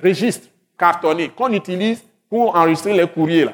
registres 0.02 0.48
cartonnés 0.78 1.30
qu'on 1.30 1.52
utilise 1.54 2.04
pour 2.30 2.56
enregistrer 2.56 2.94
les 2.94 3.08
courriers 3.08 3.46
là, 3.46 3.54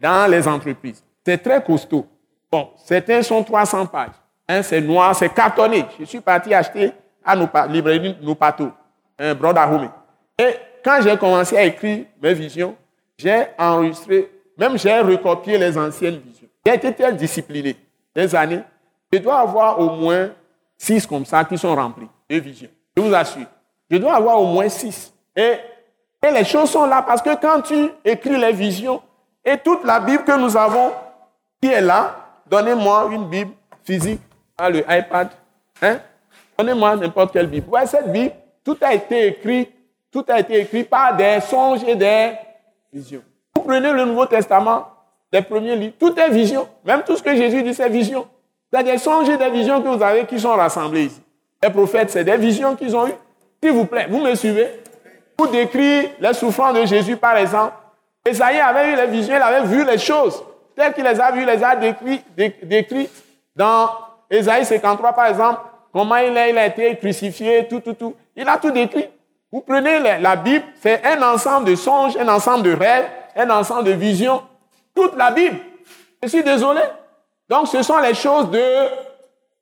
dans 0.00 0.30
les 0.30 0.46
entreprises. 0.48 1.02
C'est 1.24 1.38
très 1.38 1.62
costaud. 1.62 2.06
Bon, 2.50 2.70
certains 2.76 3.22
sont 3.22 3.42
300 3.44 3.86
pages. 3.86 4.62
c'est 4.62 4.80
noir, 4.80 5.14
c'est 5.14 5.28
cartonné. 5.28 5.84
Je 5.98 6.04
suis 6.04 6.20
parti 6.20 6.54
acheter 6.54 6.92
à 7.24 7.36
nos 7.36 7.48
librairies, 7.68 8.16
nos 8.22 8.34
pateaux. 8.34 8.72
un 9.18 9.34
Brother 9.34 9.90
Et 10.38 10.56
quand 10.82 11.00
j'ai 11.02 11.16
commencé 11.16 11.56
à 11.56 11.64
écrire 11.64 12.04
mes 12.22 12.34
visions, 12.34 12.76
j'ai 13.16 13.46
enregistré, 13.58 14.30
même 14.56 14.78
j'ai 14.78 14.98
recopié 15.00 15.58
les 15.58 15.76
anciennes 15.76 16.18
visions. 16.18 16.48
J'ai 16.64 16.74
été 16.74 16.94
très 16.94 17.12
discipliné 17.12 17.76
des 18.14 18.34
années. 18.34 18.62
Je 19.12 19.18
dois 19.18 19.40
avoir 19.40 19.78
au 19.78 19.90
moins 19.96 20.30
six 20.76 21.06
comme 21.06 21.24
ça 21.24 21.44
qui 21.44 21.58
sont 21.58 21.74
remplis 21.74 22.08
de 22.28 22.36
visions. 22.36 22.70
Je 22.96 23.02
vous 23.02 23.14
assure. 23.14 23.46
Je 23.90 23.96
dois 23.98 24.14
avoir 24.14 24.40
au 24.40 24.46
moins 24.46 24.68
six. 24.68 25.12
Et, 25.36 25.56
les 26.22 26.44
choses 26.44 26.70
sont 26.70 26.86
là 26.86 27.02
parce 27.02 27.22
que 27.22 27.34
quand 27.36 27.62
tu 27.62 27.90
écris 28.04 28.38
les 28.38 28.52
visions 28.52 29.02
et 29.44 29.56
toute 29.56 29.84
la 29.84 30.00
Bible 30.00 30.22
que 30.22 30.38
nous 30.38 30.54
avons 30.56 30.92
qui 31.60 31.68
est 31.68 31.80
là, 31.80 32.14
donnez-moi 32.46 33.08
une 33.12 33.26
Bible 33.28 33.52
physique, 33.84 34.20
à 34.56 34.68
le 34.68 34.80
iPad. 34.80 35.28
Hein? 35.82 35.98
Donnez-moi 36.60 36.94
n'importe 36.96 37.32
quelle 37.32 37.46
Bible. 37.46 37.70
Ouais, 37.70 37.86
cette 37.86 38.12
Bible, 38.12 38.34
tout 38.62 38.76
a 38.82 38.92
été 38.92 39.28
écrit, 39.28 39.66
tout 40.12 40.24
a 40.28 40.40
été 40.40 40.60
écrit 40.60 40.84
par 40.84 41.16
des 41.16 41.40
songes 41.40 41.82
et 41.86 41.94
des 41.94 42.32
visions. 42.92 43.22
Vous 43.56 43.62
prenez 43.62 43.90
le 43.90 44.04
Nouveau 44.04 44.26
Testament, 44.26 44.88
les 45.32 45.40
premiers 45.40 45.74
livres, 45.74 45.94
tout 45.98 46.14
est 46.18 46.28
vision. 46.28 46.68
Même 46.84 47.02
tout 47.02 47.16
ce 47.16 47.22
que 47.22 47.34
Jésus 47.34 47.62
dit, 47.62 47.72
c'est 47.72 47.88
vision. 47.88 48.28
C'est 48.70 48.82
des 48.82 48.98
songes 48.98 49.30
et 49.30 49.38
des 49.38 49.48
visions 49.48 49.80
que 49.80 49.88
vous 49.88 50.02
avez 50.02 50.26
qui 50.26 50.38
sont 50.38 50.50
rassemblés 50.50 51.06
ici. 51.06 51.22
Les 51.62 51.70
prophètes, 51.70 52.10
c'est 52.10 52.24
des 52.24 52.36
visions 52.36 52.76
qu'ils 52.76 52.94
ont 52.94 53.08
eues. 53.08 53.14
S'il 53.62 53.72
vous 53.72 53.86
plaît, 53.86 54.06
vous 54.10 54.20
me 54.20 54.34
suivez? 54.34 54.82
Pour 55.38 55.48
décrire 55.48 56.10
les 56.20 56.34
souffrances 56.34 56.74
de 56.74 56.84
Jésus, 56.84 57.16
par 57.16 57.38
exemple, 57.38 57.72
Esaïe 58.22 58.60
avait 58.60 58.92
eu 58.92 58.96
les 58.96 59.06
visions, 59.06 59.34
il 59.34 59.40
avait 59.40 59.66
vu 59.66 59.82
les 59.82 59.96
choses 59.96 60.44
telles 60.76 60.92
qu'il 60.92 61.04
les 61.04 61.18
a 61.18 61.30
vues, 61.30 61.40
il 61.40 61.46
les 61.46 61.64
a 61.64 61.74
décrites 62.64 63.10
dans 63.56 63.88
Esaïe 64.28 64.66
53, 64.66 65.14
par 65.14 65.24
exemple, 65.24 65.60
comment 65.92 66.16
il 66.16 66.36
a, 66.36 66.48
il 66.48 66.58
été 66.58 66.96
crucifié, 66.96 67.66
tout, 67.68 67.80
tout, 67.80 67.94
tout. 67.94 68.14
Il 68.36 68.48
a 68.48 68.58
tout 68.58 68.70
décrit. 68.70 69.08
Vous 69.52 69.60
prenez 69.60 69.98
la 69.98 70.36
Bible, 70.36 70.64
c'est 70.80 71.04
un 71.04 71.20
ensemble 71.22 71.66
de 71.66 71.74
songes, 71.74 72.16
un 72.16 72.28
ensemble 72.28 72.62
de 72.62 72.72
rêves, 72.72 73.08
un 73.34 73.50
ensemble 73.50 73.84
de 73.84 73.92
visions. 73.92 74.42
Toute 74.94 75.16
la 75.16 75.30
Bible. 75.30 75.58
Je 76.22 76.28
suis 76.28 76.42
désolé. 76.42 76.82
Donc, 77.48 77.66
ce 77.66 77.82
sont 77.82 77.98
les 77.98 78.14
choses 78.14 78.50
de 78.50 78.62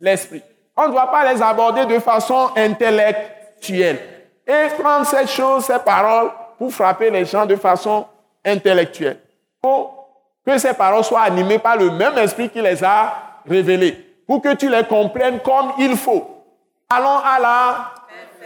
l'esprit. 0.01 0.43
On 0.77 0.89
ne 0.89 0.93
doit 0.93 1.11
pas 1.11 1.33
les 1.33 1.41
aborder 1.43 1.87
de 1.87 1.99
façon 1.99 2.51
intellectuelle. 2.57 3.99
Et 4.47 4.69
prendre 4.79 5.07
ces 5.07 5.27
choses, 5.27 5.65
ces 5.65 5.79
paroles, 5.79 6.31
pour 6.59 6.73
frapper 6.73 7.11
les 7.11 7.25
gens 7.25 7.47
de 7.47 7.57
façon 7.57 8.07
intellectuelle. 8.45 9.21
Pour 9.61 10.09
que 10.45 10.59
ces 10.59 10.75
paroles 10.75 11.05
soient 11.05 11.23
animées 11.23 11.59
par 11.59 11.77
le 11.77 11.91
même 11.91 12.17
esprit 12.19 12.49
qui 12.49 12.61
les 12.61 12.83
a 12.85 13.15
révélées. 13.49 14.08
Pour 14.29 14.43
que 14.43 14.55
tu 14.55 14.69
les 14.69 14.85
comprennes 14.85 15.41
comme 15.41 15.73
il 15.79 15.97
faut. 15.97 16.45
Allons 16.89 17.19
à 17.19 17.39
la 17.41 17.95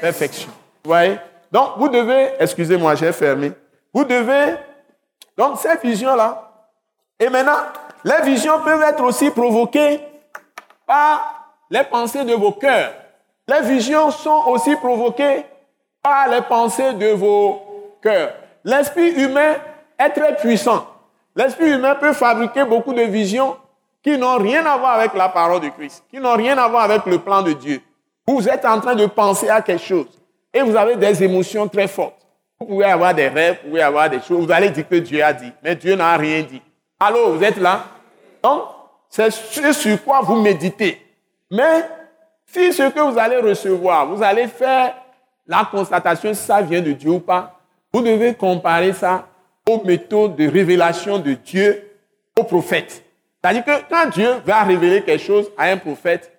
perfection. 0.00 0.50
Vous 0.84 0.90
voyez? 0.90 1.18
Donc, 1.50 1.72
vous 1.76 1.88
devez, 1.88 2.30
excusez-moi, 2.38 2.94
j'ai 2.94 3.12
fermé. 3.12 3.52
Vous 3.92 4.04
devez, 4.04 4.54
donc, 5.36 5.58
ces 5.58 5.76
visions-là. 5.76 6.50
Et 7.18 7.28
maintenant, 7.28 7.58
les 8.04 8.22
visions 8.22 8.60
peuvent 8.60 8.82
être 8.82 9.02
aussi 9.02 9.30
provoquées 9.30 10.00
par 10.86 11.50
les 11.68 11.84
pensées 11.84 12.24
de 12.24 12.34
vos 12.34 12.52
cœurs. 12.52 12.92
Les 13.48 13.60
visions 13.62 14.10
sont 14.10 14.44
aussi 14.46 14.76
provoquées 14.76 15.44
par 16.00 16.28
les 16.28 16.42
pensées 16.42 16.94
de 16.94 17.08
vos 17.10 17.96
cœurs. 18.00 18.34
L'esprit 18.64 19.10
humain 19.10 19.54
est 19.98 20.10
très 20.10 20.36
puissant. 20.36 20.86
L'esprit 21.34 21.72
humain 21.72 21.96
peut 21.96 22.12
fabriquer 22.12 22.64
beaucoup 22.64 22.94
de 22.94 23.02
visions 23.02 23.56
qui 24.02 24.18
n'ont 24.18 24.38
rien 24.38 24.64
à 24.66 24.76
voir 24.76 24.94
avec 24.94 25.14
la 25.14 25.28
parole 25.28 25.61
de 25.61 25.68
Christ, 25.68 26.04
qui 26.11 26.18
n'ont 26.18 26.35
rien 26.35 26.59
à 26.59 26.68
voir 26.68 26.85
avec 26.85 27.06
le 27.06 27.18
plan 27.18 27.42
de 27.42 27.52
Dieu. 27.52 27.80
Vous 28.26 28.49
êtes 28.49 28.64
en 28.64 28.80
train 28.80 28.94
de 28.94 29.06
penser 29.06 29.49
à 29.49 29.62
quelque 29.62 29.82
chose 29.82 30.21
et 30.52 30.61
vous 30.61 30.76
avez 30.76 30.97
des 30.97 31.23
émotions 31.23 31.68
très 31.68 31.88
fortes. 31.88 32.26
Vous 32.61 32.66
pouvez 32.66 32.85
avoir 32.85 33.14
des 33.14 33.28
rêves, 33.28 33.59
vous 33.62 33.71
pouvez 33.71 33.82
avoir 33.82 34.09
des 34.09 34.21
choses, 34.21 34.47
vous 34.47 34.52
allez 34.52 34.71
dire 34.71 34.88
que 34.88 34.97
Dieu 34.97 35.23
a 35.23 35.32
dit, 35.32 35.53
mais 35.62 35.74
Dieu 35.74 35.94
n'a 35.94 36.16
rien 36.16 36.42
dit. 36.42 36.62
Allô, 36.98 37.33
vous 37.33 37.42
êtes 37.42 37.57
là? 37.57 37.85
Donc, 38.42 38.62
c'est 39.09 39.31
ce 39.31 39.72
sur 39.72 40.03
quoi 40.05 40.20
vous 40.22 40.40
méditez. 40.40 41.00
Mais 41.50 41.85
si 42.46 42.72
ce 42.72 42.88
que 42.88 43.00
vous 43.00 43.18
allez 43.18 43.38
recevoir, 43.38 44.07
vous 44.07 44.22
allez 44.22 44.46
faire 44.46 44.94
la 45.46 45.68
constatation 45.70 46.33
si 46.33 46.42
ça 46.42 46.62
vient 46.62 46.81
de 46.81 46.92
Dieu 46.92 47.11
ou 47.11 47.20
pas, 47.20 47.59
vous 47.92 48.00
devez 48.00 48.35
comparer 48.35 48.92
ça 48.92 49.26
aux 49.68 49.83
méthodes 49.85 50.37
de 50.37 50.48
révélation 50.48 51.18
de 51.18 51.35
Dieu 51.35 51.90
aux 52.38 52.44
prophètes. 52.44 53.05
C'est-à-dire 53.42 53.64
que 53.64 53.83
quand 53.90 54.09
Dieu 54.11 54.31
va 54.46 54.62
révéler 54.62 55.02
quelque 55.02 55.22
chose 55.22 55.50
à 55.59 55.64
un 55.64 55.76
prophète, 55.76 56.31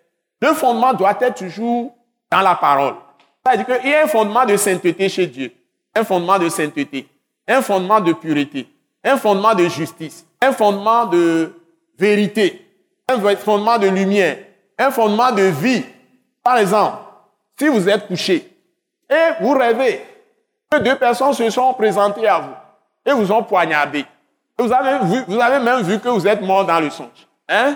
le 0.42 0.54
fondement 0.54 0.94
doit 0.94 1.18
être 1.22 1.36
toujours 1.36 1.94
dans 2.32 2.42
la 2.42 2.56
parole. 2.56 2.96
C'est-à-dire 3.46 3.66
qu'il 3.66 3.90
y 3.90 3.94
a 3.94 4.04
un 4.04 4.08
fondement 4.08 4.46
de 4.46 4.56
sainteté 4.56 5.10
chez 5.10 5.28
Dieu, 5.28 5.52
un 5.96 6.04
fondement 6.04 6.40
de 6.40 6.48
sainteté, 6.50 7.08
un 7.48 7.62
fondement 7.62 8.00
de 8.00 8.14
pureté, 8.14 8.68
un 9.04 9.18
fondement 9.18 9.54
de 9.54 9.68
justice, 9.68 10.26
un 10.42 10.54
fondement 10.54 11.06
de 11.06 11.54
vérité, 11.98 12.66
un 13.10 13.36
fondement 13.36 13.78
de 13.78 13.88
lumière, 13.88 14.38
un 14.78 14.92
fondement 14.92 15.32
de 15.32 15.44
vie. 15.44 15.84
Par 16.42 16.58
exemple, 16.58 16.98
si 17.60 17.68
vous 17.68 17.88
êtes 17.90 18.08
couché 18.08 18.50
et 19.10 19.42
vous 19.42 19.54
rêvez 19.54 20.02
que 20.70 20.78
deux 20.80 20.96
personnes 20.96 21.34
se 21.34 21.50
sont 21.50 21.74
présentées 21.74 22.28
à 22.28 22.40
vous 22.40 22.56
et 23.06 23.14
vous 23.14 23.32
ont 23.32 23.44
poignardé, 23.44 24.06
vous 24.58 24.72
avez, 24.72 25.24
vous 25.28 25.40
avez 25.40 25.64
même 25.64 25.82
vu 25.82 26.00
que 26.00 26.10
vous 26.10 26.28
êtes 26.28 26.42
mort 26.42 26.66
dans 26.66 26.80
le 26.80 26.90
songe. 26.90 27.28
Hein? 27.50 27.76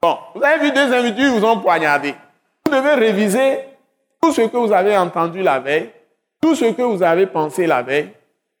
Bon, 0.00 0.18
vous 0.34 0.42
avez 0.42 0.64
vu 0.64 0.72
deux 0.72 0.92
individus 0.92 1.28
vous 1.28 1.44
ont 1.44 1.58
poignardé. 1.58 2.14
Vous 2.66 2.72
devez 2.72 2.94
réviser 2.94 3.58
tout 4.20 4.32
ce 4.32 4.42
que 4.42 4.56
vous 4.56 4.72
avez 4.72 4.96
entendu 4.96 5.42
la 5.42 5.60
veille, 5.60 5.90
tout 6.40 6.54
ce 6.54 6.66
que 6.66 6.82
vous 6.82 7.02
avez 7.02 7.26
pensé 7.26 7.66
la 7.66 7.82
veille, 7.82 8.10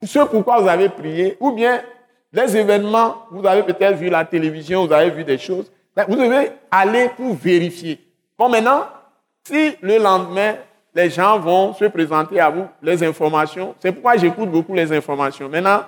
ce 0.02 0.18
pourquoi 0.20 0.60
vous 0.60 0.68
avez 0.68 0.88
prié, 0.88 1.36
ou 1.40 1.52
bien 1.52 1.80
les 2.32 2.56
événements, 2.56 3.26
vous 3.30 3.46
avez 3.46 3.62
peut-être 3.62 3.96
vu 3.96 4.10
la 4.10 4.24
télévision, 4.24 4.86
vous 4.86 4.92
avez 4.92 5.10
vu 5.10 5.24
des 5.24 5.38
choses. 5.38 5.70
Vous 6.08 6.16
devez 6.16 6.50
aller 6.70 7.08
pour 7.10 7.34
vérifier. 7.34 8.00
Bon, 8.36 8.48
maintenant, 8.48 8.86
si 9.46 9.76
le 9.80 9.98
lendemain, 9.98 10.56
les 10.94 11.10
gens 11.10 11.38
vont 11.38 11.72
se 11.74 11.84
présenter 11.86 12.40
à 12.40 12.50
vous 12.50 12.66
les 12.82 13.02
informations, 13.04 13.74
c'est 13.80 13.92
pourquoi 13.92 14.16
j'écoute 14.16 14.50
beaucoup 14.50 14.74
les 14.74 14.92
informations. 14.92 15.48
Maintenant, 15.48 15.82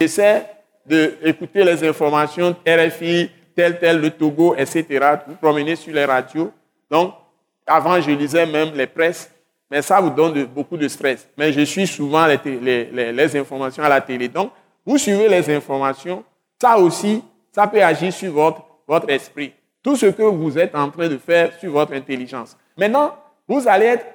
j'essaie 0.00 0.44
d'écouter 0.86 1.64
les 1.64 1.86
informations 1.88 2.56
RFI, 2.66 3.30
tel, 3.54 3.78
tel, 3.78 4.00
le 4.00 4.10
Togo, 4.10 4.54
etc. 4.56 4.84
Vous 5.26 5.34
promenez 5.34 5.76
sur 5.76 5.94
les 5.94 6.04
radios. 6.04 6.52
Donc, 6.90 7.14
avant, 7.66 8.00
je 8.00 8.10
lisais 8.10 8.46
même 8.46 8.74
les 8.74 8.86
presses, 8.86 9.30
mais 9.70 9.82
ça 9.82 10.00
vous 10.00 10.10
donne 10.10 10.44
beaucoup 10.44 10.76
de 10.76 10.86
stress. 10.88 11.28
Mais 11.36 11.52
je 11.52 11.62
suis 11.62 11.86
souvent 11.86 12.26
les, 12.26 13.12
les 13.12 13.36
informations 13.36 13.82
à 13.82 13.88
la 13.88 14.00
télé. 14.00 14.28
Donc, 14.28 14.52
vous 14.84 14.98
suivez 14.98 15.28
les 15.28 15.54
informations, 15.54 16.22
ça 16.60 16.78
aussi, 16.78 17.22
ça 17.52 17.66
peut 17.66 17.82
agir 17.82 18.12
sur 18.12 18.32
votre, 18.32 18.62
votre 18.86 19.10
esprit. 19.10 19.52
Tout 19.82 19.96
ce 19.96 20.06
que 20.06 20.22
vous 20.22 20.56
êtes 20.58 20.74
en 20.74 20.90
train 20.90 21.08
de 21.08 21.18
faire 21.18 21.52
sur 21.58 21.72
votre 21.72 21.92
intelligence. 21.92 22.56
Maintenant, 22.76 23.16
vous 23.48 23.66
allez 23.66 23.86
être 23.86 24.06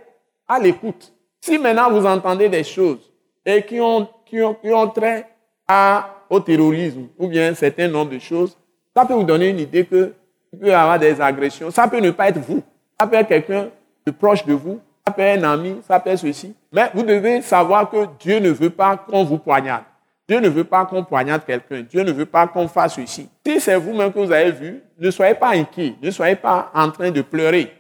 à 0.48 0.60
l'écoute. 0.60 1.14
Si 1.42 1.58
maintenant 1.58 1.90
vous 1.92 2.06
entendez 2.06 2.50
des 2.50 2.64
choses 2.64 3.12
et 3.46 3.64
qui 3.64 3.82
ont, 3.82 4.08
qui 4.26 4.42
ont, 4.42 4.54
qui 4.54 4.72
ont 4.72 4.88
trait 4.88 5.28
à, 5.68 6.21
au 6.32 6.40
terrorisme 6.40 7.10
ou 7.20 7.28
bien 7.28 7.52
un 7.52 7.54
certain 7.54 7.90
nombre 7.90 8.12
de 8.12 8.20
choses, 8.20 8.58
ça 8.96 9.06
peut 9.06 9.14
vous 9.14 9.24
donner 9.24 9.50
une 9.50 9.60
idée 9.60 9.86
que 9.86 10.14
peut 10.58 10.68
y 10.68 10.72
avoir 10.72 10.98
des 10.98 11.20
agressions. 11.20 11.70
Ça 11.72 11.88
peut 11.88 12.00
ne 12.00 12.12
pas 12.12 12.30
être 12.30 12.40
vous. 12.40 12.64
Ça 13.00 13.06
peut 13.06 13.18
être 13.18 13.28
quelqu'un 13.28 13.68
de 14.06 14.12
proche 14.12 14.46
de 14.46 14.54
vous. 14.54 14.80
Ça 15.06 15.14
peut 15.14 15.22
être 15.22 15.44
un 15.44 15.52
ami. 15.52 15.82
Ça 15.88 16.00
peut 16.00 16.10
être 16.10 16.20
ceci. 16.20 16.56
Mais 16.72 16.90
vous 16.94 17.04
devez 17.04 17.42
savoir 17.42 17.90
que 17.90 18.08
Dieu 18.20 18.40
ne 18.40 18.50
veut 18.50 18.70
pas 18.70 18.96
qu'on 18.96 19.26
vous 19.26 19.38
poignarde. 19.38 19.84
Dieu 20.28 20.40
ne 20.40 20.48
veut 20.48 20.64
pas 20.64 20.86
qu'on 20.86 21.04
poignarde 21.04 21.44
quelqu'un. 21.46 21.82
Dieu 21.82 22.04
ne 22.04 22.12
veut 22.14 22.26
pas 22.26 22.48
qu'on 22.48 22.68
fasse 22.70 22.96
ceci. 22.96 23.28
Si 23.46 23.60
c'est 23.60 23.76
vous-même 23.76 24.14
que 24.14 24.20
vous 24.20 24.32
avez 24.32 24.52
vu, 24.52 24.82
ne 24.98 25.12
soyez 25.12 25.36
pas 25.36 25.50
inquiet. 25.50 25.96
Ne 26.02 26.12
soyez 26.12 26.38
pas 26.38 26.72
en 26.74 26.90
train 26.92 27.12
de 27.12 27.22
pleurer. 27.22 27.72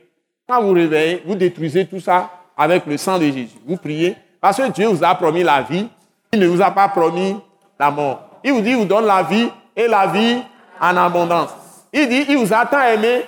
Quand 0.47 0.61
vous 0.61 0.73
réveillez, 0.73 1.23
vous 1.25 1.35
détruisez 1.35 1.85
tout 1.85 2.01
ça 2.01 2.29
avec 2.57 2.85
le 2.85 2.97
sang 2.97 3.17
de 3.17 3.23
Jésus. 3.23 3.57
Vous 3.65 3.77
priez 3.77 4.15
parce 4.41 4.57
que 4.57 4.69
Dieu 4.71 4.87
vous 4.87 5.03
a 5.03 5.15
promis 5.15 5.43
la 5.43 5.61
vie. 5.61 5.87
Il 6.33 6.39
ne 6.39 6.47
vous 6.47 6.61
a 6.61 6.71
pas 6.71 6.89
promis 6.89 7.37
la 7.79 7.91
mort. 7.91 8.30
Il 8.43 8.53
vous 8.53 8.61
dit, 8.61 8.71
il 8.71 8.77
vous 8.77 8.85
donne 8.85 9.05
la 9.05 9.23
vie 9.23 9.49
et 9.75 9.87
la 9.87 10.07
vie 10.07 10.41
en 10.79 10.97
abondance. 10.97 11.49
Il 11.93 12.07
dit, 12.07 12.25
il 12.29 12.37
vous 12.37 12.53
a 12.53 12.65
tant 12.65 12.81
aimé 12.81 13.25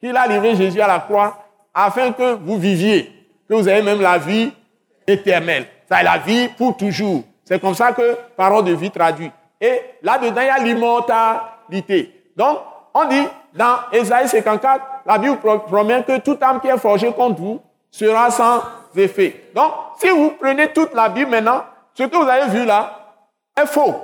qu'il 0.00 0.16
a 0.16 0.26
livré 0.26 0.54
Jésus 0.56 0.80
à 0.80 0.86
la 0.86 1.00
croix 1.00 1.38
afin 1.74 2.12
que 2.12 2.34
vous 2.34 2.58
viviez, 2.58 3.12
que 3.48 3.54
vous 3.54 3.68
ayez 3.68 3.82
même 3.82 4.00
la 4.00 4.18
vie 4.18 4.52
éternelle. 5.06 5.66
Ça 5.88 6.02
la 6.02 6.18
vie 6.18 6.48
pour 6.48 6.76
toujours. 6.76 7.22
C'est 7.44 7.60
comme 7.60 7.74
ça 7.74 7.92
que 7.92 8.16
parole 8.36 8.64
de 8.64 8.72
vie 8.72 8.90
traduit. 8.90 9.30
Et 9.60 9.80
là-dedans, 10.02 10.40
il 10.40 10.46
y 10.46 10.50
a 10.50 10.58
l'immortalité. 10.58 12.30
Donc, 12.36 12.58
on 12.92 13.04
dit 13.06 13.26
dans 13.54 13.76
Ésaïe 13.92 14.28
54, 14.28 14.84
la 15.06 15.18
Bible 15.18 15.36
promet 15.66 16.02
que 16.02 16.18
toute 16.18 16.42
âme 16.42 16.60
qui 16.60 16.68
est 16.68 16.78
forgée 16.78 17.12
contre 17.12 17.40
vous 17.40 17.60
sera 17.90 18.30
sans 18.30 18.62
effet. 18.96 19.50
Donc, 19.54 19.72
si 19.98 20.08
vous 20.08 20.32
prenez 20.40 20.72
toute 20.72 20.92
la 20.94 21.08
Bible 21.08 21.30
maintenant, 21.30 21.62
ce 21.94 22.02
que 22.04 22.16
vous 22.16 22.28
avez 22.28 22.50
vu 22.50 22.64
là 22.64 23.14
est 23.56 23.66
faux. 23.66 23.94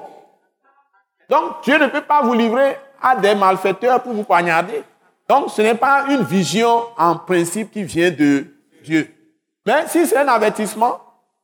Donc, 1.29 1.63
Dieu 1.65 1.79
ne 1.79 1.87
peut 1.87 2.03
pas 2.03 2.23
vous 2.23 2.35
livrer 2.35 2.77
à 3.01 3.17
des 3.17 3.35
malfaiteurs 3.35 4.03
pour 4.03 4.13
vous 4.13 4.25
poignarder. 4.25 4.83
Donc, 5.29 5.51
ce 5.51 5.63
n'est 5.63 5.75
pas 5.75 6.05
une 6.11 6.23
vision 6.23 6.83
en 6.99 7.17
principe 7.17 7.71
qui 7.71 7.85
vient 7.85 8.11
de 8.11 8.47
Dieu. 8.85 9.13
Mais 9.65 9.87
si 9.87 10.07
c'est 10.07 10.17
un 10.17 10.29
avertissement, 10.29 11.01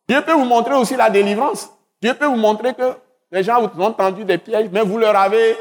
Dieu 0.09 0.21
peut 0.23 0.33
vous 0.33 0.45
montrer 0.45 0.75
aussi 0.75 0.97
la 0.97 1.11
délivrance. 1.11 1.71
Dieu 2.01 2.15
peut 2.15 2.27
vous 2.27 2.37
montrer 2.37 2.75
que 2.75 2.95
les 3.31 3.43
gens 3.43 3.61
vous 3.61 3.83
ont 3.83 3.93
tendu 3.93 4.25
des 4.25 4.39
pièges, 4.39 4.69
mais 4.73 4.83
vous 4.83 4.99
leur 4.99 5.15
avez 5.17 5.57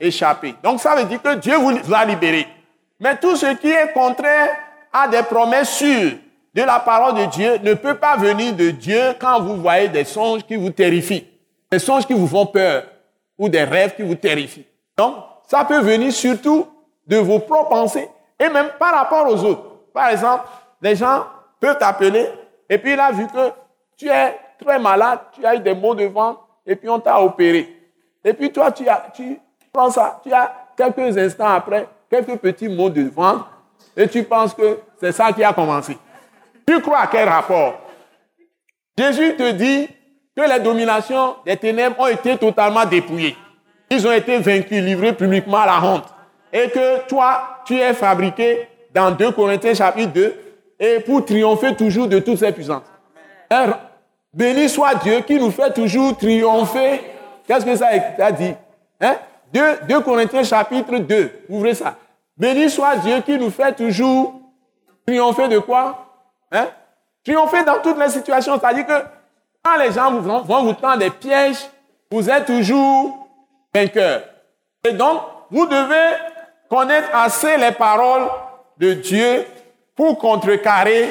échappé. 0.00 0.54
Donc 0.62 0.80
ça 0.80 0.94
veut 0.96 1.04
dire 1.04 1.22
que 1.22 1.34
Dieu 1.36 1.56
vous 1.56 1.94
a 1.94 2.04
libéré. 2.04 2.46
Mais 2.98 3.16
tout 3.16 3.36
ce 3.36 3.54
qui 3.54 3.70
est 3.70 3.92
contraire 3.92 4.50
à 4.92 5.08
des 5.08 5.22
promesses 5.22 5.76
sûres 5.76 6.12
de 6.54 6.62
la 6.62 6.78
parole 6.80 7.14
de 7.14 7.24
Dieu 7.26 7.58
ne 7.62 7.74
peut 7.74 7.96
pas 7.96 8.16
venir 8.16 8.54
de 8.54 8.70
Dieu 8.70 9.14
quand 9.18 9.40
vous 9.40 9.56
voyez 9.56 9.88
des 9.88 10.04
songes 10.04 10.44
qui 10.44 10.56
vous 10.56 10.70
terrifient, 10.70 11.26
des 11.70 11.78
songes 11.78 12.06
qui 12.06 12.14
vous 12.14 12.28
font 12.28 12.46
peur 12.46 12.84
ou 13.38 13.48
des 13.48 13.64
rêves 13.64 13.94
qui 13.94 14.02
vous 14.02 14.14
terrifient. 14.14 14.66
Donc, 14.96 15.16
ça 15.46 15.64
peut 15.64 15.80
venir 15.80 16.12
surtout 16.12 16.66
de 17.06 17.16
vos 17.16 17.38
propres 17.38 17.70
pensées 17.70 18.08
et 18.38 18.48
même 18.48 18.70
par 18.78 18.94
rapport 18.94 19.28
aux 19.28 19.44
autres. 19.44 19.64
Par 19.92 20.08
exemple, 20.08 20.44
les 20.80 20.96
gens 20.96 21.24
peuvent 21.60 21.78
t'appeler 21.78 22.28
et 22.68 22.78
puis 22.78 22.92
a 22.92 23.12
vu 23.12 23.26
que 23.26 23.52
tu 23.96 24.08
es 24.08 24.38
très 24.58 24.78
malade, 24.78 25.20
tu 25.32 25.44
as 25.44 25.56
eu 25.56 25.60
des 25.60 25.74
maux 25.74 25.94
de 25.94 26.04
ventre 26.04 26.40
et 26.66 26.76
puis 26.76 26.88
on 26.88 26.98
t'a 26.98 27.20
opéré. 27.20 27.68
Et 28.24 28.32
puis 28.32 28.50
toi, 28.50 28.72
tu, 28.72 28.88
as, 28.88 29.06
prends 29.72 29.90
ça, 29.90 30.20
tu 30.22 30.32
as 30.32 30.52
quelques 30.76 31.16
instants 31.18 31.48
après, 31.48 31.86
quelques 32.10 32.36
petits 32.36 32.68
maux 32.68 32.90
de 32.90 33.02
ventre 33.02 33.48
et 33.96 34.08
tu 34.08 34.22
penses 34.24 34.54
que 34.54 34.80
c'est 34.98 35.12
ça 35.12 35.32
qui 35.32 35.44
a 35.44 35.52
commencé. 35.52 35.98
Tu 36.66 36.80
crois 36.80 37.00
à 37.00 37.06
quel 37.06 37.28
rapport? 37.28 37.74
Jésus 38.96 39.36
te 39.36 39.50
dit 39.52 39.88
que 40.36 40.42
les 40.42 40.60
dominations 40.60 41.36
des 41.44 41.56
ténèbres 41.56 42.00
ont 42.00 42.06
été 42.06 42.36
totalement 42.36 42.84
dépouillées. 42.84 43.36
Ils 43.90 44.06
ont 44.06 44.12
été 44.12 44.38
vaincus, 44.38 44.82
livrés 44.82 45.12
publiquement 45.12 45.58
à 45.58 45.66
la 45.66 45.84
honte. 45.84 46.06
Et 46.52 46.70
que 46.70 47.06
toi, 47.06 47.60
tu 47.64 47.76
es 47.76 47.94
fabriqué 47.94 48.68
dans 48.92 49.10
2 49.10 49.32
Corinthiens 49.32 49.74
chapitre 49.74 50.12
2 50.12 50.34
et 50.78 51.00
pour 51.00 51.24
triompher 51.24 51.74
toujours 51.74 52.08
de 52.08 52.18
toutes 52.18 52.38
ces 52.38 52.52
puissances. 52.52 52.82
Béni 54.32 54.68
soit 54.68 54.94
Dieu 54.96 55.20
qui 55.20 55.38
nous 55.38 55.50
fait 55.50 55.72
toujours 55.72 56.16
triompher. 56.16 57.00
Qu'est-ce 57.46 57.64
que 57.64 57.76
ça 57.76 57.88
a 58.18 58.32
dit? 58.32 58.54
Hein? 59.00 59.16
2, 59.52 60.00
Corinthiens 60.00 60.42
chapitre 60.42 60.98
2. 60.98 61.30
Ouvrez 61.48 61.74
ça. 61.74 61.96
Béni 62.36 62.68
soit 62.68 62.96
Dieu 62.96 63.20
qui 63.20 63.38
nous 63.38 63.50
fait 63.50 63.72
toujours 63.72 64.40
triompher 65.06 65.46
de 65.48 65.58
quoi? 65.58 66.06
Hein? 66.50 66.66
Triompher 67.24 67.64
dans 67.64 67.80
toutes 67.80 67.98
les 67.98 68.08
situations. 68.08 68.58
C'est-à-dire 68.58 68.86
que 68.86 69.04
quand 69.64 69.76
les 69.78 69.92
gens 69.92 70.10
vont, 70.12 70.42
vous 70.42 70.74
tendre 70.74 70.98
des 70.98 71.10
pièges, 71.10 71.68
vous 72.10 72.28
êtes 72.28 72.44
toujours 72.44 73.26
vainqueur. 73.74 74.22
Et 74.84 74.92
donc, 74.92 75.22
vous 75.50 75.66
devez 75.66 76.16
connaître 76.68 77.08
assez 77.14 77.56
les 77.56 77.72
paroles 77.72 78.28
de 78.78 78.92
Dieu 78.92 79.46
pour 79.96 80.18
contrecarrer 80.18 81.08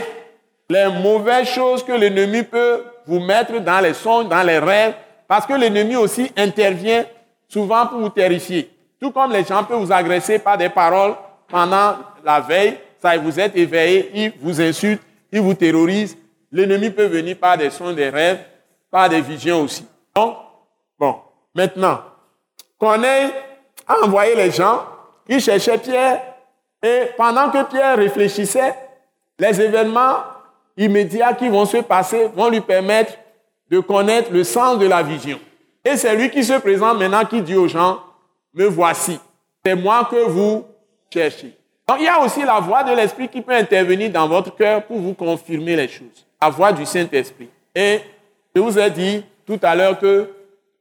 les 0.70 0.88
mauvaises 1.02 1.48
choses 1.48 1.84
que 1.84 1.94
l'ennemi 1.94 2.44
peut 2.44 2.84
vous 3.08 3.20
mettre 3.20 3.60
dans 3.60 3.80
les 3.80 3.94
songes, 3.94 4.30
dans 4.30 4.44
les 4.44 4.60
rêves, 4.60 4.94
parce 5.28 5.46
que 5.46 5.54
l'ennemi 5.54 5.96
aussi 5.96 6.32
intervient 6.38 7.06
souvent 7.48 7.88
pour 7.88 8.00
vous 8.00 8.10
terrifier. 8.10 8.70
Tout 9.02 9.12
comme 9.12 9.32
les 9.32 9.44
gens 9.44 9.64
peuvent 9.64 9.80
vous 9.80 9.92
agresser 9.92 10.40
par 10.40 10.58
des 10.58 10.70
paroles 10.70 11.16
pendant 11.48 11.96
la 12.24 12.40
veille, 12.40 12.78
ça 13.02 13.18
vous 13.18 13.40
êtes 13.40 13.56
éveillé, 13.58 14.12
ils 14.14 14.34
vous 14.40 14.62
insultent, 14.62 15.02
ils 15.32 15.42
vous 15.42 15.54
terrorisent. 15.54 16.18
L'ennemi 16.54 16.92
peut 16.92 17.08
venir 17.08 17.36
par 17.38 17.58
des 17.58 17.72
songes, 17.72 17.96
des 17.96 18.10
rêves, 18.10 18.40
par 18.92 19.10
des 19.10 19.22
visions 19.22 19.62
aussi. 19.62 19.86
Donc, 20.16 20.38
bon, 21.00 21.16
maintenant, 21.56 22.00
Corneille 22.78 23.32
a 23.88 24.06
envoyé 24.06 24.36
les 24.36 24.52
gens, 24.52 24.86
ils 25.28 25.42
cherchaient 25.42 25.80
Pierre, 25.80 26.22
et 26.84 27.08
pendant 27.18 27.50
que 27.50 27.64
Pierre 27.64 27.98
réfléchissait, 27.98 28.76
les 29.40 29.62
événements 29.62 30.18
immédiats 30.78 31.34
qui 31.34 31.50
vont 31.50 31.66
se 31.66 31.78
passer 31.78 32.28
vont 32.36 32.50
lui 32.50 32.62
permettre 32.62 33.14
de 33.72 33.80
connaître 33.80 34.32
le 34.32 34.44
sens 34.44 34.78
de 34.78 34.86
la 34.86 35.02
vision. 35.02 35.40
Et 35.84 35.98
c'est 35.98 36.16
lui 36.16 36.30
qui 36.30 36.44
se 36.44 36.54
présente 36.60 37.00
maintenant, 37.00 37.26
qui 37.26 37.42
dit 37.42 37.56
aux 37.56 37.68
gens, 37.68 38.00
me 38.54 38.66
voici, 38.66 39.20
c'est 39.66 39.76
moi 39.76 40.08
que 40.10 40.24
vous 40.28 40.66
cherchez. 41.12 41.58
Donc 41.88 41.98
il 42.00 42.06
y 42.06 42.08
a 42.08 42.22
aussi 42.22 42.44
la 42.44 42.60
voix 42.60 42.84
de 42.84 42.94
l'Esprit 42.96 43.28
qui 43.28 43.42
peut 43.42 43.54
intervenir 43.54 44.12
dans 44.12 44.28
votre 44.28 44.56
cœur 44.56 44.84
pour 44.84 45.00
vous 45.00 45.16
confirmer 45.16 45.76
les 45.76 45.88
choses. 45.88 46.28
La 46.44 46.50
voix 46.50 46.74
du 46.74 46.86
Saint-Esprit. 46.86 47.48
Et 47.74 48.02
je 48.54 48.60
vous 48.60 48.78
ai 48.78 48.90
dit 48.90 49.24
tout 49.48 49.58
à 49.64 49.74
l'heure 49.74 49.98
que 49.98 50.30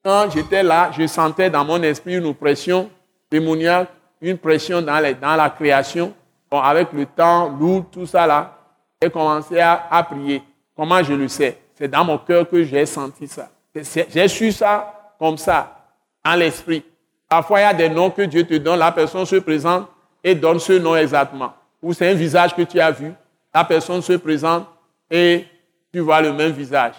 quand 0.04 0.28
j'étais 0.28 0.60
là, 0.60 0.90
je 0.90 1.06
sentais 1.06 1.48
dans 1.48 1.64
mon 1.64 1.80
esprit 1.84 2.16
une 2.16 2.34
pression 2.34 2.90
démoniaque, 3.30 3.88
une 4.20 4.36
pression 4.38 4.82
dans, 4.82 5.00
dans 5.20 5.36
la 5.36 5.50
création. 5.50 6.12
Bon, 6.50 6.58
avec 6.58 6.92
le 6.92 7.06
temps, 7.06 7.48
lourd, 7.48 7.84
tout 7.92 8.06
ça 8.06 8.26
là, 8.26 8.58
j'ai 9.00 9.08
commencé 9.08 9.60
à, 9.60 9.86
à 9.88 10.02
prier. 10.02 10.42
Comment 10.76 11.00
je 11.00 11.12
le 11.14 11.28
sais? 11.28 11.56
C'est 11.76 11.86
dans 11.86 12.04
mon 12.04 12.18
cœur 12.18 12.50
que 12.50 12.64
j'ai 12.64 12.84
senti 12.84 13.28
ça. 13.28 13.48
J'ai 13.72 14.26
su 14.26 14.50
ça 14.50 15.14
comme 15.16 15.38
ça, 15.38 15.76
en 16.24 16.34
l'esprit. 16.34 16.82
Parfois, 17.28 17.60
il 17.60 17.62
y 17.62 17.66
a 17.66 17.74
des 17.74 17.88
noms 17.88 18.10
que 18.10 18.22
Dieu 18.22 18.44
te 18.44 18.54
donne, 18.54 18.80
la 18.80 18.90
personne 18.90 19.26
se 19.26 19.36
présente 19.36 19.86
et 20.24 20.34
donne 20.34 20.58
ce 20.58 20.72
nom 20.72 20.96
exactement. 20.96 21.52
Ou 21.80 21.92
c'est 21.92 22.10
un 22.10 22.14
visage 22.14 22.52
que 22.52 22.62
tu 22.62 22.80
as 22.80 22.90
vu, 22.90 23.12
la 23.54 23.62
personne 23.62 24.02
se 24.02 24.14
présente 24.14 24.66
et 25.08 25.46
tu 25.92 26.00
vois 26.00 26.20
le 26.20 26.32
même 26.32 26.52
visage. 26.52 26.94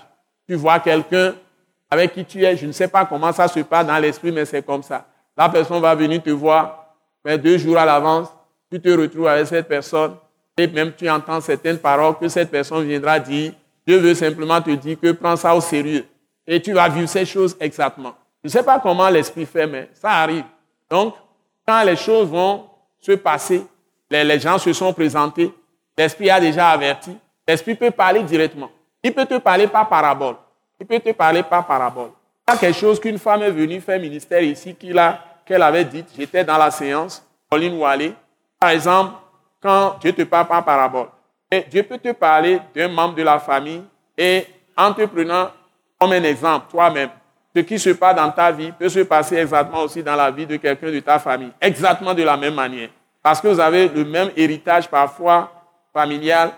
Tu 0.47 0.55
vois 0.55 0.79
quelqu'un 0.79 1.33
avec 1.89 2.13
qui 2.13 2.25
tu 2.25 2.43
es, 2.43 2.57
je 2.57 2.65
ne 2.65 2.71
sais 2.71 2.87
pas 2.87 3.05
comment 3.05 3.31
ça 3.31 3.47
se 3.47 3.59
passe 3.59 3.85
dans 3.85 3.97
l'esprit, 3.97 4.31
mais 4.31 4.45
c'est 4.45 4.65
comme 4.65 4.83
ça. 4.83 5.05
La 5.37 5.49
personne 5.49 5.81
va 5.81 5.93
venir 5.95 6.21
te 6.21 6.29
voir, 6.29 6.95
mais 7.23 7.37
deux 7.37 7.57
jours 7.57 7.77
à 7.77 7.85
l'avance, 7.85 8.29
tu 8.71 8.79
te 8.81 8.89
retrouves 8.89 9.27
avec 9.27 9.47
cette 9.47 9.67
personne 9.67 10.15
et 10.57 10.67
même 10.67 10.93
tu 10.95 11.09
entends 11.09 11.41
certaines 11.41 11.77
paroles 11.77 12.17
que 12.19 12.27
cette 12.27 12.51
personne 12.51 12.83
viendra 12.83 13.19
dire. 13.19 13.53
Dieu 13.85 13.97
veut 13.97 14.13
simplement 14.13 14.61
te 14.61 14.71
dire 14.71 14.99
que 14.99 15.11
prends 15.11 15.35
ça 15.35 15.55
au 15.55 15.61
sérieux. 15.61 16.05
Et 16.45 16.61
tu 16.61 16.73
vas 16.73 16.89
vivre 16.89 17.07
ces 17.07 17.25
choses 17.25 17.55
exactement. 17.59 18.13
Je 18.43 18.47
ne 18.47 18.51
sais 18.51 18.63
pas 18.63 18.79
comment 18.79 19.09
l'esprit 19.09 19.45
fait, 19.45 19.67
mais 19.67 19.89
ça 19.93 20.09
arrive. 20.09 20.43
Donc, 20.89 21.15
quand 21.65 21.83
les 21.83 21.95
choses 21.95 22.27
vont 22.27 22.65
se 22.99 23.13
passer, 23.13 23.65
les, 24.09 24.39
gens 24.39 24.57
se 24.57 24.71
sont 24.73 24.93
présentés, 24.93 25.51
l'esprit 25.97 26.29
a 26.29 26.39
déjà 26.39 26.69
averti, 26.69 27.15
l'esprit 27.47 27.75
peut 27.75 27.91
parler 27.91 28.23
directement. 28.23 28.69
Il 29.03 29.13
peut 29.13 29.25
te 29.25 29.37
parler 29.37 29.67
par 29.67 29.89
parabole. 29.89 30.35
Il 30.79 30.87
peut 30.87 30.99
te 30.99 31.11
parler 31.11 31.43
par 31.43 31.67
parabole. 31.67 32.11
Il 32.47 32.51
y 32.51 32.55
a 32.55 32.57
quelque 32.57 32.79
chose 32.79 32.99
qu'une 32.99 33.19
femme 33.19 33.43
est 33.43 33.51
venue 33.51 33.81
faire 33.81 33.99
ministère 33.99 34.41
ici 34.41 34.75
qu'elle 34.75 35.61
avait 35.61 35.85
dit. 35.85 36.05
J'étais 36.17 36.43
dans 36.43 36.57
la 36.57 36.71
séance, 36.71 37.25
Pauline 37.49 37.77
Wallé. 37.77 38.13
Par 38.59 38.69
exemple, 38.69 39.13
quand 39.61 39.97
Dieu 39.99 40.13
te 40.13 40.23
parle 40.23 40.47
par 40.47 40.63
parabole, 40.63 41.07
et 41.51 41.65
Dieu 41.69 41.83
peut 41.83 41.97
te 41.97 42.11
parler 42.13 42.59
d'un 42.73 42.87
membre 42.87 43.15
de 43.15 43.23
la 43.23 43.39
famille 43.39 43.83
et 44.17 44.47
en 44.75 44.93
te 44.93 45.05
prenant 45.05 45.49
comme 45.99 46.13
un 46.13 46.23
exemple, 46.23 46.65
toi-même, 46.71 47.09
ce 47.55 47.61
qui 47.61 47.77
se 47.77 47.91
passe 47.91 48.15
dans 48.15 48.31
ta 48.31 48.51
vie 48.51 48.71
peut 48.71 48.89
se 48.89 49.01
passer 49.01 49.35
exactement 49.35 49.81
aussi 49.81 50.01
dans 50.01 50.15
la 50.15 50.31
vie 50.31 50.47
de 50.47 50.55
quelqu'un 50.55 50.91
de 50.91 50.99
ta 50.99 51.19
famille, 51.19 51.51
exactement 51.61 52.13
de 52.13 52.23
la 52.23 52.35
même 52.35 52.55
manière. 52.55 52.89
Parce 53.21 53.39
que 53.39 53.47
vous 53.47 53.59
avez 53.59 53.87
le 53.89 54.03
même 54.03 54.31
héritage 54.35 54.89
parfois 54.89 55.51
familial. 55.93 56.51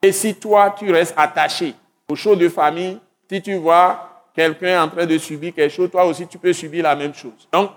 Et 0.00 0.12
si 0.12 0.34
toi, 0.34 0.74
tu 0.76 0.90
restes 0.92 1.14
attaché 1.16 1.74
aux 2.08 2.16
choses 2.16 2.38
de 2.38 2.48
famille, 2.48 2.98
si 3.30 3.42
tu 3.42 3.54
vois 3.54 4.24
quelqu'un 4.34 4.82
en 4.82 4.88
train 4.88 5.04
de 5.04 5.18
subir 5.18 5.52
quelque 5.54 5.74
chose, 5.74 5.90
toi 5.90 6.04
aussi, 6.06 6.26
tu 6.26 6.38
peux 6.38 6.52
subir 6.52 6.84
la 6.84 6.96
même 6.96 7.14
chose. 7.14 7.48
Donc, 7.52 7.70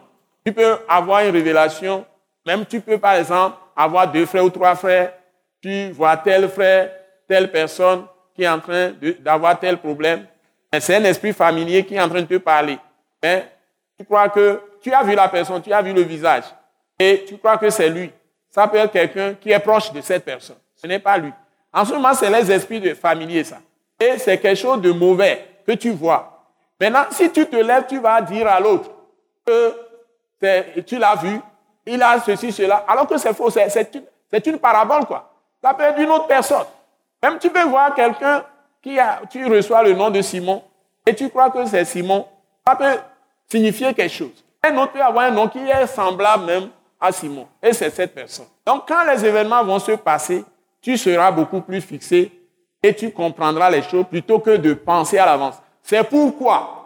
tu 0.45 0.53
peux 0.53 0.77
avoir 0.87 1.21
une 1.21 1.31
révélation. 1.31 2.05
Même 2.45 2.65
tu 2.65 2.79
peux, 2.81 2.97
par 2.97 3.15
exemple, 3.15 3.57
avoir 3.75 4.11
deux 4.11 4.25
frères 4.25 4.45
ou 4.45 4.49
trois 4.49 4.75
frères. 4.75 5.13
Tu 5.61 5.91
vois 5.91 6.17
tel 6.17 6.49
frère, 6.49 6.91
telle 7.27 7.51
personne 7.51 8.05
qui 8.33 8.43
est 8.43 8.49
en 8.49 8.59
train 8.59 8.93
d'avoir 9.19 9.59
tel 9.59 9.77
problème. 9.77 10.25
C'est 10.79 10.95
un 10.95 11.03
esprit 11.03 11.33
familier 11.33 11.85
qui 11.85 11.95
est 11.95 12.01
en 12.01 12.09
train 12.09 12.21
de 12.21 12.27
te 12.27 12.37
parler. 12.37 12.77
Mais 13.21 13.47
tu 13.99 14.05
crois 14.05 14.29
que 14.29 14.61
tu 14.81 14.91
as 14.93 15.03
vu 15.03 15.13
la 15.13 15.27
personne, 15.27 15.61
tu 15.61 15.71
as 15.71 15.81
vu 15.81 15.93
le 15.93 16.01
visage. 16.01 16.45
Et 16.97 17.25
tu 17.27 17.37
crois 17.37 17.57
que 17.57 17.69
c'est 17.69 17.89
lui. 17.89 18.11
Ça 18.49 18.67
peut 18.67 18.77
être 18.77 18.91
quelqu'un 18.91 19.33
qui 19.33 19.51
est 19.51 19.59
proche 19.59 19.91
de 19.91 20.01
cette 20.01 20.23
personne. 20.23 20.57
Ce 20.75 20.87
n'est 20.87 20.99
pas 20.99 21.17
lui. 21.17 21.31
En 21.73 21.85
ce 21.85 21.93
moment, 21.93 22.13
c'est 22.13 22.29
les 22.29 22.51
esprits 22.51 22.79
de 22.79 22.93
familiers, 22.93 23.43
ça 23.43 23.59
et 24.01 24.17
c'est 24.17 24.39
quelque 24.39 24.57
chose 24.57 24.81
de 24.81 24.91
mauvais 24.91 25.47
que 25.65 25.73
tu 25.73 25.91
vois. 25.91 26.45
Maintenant, 26.79 27.05
si 27.11 27.31
tu 27.31 27.45
te 27.45 27.55
lèves, 27.55 27.85
tu 27.87 27.99
vas 27.99 28.19
dire 28.21 28.47
à 28.47 28.59
l'autre 28.59 28.89
que 29.45 30.79
tu 30.81 30.97
l'as 30.97 31.15
vu, 31.15 31.39
il 31.85 32.01
a 32.01 32.19
ceci, 32.19 32.51
cela, 32.51 32.77
alors 32.87 33.07
que 33.07 33.17
c'est 33.17 33.33
faux, 33.33 33.51
c'est 33.51 34.47
une, 34.47 34.57
parabole, 34.57 35.05
quoi. 35.05 35.31
Ça 35.63 35.75
peut 35.75 35.83
être 35.83 35.99
une 35.99 36.09
autre 36.09 36.25
personne. 36.25 36.65
Même 37.21 37.37
tu 37.37 37.51
peux 37.51 37.63
voir 37.63 37.93
quelqu'un 37.93 38.43
qui 38.81 38.97
a, 38.97 39.21
tu 39.29 39.45
reçois 39.45 39.83
le 39.83 39.93
nom 39.93 40.09
de 40.09 40.21
Simon 40.21 40.63
et 41.05 41.13
tu 41.13 41.29
crois 41.29 41.51
que 41.51 41.63
c'est 41.65 41.85
Simon. 41.85 42.25
Ça 42.65 42.75
peut 42.75 42.97
signifier 43.47 43.93
quelque 43.93 44.11
chose. 44.11 44.43
Un 44.63 44.75
autre 44.77 44.93
peut 44.93 45.01
avoir 45.01 45.25
un 45.25 45.31
nom 45.31 45.47
qui 45.47 45.59
est 45.59 45.85
semblable 45.85 46.45
même 46.45 46.69
à 46.99 47.11
Simon. 47.11 47.47
Et 47.61 47.73
c'est 47.73 47.91
cette 47.91 48.15
personne. 48.15 48.47
Donc, 48.65 48.87
quand 48.87 49.03
les 49.05 49.23
événements 49.23 49.63
vont 49.63 49.79
se 49.79 49.91
passer, 49.91 50.43
tu 50.81 50.97
seras 50.97 51.29
beaucoup 51.29 51.61
plus 51.61 51.81
fixé 51.81 52.31
et 52.83 52.93
tu 52.93 53.11
comprendras 53.11 53.69
les 53.69 53.81
choses 53.83 54.05
plutôt 54.09 54.39
que 54.39 54.57
de 54.57 54.73
penser 54.73 55.17
à 55.17 55.25
l'avance. 55.25 55.55
C'est 55.83 56.03
pourquoi 56.03 56.81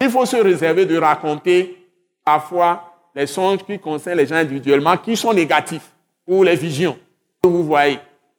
il 0.00 0.10
faut 0.10 0.26
se 0.26 0.36
réserver 0.36 0.86
de 0.86 0.96
raconter 0.98 1.76
parfois 2.24 2.84
les 3.14 3.26
songes 3.26 3.64
qui 3.64 3.78
concernent 3.78 4.18
les 4.18 4.26
gens 4.26 4.36
individuellement, 4.36 4.96
qui 4.96 5.16
sont 5.16 5.32
négatifs, 5.32 5.90
ou 6.26 6.42
les 6.42 6.54
visions 6.54 6.96
que 7.42 7.48
vous 7.48 7.64
voyez, 7.64 7.98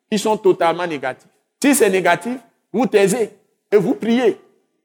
qui 0.10 0.17
sont 0.17 0.38
totalement 0.38 0.86
négatifs. 0.88 1.30
Si 1.62 1.76
c'est 1.76 1.89
négatif, 1.89 2.38
vous 2.72 2.86
taisez. 2.86 3.32
et 3.72 3.78
vous 3.78 3.95
priez. 3.95 4.39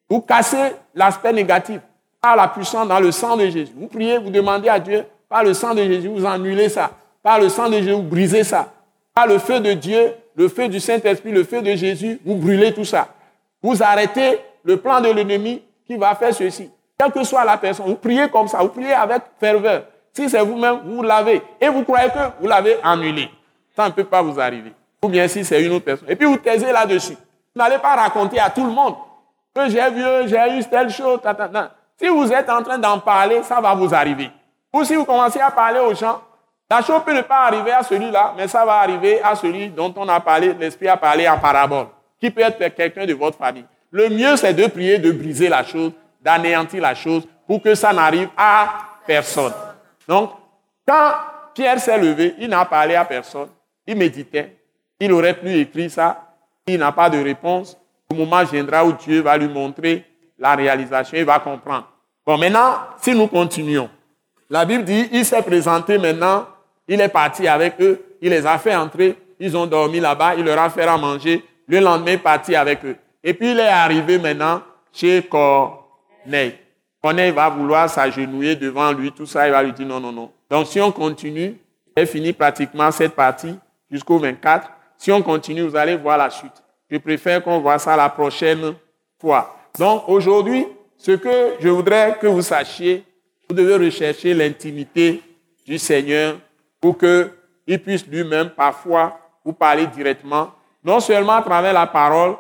Vous 0.09 0.21
cassez 0.21 0.73
l'aspect 0.95 1.33
négatif 1.33 1.81
par 2.21 2.37
la 2.37 2.49
puissance 2.49 2.89
dans 2.89 3.01
le 3.01 3.13
sang 3.13 3.37
de 3.37 3.47
Jésus. 3.47 3.73
Vous 3.77 3.87
priez, 3.87 4.19
vous 4.19 4.31
demandez 4.31 4.69
à 4.69 4.79
Dieu, 4.79 5.05
par 5.29 5.45
le 5.45 5.55
sang 5.55 5.75
de 5.75 5.83
Jésus, 5.83 6.09
vous 6.09 6.27
annulez 6.27 6.69
ça. 6.69 6.91
Par 7.23 7.39
le 7.39 7.49
sang 7.49 7.69
de 7.69 7.75
Jésus, 7.75 7.93
vous 7.93 8.03
brisez 8.03 8.45
ça. 8.45 8.73
Par 9.15 9.27
le 9.27 9.39
feu 9.39 9.61
de 9.61 9.73
Dieu, 9.73 10.13
le 10.37 10.49
feu 10.49 10.69
du 10.69 10.81
Saint-Esprit, 10.81 11.31
le 11.31 11.45
feu 11.45 11.63
de 11.63 11.75
Jésus, 11.75 12.21
vous 12.25 12.35
brûlez 12.37 12.73
tout 12.73 12.85
ça. 12.85 13.09
Vous 13.63 13.83
arrêtez 13.83 14.41
le 14.65 14.77
plan 14.77 15.01
de 15.01 15.09
l'ennemi 15.09 15.63
qui 15.87 15.97
va 15.97 16.15
faire 16.15 16.35
ceci. 16.35 16.71
Quelle 16.99 17.13
que 17.13 17.25
soit 17.25 17.45
la 17.45 17.57
personne, 17.57 17.87
vous 17.87 17.97
priez 17.97 18.29
comme 18.29 18.49
ça, 18.49 18.59
vous 18.59 18.69
priez 18.69 18.93
avec 18.93 19.23
ferveur. 19.39 19.85
Si 20.13 20.29
c'est 20.29 20.41
vous-même, 20.41 20.81
vous 20.85 21.03
l'avez. 21.03 21.43
Et 21.61 21.69
vous 21.69 21.83
croyez 21.83 22.09
que 22.09 22.41
vous 22.41 22.47
l'avez 22.47 22.77
annulé. 22.83 23.29
Ça 23.75 23.87
ne 23.87 23.91
peut 23.93 24.05
pas 24.05 24.23
vous 24.23 24.39
arriver. 24.39 24.73
Ou 25.03 25.09
bien 25.09 25.27
si 25.27 25.45
c'est 25.45 25.63
une 25.63 25.73
autre 25.73 25.85
personne. 25.85 26.09
Et 26.09 26.17
puis 26.17 26.27
vous 26.27 26.37
taisez 26.37 26.71
là-dessus. 26.71 27.17
Vous 27.55 27.63
n'allez 27.63 27.79
pas 27.79 27.97
raconter 27.97 28.39
à 28.39 28.51
tout 28.51 28.65
le 28.65 28.71
monde 28.71 28.95
que 29.55 29.69
j'ai 29.69 29.91
vu, 29.91 30.03
j'ai 30.27 30.59
eu 30.59 30.65
telle 30.65 30.91
chose. 30.91 31.21
Si 32.01 32.09
vous 32.09 32.33
êtes 32.33 32.51
en 32.51 32.63
train 32.63 32.79
d'en 32.79 32.99
parler, 32.99 33.43
ça 33.43 33.61
va 33.61 33.75
vous 33.75 33.93
arriver. 33.95 34.31
Ou 34.73 34.83
si 34.85 34.97
vous 34.97 35.05
commencez 35.05 35.41
à 35.41 35.51
parler 35.51 35.81
aux 35.81 35.95
gens, 35.95 36.21
la 36.71 36.83
chose 36.83 37.03
peut 37.05 37.15
ne 37.15 37.23
pas 37.23 37.45
arriver 37.45 37.73
à 37.73 37.83
celui-là, 37.83 38.35
mais 38.37 38.49
ça 38.49 38.65
va 38.65 38.75
arriver 38.75 39.21
à 39.23 39.35
celui 39.35 39.69
dont 39.69 39.93
on 39.97 40.09
a 40.09 40.19
parlé, 40.21 40.55
l'Esprit 40.55 40.89
a 40.89 40.97
parlé 40.97 41.29
en 41.29 41.39
parabole, 41.39 41.87
qui 42.19 42.31
peut 42.31 42.41
être 42.41 42.75
quelqu'un 42.75 43.07
de 43.07 43.15
votre 43.15 43.37
famille. 43.37 43.67
Le 43.91 44.09
mieux, 44.09 44.37
c'est 44.37 44.55
de 44.55 44.67
prier, 44.67 44.99
de 44.99 45.13
briser 45.13 45.49
la 45.49 45.63
chose, 45.63 45.93
d'anéantir 46.21 46.83
la 46.83 46.95
chose, 46.95 47.29
pour 47.47 47.63
que 47.63 47.75
ça 47.75 47.93
n'arrive 47.93 48.29
à 48.37 48.69
personne. 49.07 49.53
Donc, 50.09 50.31
quand 50.89 51.13
Pierre 51.55 51.79
s'est 51.79 51.99
levé, 51.99 52.35
il 52.39 52.49
n'a 52.49 52.65
parlé 52.65 52.95
à 52.95 53.05
personne, 53.05 53.49
il 53.87 53.97
méditait, 53.97 54.57
il 54.99 55.13
aurait 55.13 55.35
pu 55.35 55.53
écrire 55.61 55.91
ça, 55.91 56.35
il 56.67 56.79
n'a 56.79 56.93
pas 56.93 57.11
de 57.11 57.23
réponse. 57.23 57.79
Le 58.11 58.17
moment 58.17 58.43
viendra 58.45 58.85
où 58.85 58.93
Dieu 58.93 59.21
va 59.21 59.37
lui 59.37 59.49
montrer 59.49 60.05
la 60.39 60.55
réalisation, 60.55 61.19
il 61.19 61.25
va 61.25 61.39
comprendre. 61.39 61.89
Bon, 62.27 62.39
maintenant, 62.39 62.79
si 63.01 63.15
nous 63.15 63.29
continuons, 63.29 63.91
la 64.51 64.65
Bible 64.65 64.85
dit, 64.85 65.09
il 65.13 65.25
s'est 65.25 65.43
présenté 65.43 65.99
maintenant, 65.99 66.47
il 66.89 67.01
est 67.01 67.09
parti 67.09 67.49
avec 67.49 67.81
eux, 67.81 68.03
il 68.21 68.31
les 68.31 68.47
a 68.47 68.59
fait 68.59 68.75
entrer, 68.75 69.17
ils 69.39 69.57
ont 69.57 69.67
dormi 69.67 70.01
là-bas, 70.01 70.35
il 70.37 70.45
leur 70.45 70.59
a 70.59 70.71
fait 70.71 70.83
à 70.83 70.97
manger, 70.97 71.45
le 71.67 71.81
lendemain, 71.81 72.13
il 72.13 72.15
est 72.15 72.19
parti 72.19 72.55
avec 72.55 72.85
eux. 72.85 72.97
Et 73.23 73.35
puis, 73.35 73.53
il 73.53 73.59
est 73.59 73.67
arrivé 73.67 74.19
maintenant 74.19 74.63
chez 74.93 75.23
Corneille. 75.23 76.55
Corneille 77.03 77.33
va 77.33 77.49
vouloir 77.49 77.89
s'agenouiller 77.89 78.57
devant 78.57 78.93
lui, 78.93 79.13
tout 79.13 79.27
ça, 79.27 79.47
il 79.47 79.53
va 79.53 79.63
lui 79.63 79.73
dire 79.73 79.87
non, 79.87 80.01
non, 80.01 80.13
non. 80.13 80.31
Donc, 80.51 80.67
si 80.67 80.81
on 80.81 80.93
continue, 80.93 81.57
j'ai 81.97 82.07
fini 82.07 82.33
pratiquement 82.33 82.91
cette 82.91 83.15
partie 83.15 83.55
jusqu'au 83.91 84.19
24. 84.19 84.71
Si 84.99 85.13
on 85.13 85.23
continue, 85.23 85.63
vous 85.63 85.77
allez 85.77 85.97
voir 85.97 86.19
la 86.19 86.31
suite. 86.31 86.63
Je 86.91 86.99
préfère 86.99 87.43
qu'on 87.43 87.61
voit 87.61 87.79
ça 87.79 87.97
la 87.97 88.09
prochaine 88.09 88.75
fois. 89.21 89.57
Donc, 89.79 90.05
aujourd'hui, 90.09 90.67
ce 90.97 91.13
que 91.13 91.55
je 91.61 91.69
voudrais 91.69 92.17
que 92.21 92.27
vous 92.27 92.43
sachiez, 92.43 93.05
vous 93.49 93.55
devez 93.55 93.77
rechercher 93.77 94.33
l'intimité 94.33 95.21
du 95.67 95.79
Seigneur 95.79 96.37
pour 96.85 96.99
qu'il 96.99 97.83
puisse 97.83 98.07
lui-même 98.07 98.51
parfois 98.51 99.19
vous 99.43 99.55
parler 99.55 99.87
directement, 99.87 100.53
non 100.85 101.01
seulement 101.01 101.33
à 101.33 101.41
travers 101.41 101.73
la 101.73 101.87
parole, 101.87 102.37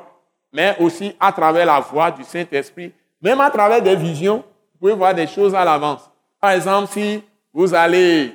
mais 0.53 0.77
aussi 0.81 1.17
à 1.19 1.33
travers 1.33 1.65
la 1.65 1.81
voix 1.81 2.11
du 2.11 2.25
Saint-Esprit, 2.25 2.93
même 3.23 3.41
à 3.41 3.49
travers 3.49 3.81
des 3.81 3.97
visions, 3.97 4.45
vous 4.75 4.81
pouvez 4.81 4.93
voir 4.93 5.15
des 5.15 5.27
choses 5.27 5.55
à 5.55 5.65
l'avance. 5.65 6.11
Par 6.39 6.51
exemple, 6.51 6.93
si 6.93 7.23
vous 7.55 7.73
allez 7.75 8.35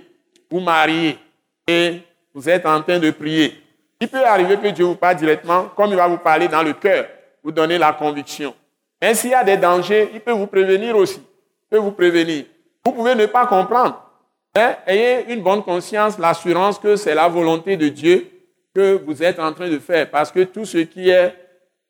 vous 0.49 0.59
marier 0.59 1.19
et 1.67 1.99
vous 2.33 2.49
êtes 2.49 2.65
en 2.65 2.81
train 2.81 2.97
de 2.97 3.11
prier, 3.11 3.61
il 4.01 4.07
peut 4.07 4.25
arriver 4.25 4.57
que 4.57 4.69
Dieu 4.69 4.85
vous 4.85 4.95
parle 4.95 5.17
directement, 5.17 5.65
comme 5.75 5.91
il 5.91 5.95
va 5.95 6.07
vous 6.07 6.17
parler 6.17 6.47
dans 6.47 6.63
le 6.63 6.73
cœur, 6.73 7.05
vous 7.43 7.51
donner 7.51 7.77
la 7.77 7.93
conviction. 7.93 8.55
Mais 8.99 9.13
s'il 9.13 9.29
y 9.29 9.35
a 9.35 9.43
des 9.43 9.57
dangers, 9.57 10.09
il 10.11 10.21
peut 10.21 10.31
vous 10.31 10.47
prévenir 10.47 10.95
aussi. 10.95 11.21
Il 11.21 11.69
peut 11.69 11.77
vous 11.77 11.91
prévenir. 11.91 12.45
Vous 12.83 12.93
pouvez 12.93 13.13
ne 13.13 13.27
pas 13.27 13.45
comprendre. 13.45 14.08
Ayez 14.55 15.31
une 15.31 15.41
bonne 15.41 15.63
conscience, 15.63 16.17
l'assurance 16.17 16.79
que 16.79 16.95
c'est 16.95 17.15
la 17.15 17.27
volonté 17.27 17.77
de 17.77 17.87
Dieu 17.87 18.29
que 18.73 19.01
vous 19.05 19.23
êtes 19.23 19.39
en 19.39 19.53
train 19.53 19.69
de 19.69 19.79
faire. 19.79 20.09
Parce 20.09 20.31
que 20.31 20.43
tout 20.43 20.65
ce 20.65 20.79
qui 20.79 21.09
est, 21.09 21.33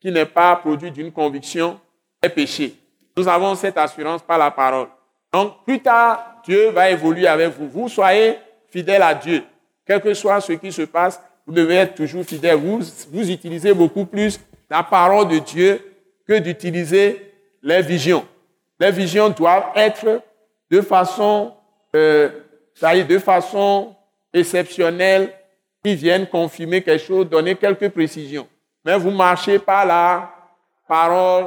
qui 0.00 0.10
n'est 0.10 0.26
pas 0.26 0.56
produit 0.56 0.90
d'une 0.90 1.12
conviction 1.12 1.80
est 2.22 2.28
péché. 2.28 2.74
Nous 3.16 3.28
avons 3.28 3.54
cette 3.54 3.76
assurance 3.76 4.22
par 4.22 4.38
la 4.38 4.50
parole. 4.50 4.88
Donc, 5.32 5.64
plus 5.64 5.80
tard, 5.80 6.40
Dieu 6.44 6.70
va 6.70 6.90
évoluer 6.90 7.26
avec 7.26 7.50
vous. 7.50 7.68
Vous 7.68 7.88
soyez 7.88 8.36
fidèle 8.68 9.02
à 9.02 9.14
Dieu. 9.14 9.42
Quel 9.86 10.00
que 10.00 10.14
soit 10.14 10.40
ce 10.40 10.52
qui 10.52 10.72
se 10.72 10.82
passe, 10.82 11.20
vous 11.46 11.52
devez 11.52 11.76
être 11.76 11.94
toujours 11.94 12.24
fidèle. 12.24 12.56
Vous, 12.56 12.80
vous 13.10 13.30
utilisez 13.30 13.74
beaucoup 13.74 14.04
plus 14.04 14.40
la 14.68 14.82
parole 14.82 15.28
de 15.28 15.38
Dieu 15.38 15.80
que 16.26 16.38
d'utiliser 16.38 17.34
les 17.62 17.82
visions. 17.82 18.24
Les 18.78 18.90
visions 18.90 19.28
doivent 19.30 19.72
être 19.74 20.22
de 20.70 20.80
façon, 20.80 21.52
euh, 21.94 22.30
de 22.80 23.18
façon 23.18 23.94
exceptionnelle, 24.32 25.32
qui 25.82 25.94
viennent 25.94 26.26
confirmer 26.26 26.82
quelque 26.82 27.04
chose, 27.04 27.28
donner 27.28 27.54
quelques 27.56 27.88
précisions. 27.88 28.46
Mais 28.84 28.98
vous 28.98 29.10
marchez 29.10 29.58
par 29.58 29.86
la 29.86 30.30
parole 30.86 31.46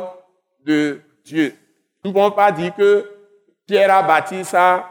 de 0.65 1.02
Dieu. 1.24 1.56
Nous 2.04 2.12
ne 2.12 2.13
pouvons 2.15 2.32
pas 2.32 2.52
dire 2.52 2.74
que 2.76 3.10
Pierre 3.65 3.93
a 3.93 4.04
bâti 4.04 4.43
sa, 4.43 4.89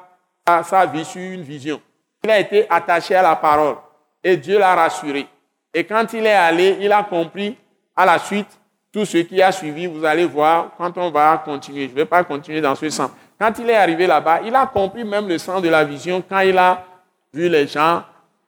sa 0.64 0.86
vie 0.86 1.04
sur 1.04 1.20
une 1.20 1.42
vision. 1.42 1.80
Il 2.22 2.30
a 2.30 2.38
été 2.38 2.66
attaché 2.70 3.14
à 3.14 3.22
la 3.22 3.36
parole 3.36 3.76
et 4.22 4.36
Dieu 4.36 4.58
l'a 4.58 4.74
rassuré. 4.74 5.26
Et 5.74 5.84
quand 5.84 6.12
il 6.12 6.26
est 6.26 6.32
allé, 6.32 6.78
il 6.80 6.92
a 6.92 7.02
compris 7.02 7.56
à 7.96 8.06
la 8.06 8.18
suite 8.18 8.48
tout 8.92 9.04
ce 9.04 9.18
qui 9.18 9.42
a 9.42 9.50
suivi. 9.50 9.86
Vous 9.86 10.04
allez 10.04 10.26
voir 10.26 10.70
quand 10.76 10.96
on 10.98 11.10
va 11.10 11.42
continuer. 11.44 11.86
Je 11.86 11.90
ne 11.90 11.96
vais 11.96 12.04
pas 12.04 12.22
continuer 12.22 12.60
dans 12.60 12.74
ce 12.74 12.88
sens. 12.90 13.10
Quand 13.42 13.58
il 13.58 13.68
est 13.70 13.74
arrivé 13.74 14.06
là-bas, 14.06 14.42
il 14.44 14.54
a 14.54 14.66
compris 14.66 15.02
même 15.02 15.26
le 15.26 15.36
sens 15.36 15.60
de 15.60 15.68
la 15.68 15.82
vision 15.82 16.22
quand 16.22 16.38
il 16.38 16.56
a 16.56 16.86
vu 17.34 17.48
les 17.48 17.66
gens 17.66 18.04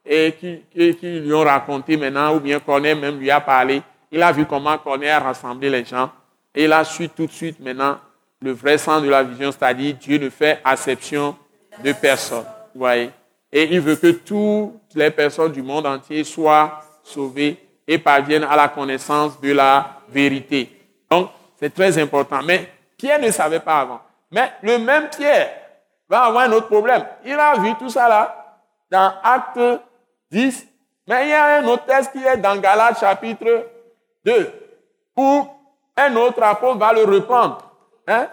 et 0.07 0.37
qui, 0.39 0.63
lui 1.03 1.35
ont 1.35 1.43
raconté 1.43 1.97
maintenant, 1.97 2.37
ou 2.37 2.39
bien 2.39 2.61
Corneille 2.61 2.95
même 2.95 3.19
lui 3.19 3.29
a 3.29 3.41
parlé. 3.41 3.83
Il 4.13 4.23
a 4.23 4.31
vu 4.31 4.47
comment 4.47 4.79
Corneille 4.79 5.11
a 5.11 5.19
rassemblé 5.19 5.69
les 5.69 5.85
gens. 5.85 6.13
Et 6.55 6.67
il 6.67 6.73
a 6.73 6.85
su 6.85 7.09
tout 7.09 7.27
de 7.27 7.33
suite 7.33 7.59
maintenant 7.59 7.99
le 8.41 8.53
vrai 8.53 8.79
sens 8.79 9.03
de 9.03 9.09
la 9.09 9.25
vision, 9.25 9.51
c'est-à-dire 9.51 9.97
Dieu 9.97 10.17
ne 10.17 10.31
fait 10.31 10.61
acception 10.63 11.37
de 11.83 11.93
personne. 11.93 12.45
Vous 12.73 12.79
voyez? 12.79 13.11
Et 13.51 13.75
il 13.75 13.81
veut 13.81 13.97
que 13.97 14.13
toutes 14.13 14.95
les 14.95 15.11
personnes 15.11 15.51
du 15.51 15.63
monde 15.63 15.87
entier 15.87 16.23
soient 16.23 16.83
sauvées 17.03 17.59
et 17.85 17.99
parviennent 17.99 18.45
à 18.45 18.55
la 18.55 18.69
connaissance 18.69 19.41
de 19.41 19.51
la 19.51 19.99
vérité. 20.09 20.71
Donc, 21.11 21.31
c'est 21.59 21.75
très 21.75 21.99
important. 21.99 22.43
Mais 22.45 22.71
Pierre 22.97 23.19
ne 23.19 23.33
savait 23.33 23.59
pas 23.59 23.81
avant. 23.81 24.01
Mais 24.35 24.51
le 24.63 24.79
même 24.79 25.09
Pierre 25.11 25.49
va 26.09 26.25
avoir 26.25 26.43
un 26.43 26.53
autre 26.53 26.67
problème. 26.67 27.07
Il 27.25 27.39
a 27.39 27.55
vu 27.55 27.73
tout 27.77 27.89
ça 27.89 28.09
là 28.09 28.59
dans 28.91 29.13
Acte 29.23 29.61
10. 30.33 30.67
Mais 31.07 31.27
il 31.27 31.29
y 31.29 31.33
a 31.33 31.59
un 31.59 31.65
autre 31.67 31.85
texte 31.85 32.11
qui 32.11 32.25
est 32.25 32.39
dans 32.39 32.57
Galates 32.57 32.99
chapitre 32.99 33.69
2, 34.25 34.53
où 35.17 35.47
un 35.97 36.17
autre 36.17 36.43
apôtre 36.43 36.79
va 36.79 36.93
le 36.93 37.05
reprendre. 37.05 37.59
Hein? 38.09 38.27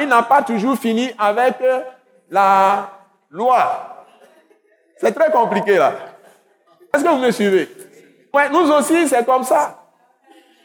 Il 0.00 0.08
n'a 0.08 0.22
pas 0.22 0.42
toujours 0.42 0.76
fini 0.76 1.12
avec 1.16 1.54
la 2.28 2.90
loi. 3.30 4.04
C'est 4.96 5.12
très 5.12 5.30
compliqué 5.30 5.76
là. 5.76 5.92
Est-ce 6.92 7.04
que 7.04 7.08
vous 7.08 7.18
me 7.18 7.30
suivez? 7.30 7.70
Nous 8.50 8.72
aussi, 8.72 9.06
c'est 9.06 9.24
comme 9.24 9.44
ça. 9.44 9.78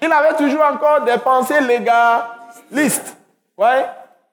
Il 0.01 0.11
avait 0.11 0.33
toujours 0.33 0.63
encore 0.63 1.01
des 1.01 1.19
pensées 1.19 1.61
légalistes. 1.61 3.15
Ouais? 3.55 3.85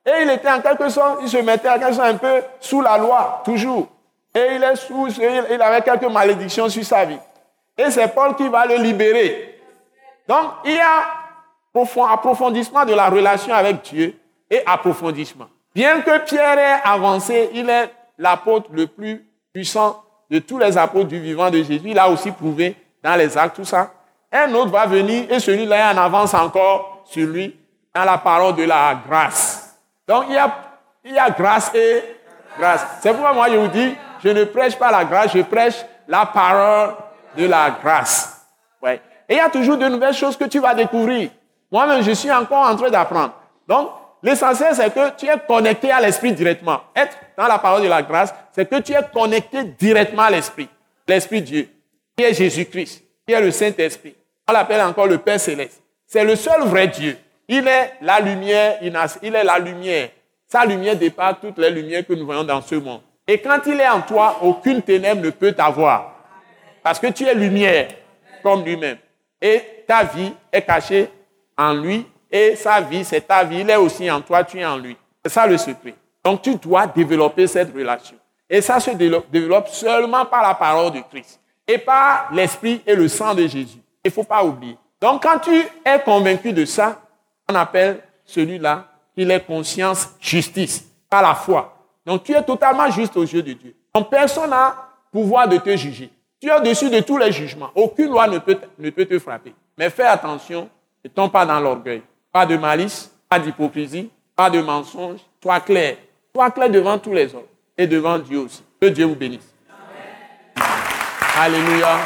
Et 0.09 0.23
il 0.23 0.31
était 0.31 0.51
en 0.51 0.62
quelque 0.62 0.88
sorte, 0.88 1.18
il 1.23 1.29
se 1.29 1.37
mettait 1.37 1.68
en 1.68 1.79
quelque 1.79 1.92
sorte 1.92 2.09
un 2.09 2.16
peu 2.16 2.42
sous 2.61 2.81
la 2.81 2.97
loi, 2.97 3.42
toujours. 3.44 3.88
Et 4.35 4.55
il, 4.55 4.64
est 4.64 4.77
sous, 4.77 5.09
il 5.09 5.61
avait 5.61 5.83
quelques 5.83 6.11
malédictions 6.11 6.68
sur 6.71 6.83
sa 6.85 7.05
vie. 7.05 7.18
Et 7.77 7.90
c'est 7.90 8.09
Paul 8.09 8.35
qui 8.35 8.49
va 8.49 8.64
le 8.64 8.77
libérer. 8.77 9.61
Donc, 10.27 10.47
il 10.64 10.73
y 10.73 10.81
a 10.81 11.18
approfondissement 12.11 12.85
de 12.87 12.94
la 12.94 13.09
relation 13.09 13.53
avec 13.55 13.83
Dieu 13.83 14.18
et 14.51 14.62
approfondissement. 14.64 15.47
Bien 15.75 16.01
que 16.01 16.18
Pierre 16.25 16.59
ait 16.59 16.81
avancé, 16.85 17.51
il 17.53 17.68
est 17.68 17.90
l'apôtre 18.16 18.68
le 18.73 18.87
plus 18.87 19.25
puissant 19.53 20.03
de 20.31 20.38
tous 20.38 20.59
les 20.59 20.77
apôtres 20.79 21.09
du 21.09 21.21
vivant 21.21 21.51
de 21.51 21.59
Jésus. 21.59 21.90
Il 21.90 21.99
a 21.99 22.09
aussi 22.09 22.31
prouvé 22.33 22.75
dans 23.03 23.14
les 23.14 23.37
actes 23.37 23.57
tout 23.57 23.64
ça. 23.64 23.92
Un 24.33 24.53
autre 24.55 24.71
va 24.71 24.87
venir 24.87 25.31
et 25.31 25.38
celui-là 25.38 25.92
est 25.92 25.94
en 25.94 26.03
avance 26.03 26.35
encore 26.35 27.03
sur 27.05 27.27
lui 27.27 27.55
dans 27.94 28.05
la 28.05 28.18
parole 28.18 28.57
de 28.57 28.64
la 28.64 28.99
grâce. 29.09 29.67
Donc 30.09 30.25
il 30.29 30.35
y 30.35 30.38
a, 30.38 30.51
il 31.05 31.35
grâce 31.38 31.73
et 31.75 32.03
grâce. 32.59 32.85
C'est 33.01 33.12
pourquoi 33.12 33.35
moi 33.35 33.49
je 33.51 33.57
vous 33.57 33.68
dis, 33.68 33.94
je 34.25 34.31
ne 34.31 34.44
prêche 34.44 34.77
pas 34.77 34.90
la 34.90 35.05
grâce, 35.05 35.33
je 35.35 35.42
prêche 35.42 35.85
la 36.09 36.27
parole 36.27 36.94
de 37.37 37.47
la 37.47 37.77
grâce. 37.83 38.47
Ouais. 38.83 39.01
Et 39.29 39.35
il 39.35 39.37
y 39.37 39.40
a 39.40 39.51
toujours 39.51 39.77
de 39.77 39.87
nouvelles 39.87 40.14
choses 40.14 40.37
que 40.37 40.44
tu 40.44 40.59
vas 40.59 40.75
découvrir. 40.75 41.31
Moi-même, 41.71 42.03
je 42.03 42.12
suis 42.12 42.33
encore 42.33 42.66
en 42.66 42.75
train 42.75 42.88
d'apprendre. 42.88 43.35
Donc, 43.66 43.90
l'essentiel, 44.23 44.75
c'est 44.75 44.92
que 44.92 45.11
tu 45.16 45.27
es 45.27 45.38
connecté 45.47 45.90
à 45.90 46.01
l'Esprit 46.01 46.33
directement. 46.33 46.81
Être 46.97 47.16
dans 47.37 47.47
la 47.47 47.59
parole 47.59 47.83
de 47.83 47.88
la 47.88 48.03
grâce, 48.03 48.35
c'est 48.53 48.68
que 48.68 48.81
tu 48.81 48.92
es 48.92 49.03
connecté 49.12 49.64
directement 49.79 50.23
à 50.23 50.31
l'Esprit. 50.31 50.68
L'Esprit 51.07 51.42
Dieu, 51.42 51.68
qui 52.16 52.25
est 52.25 52.33
Jésus-Christ, 52.33 53.05
qui 53.27 53.35
est 53.35 53.40
le 53.40 53.51
Saint-Esprit. 53.51 54.14
On 54.49 54.53
l'appelle 54.53 54.81
encore 54.81 55.07
le 55.07 55.18
Père 55.18 55.38
Céleste. 55.38 55.83
C'est 56.07 56.25
le 56.25 56.35
seul 56.37 56.62
vrai 56.62 56.87
Dieu. 56.88 57.18
Il 57.48 57.66
est 57.66 57.94
la 58.02 58.20
lumière, 58.20 58.78
il 58.82 59.34
est 59.34 59.44
la 59.44 59.58
lumière. 59.58 60.11
Sa 60.46 60.64
lumière 60.64 60.96
dépasse 60.96 61.37
toutes 61.40 61.58
les 61.58 61.70
lumières 61.70 62.06
que 62.06 62.12
nous 62.12 62.26
voyons 62.26 62.44
dans 62.44 62.61
ce 62.61 62.74
monde. 62.74 63.00
Et 63.26 63.38
quand 63.38 63.61
il 63.66 63.80
est 63.80 63.88
en 63.88 64.00
toi, 64.02 64.38
aucune 64.42 64.82
ténèbre 64.82 65.22
ne 65.22 65.30
peut 65.30 65.52
t'avoir. 65.52 66.14
Parce 66.82 66.98
que 66.98 67.08
tu 67.08 67.24
es 67.26 67.34
lumière, 67.34 67.88
comme 68.42 68.64
lui-même. 68.64 68.98
Et 69.40 69.62
ta 69.87 70.04
vie 70.04 70.32
est 70.52 70.62
cachée 70.62 71.08
en 71.56 71.74
lui. 71.74 72.06
Et 72.30 72.56
sa 72.56 72.80
vie, 72.80 73.04
c'est 73.04 73.20
ta 73.20 73.44
vie. 73.44 73.61
Il 73.61 73.70
est 73.70 73.76
aussi 73.76 74.11
en 74.11 74.20
toi, 74.20 74.44
tu 74.44 74.58
es 74.58 74.64
en 74.64 74.76
lui. 74.76 74.96
C'est 75.24 75.32
ça 75.32 75.46
le 75.46 75.58
secret. 75.58 75.94
Donc 76.24 76.42
tu 76.42 76.54
dois 76.56 76.87
développer 76.87 77.46
cette 77.46 77.74
relation. 77.74 78.16
Et 78.48 78.61
ça 78.61 78.80
se 78.80 78.90
développe 78.90 79.68
seulement 79.68 80.24
par 80.24 80.42
la 80.42 80.54
parole 80.54 80.92
de 80.92 81.00
Christ. 81.00 81.40
Et 81.66 81.78
par 81.78 82.28
l'esprit 82.32 82.82
et 82.87 82.94
le 82.94 83.08
sang 83.08 83.34
de 83.34 83.46
Jésus. 83.46 83.78
Il 84.04 84.08
ne 84.08 84.11
faut 84.11 84.24
pas 84.24 84.42
oublier. 84.42 84.76
Donc 85.00 85.22
quand 85.22 85.38
tu 85.38 85.54
es 85.84 86.00
convaincu 86.04 86.52
de 86.52 86.64
ça, 86.64 86.98
on 87.48 87.54
appelle 87.54 88.00
celui-là 88.24 88.84
qu'il 89.14 89.30
est 89.30 89.44
conscience 89.44 90.08
justice, 90.20 90.87
par 91.08 91.22
la 91.22 91.34
foi. 91.34 91.74
Donc 92.04 92.24
tu 92.24 92.32
es 92.32 92.42
totalement 92.42 92.90
juste 92.90 93.16
aux 93.16 93.22
yeux 93.22 93.42
de 93.42 93.52
Dieu. 93.52 93.74
Donc 93.94 94.11
personne 94.11 94.50
n'a 94.50 94.74
pouvoir 95.11 95.48
de 95.48 95.56
te 95.56 95.76
juger. 95.76 96.11
Tu 96.40 96.48
es 96.48 96.54
au-dessus 96.54 96.90
de 96.90 97.00
tous 97.00 97.18
les 97.18 97.32
jugements. 97.32 97.70
Aucune 97.74 98.11
loi 98.11 98.28
ne 98.28 98.38
peut, 98.38 98.58
ne 98.78 98.90
peut 98.90 99.06
te 99.06 99.18
frapper. 99.18 99.54
Mais 99.76 99.90
fais 99.90 100.04
attention, 100.04 100.68
ne 101.04 101.08
tombe 101.11 101.32
pas 101.32 101.44
dans 101.44 101.58
l'orgueil. 101.58 102.02
Pas 102.30 102.46
de 102.46 102.56
malice, 102.56 103.11
pas 103.28 103.38
d'hypocrisie, 103.38 104.11
pas 104.37 104.50
de 104.50 104.61
mensonge. 104.61 105.20
Sois 105.42 105.61
clair. 105.61 105.96
Sois 106.34 106.50
clair 106.50 106.70
devant 106.70 106.98
tous 106.98 107.12
les 107.12 107.34
hommes 107.34 107.42
et 107.76 107.87
devant 107.87 108.18
Dieu 108.18 108.38
aussi. 108.40 108.62
Que 108.80 108.87
Dieu 108.87 109.06
vous 109.06 109.16
bénisse. 109.16 109.54
Alléluia. 111.37 111.98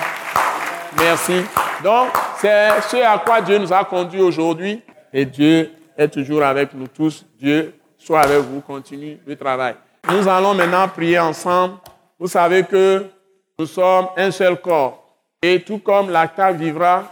Merci. 0.97 1.43
Donc, 1.83 2.09
c'est 2.39 2.81
ce 2.89 2.97
à 2.97 3.19
quoi 3.19 3.41
Dieu 3.41 3.59
nous 3.59 3.73
a 3.73 3.85
conduit 3.85 4.21
aujourd'hui. 4.21 4.83
Et 5.13 5.25
Dieu 5.25 5.71
est 5.97 6.09
toujours 6.09 6.43
avec 6.43 6.73
nous 6.75 6.89
tous. 6.89 7.25
Dieu 7.39 7.75
soit 7.99 8.21
avec 8.21 8.39
vous. 8.39 8.61
Continue 8.61 9.19
le 9.27 9.37
travail. 9.37 9.75
Nous 10.11 10.27
allons 10.29 10.55
maintenant 10.55 10.89
prier 10.89 11.19
ensemble. 11.19 11.75
Vous 12.19 12.29
savez 12.29 12.65
que 12.65 13.07
nous 13.59 13.67
sommes 13.67 14.09
un 14.17 14.31
seul 14.31 14.61
corps. 14.61 14.99
Et 15.43 15.61
tout 15.61 15.79
comme 15.79 16.11
l'ACTA 16.11 16.53
vivra, 16.53 17.05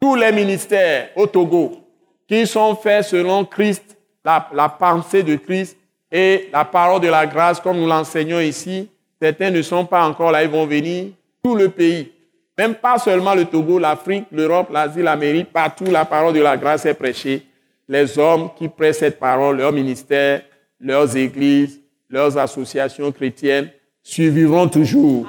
tous 0.00 0.14
les 0.14 0.32
ministères 0.32 1.10
au 1.16 1.26
Togo 1.26 1.80
qui 2.28 2.46
sont 2.46 2.76
faits 2.76 3.04
selon 3.04 3.44
Christ, 3.44 3.96
la, 4.24 4.48
la 4.52 4.68
pensée 4.68 5.22
de 5.22 5.36
Christ 5.36 5.76
et 6.10 6.48
la 6.52 6.64
parole 6.64 7.00
de 7.00 7.08
la 7.08 7.26
grâce, 7.26 7.60
comme 7.60 7.78
nous 7.78 7.86
l'enseignons 7.86 8.40
ici, 8.40 8.88
certains 9.20 9.50
ne 9.50 9.62
sont 9.62 9.86
pas 9.86 10.04
encore 10.06 10.30
là, 10.30 10.44
ils 10.44 10.50
vont 10.50 10.66
venir, 10.66 11.12
tout 11.42 11.54
le 11.54 11.68
pays. 11.70 12.12
Même 12.58 12.74
pas 12.74 12.98
seulement 12.98 13.34
le 13.34 13.44
Togo, 13.44 13.78
l'Afrique, 13.78 14.26
l'Europe, 14.32 14.70
l'Asie, 14.72 15.00
l'Amérique, 15.00 15.52
partout 15.52 15.84
la 15.84 16.04
parole 16.04 16.34
de 16.34 16.40
la 16.40 16.56
grâce 16.56 16.84
est 16.86 16.94
prêchée. 16.94 17.46
Les 17.88 18.18
hommes 18.18 18.50
qui 18.58 18.68
prêchent 18.68 18.96
cette 18.96 19.20
parole, 19.20 19.58
leurs 19.58 19.72
ministères, 19.72 20.42
leurs 20.80 21.16
églises, 21.16 21.80
leurs 22.10 22.36
associations 22.36 23.12
chrétiennes, 23.12 23.70
survivront 24.02 24.66
toujours. 24.66 25.24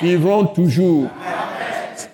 Vivront 0.00 0.46
toujours. 0.46 1.08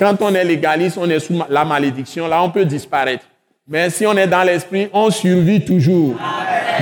Quand 0.00 0.20
on 0.20 0.34
est 0.34 0.44
légaliste, 0.44 0.98
on 1.00 1.08
est 1.08 1.20
sous 1.20 1.40
la 1.48 1.64
malédiction, 1.64 2.26
là 2.26 2.42
on 2.42 2.50
peut 2.50 2.64
disparaître. 2.64 3.24
Mais 3.68 3.88
si 3.88 4.04
on 4.04 4.16
est 4.16 4.26
dans 4.26 4.42
l'esprit, 4.42 4.88
on 4.92 5.10
survit 5.10 5.64
toujours. 5.64 6.16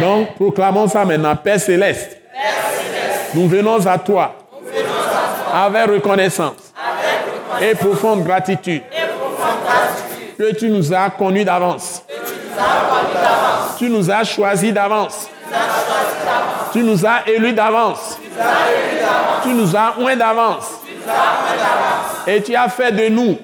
Donc 0.00 0.34
proclamons 0.36 0.88
ça 0.88 1.04
maintenant. 1.04 1.36
Père 1.36 1.60
céleste, 1.60 2.16
nous 3.34 3.46
venons 3.46 3.86
à 3.86 3.98
toi 3.98 4.36
avec 5.52 5.86
reconnaissance 5.90 6.65
et 7.60 7.74
profonde 7.74 8.24
gratitude 8.24 8.82
que 10.38 10.54
tu 10.54 10.68
nous 10.68 10.92
as 10.92 11.10
connus 11.10 11.44
d'avance. 11.44 12.02
Tu 13.78 13.88
nous 13.88 14.10
as 14.10 14.24
choisis 14.24 14.72
d'avance. 14.72 15.28
Tu 16.72 16.82
nous 16.82 17.06
as 17.06 17.28
élus 17.28 17.52
d'avance. 17.52 18.18
Tu 19.42 19.48
nous 19.48 19.76
as 19.76 19.94
oints 19.98 20.16
d'avance. 20.16 20.80
Et 22.26 22.42
tu 22.42 22.54
as 22.54 22.68
fait 22.68 22.92
de 22.92 23.08
nous, 23.08 23.38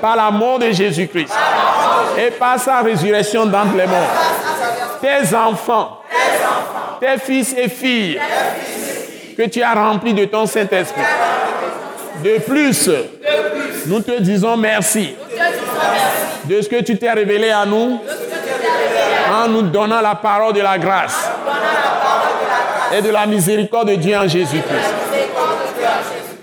par 0.00 0.16
la 0.16 0.30
mort 0.30 0.58
de 0.58 0.70
Jésus-Christ 0.70 1.32
et 2.18 2.30
par 2.32 2.58
sa 2.58 2.82
résurrection 2.82 3.46
d'entre 3.46 3.74
les 3.74 3.86
morts, 3.86 4.12
tes 5.00 5.34
enfants, 5.34 6.02
tes 7.00 7.18
fils 7.18 7.54
et 7.56 7.68
filles, 7.68 8.20
que 9.36 9.42
tu 9.44 9.62
as 9.62 9.72
remplis 9.72 10.12
de 10.14 10.26
ton 10.26 10.46
Saint-Esprit. 10.46 11.02
De 12.26 12.38
plus, 12.40 12.90
nous 13.86 14.00
te 14.00 14.20
disons 14.20 14.56
merci 14.56 15.14
de 16.44 16.60
ce 16.60 16.68
que 16.68 16.82
tu 16.82 16.98
t'es 16.98 17.12
révélé 17.12 17.50
à 17.50 17.64
nous 17.64 18.00
en 19.32 19.46
nous 19.46 19.62
donnant 19.62 20.00
la 20.00 20.16
parole 20.16 20.52
de 20.52 20.60
la 20.60 20.76
grâce 20.76 21.30
et 22.92 23.00
de 23.00 23.10
la 23.10 23.26
miséricorde 23.26 23.90
de 23.90 23.94
Dieu 23.94 24.16
en 24.16 24.26
Jésus-Christ. 24.26 24.94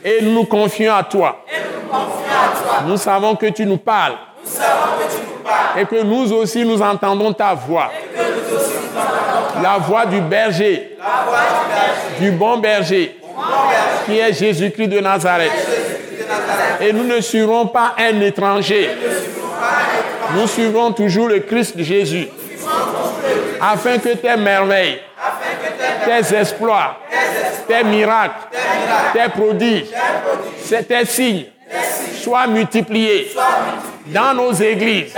Et 0.05 0.21
nous 0.21 0.31
nous 0.31 0.45
confions 0.45 0.95
à 0.95 1.03
toi. 1.03 1.43
Nous 2.85 2.95
savons 2.95 3.35
que 3.35 3.47
tu 3.47 3.65
nous 3.65 3.77
parles. 3.77 4.15
Et 5.77 5.85
que 5.85 6.01
nous 6.01 6.31
aussi 6.31 6.63
nous 6.63 6.81
entendons 6.81 7.33
ta 7.33 7.53
voix. 7.55 7.91
La 9.61 9.79
voix 9.79 10.05
du 10.05 10.21
berger. 10.21 10.97
Du 12.21 12.31
bon 12.31 12.59
berger. 12.59 13.19
Qui 14.05 14.19
est 14.19 14.33
Jésus-Christ 14.33 14.87
de 14.87 14.99
Nazareth. 14.99 15.51
Et 16.81 16.91
nous 16.91 17.03
ne 17.03 17.21
suivrons 17.21 17.67
pas 17.67 17.95
un 17.97 18.19
étranger. 18.21 18.89
Nous 20.35 20.47
suivrons 20.47 20.91
toujours 20.91 21.27
le 21.27 21.39
Christ 21.39 21.75
Jésus. 21.77 22.27
Afin 23.61 23.97
que 23.97 24.09
tes 24.09 24.35
merveilles, 24.35 24.99
tes 26.05 26.35
exploits, 26.35 26.97
tes 27.67 27.83
miracles, 27.83 28.47
tes 29.13 29.29
prodiges, 29.29 29.85
tes 30.87 31.05
signes 31.05 31.45
soient 32.21 32.47
multipliés 32.47 33.31
dans 34.07 34.33
nos 34.33 34.51
églises, 34.53 35.13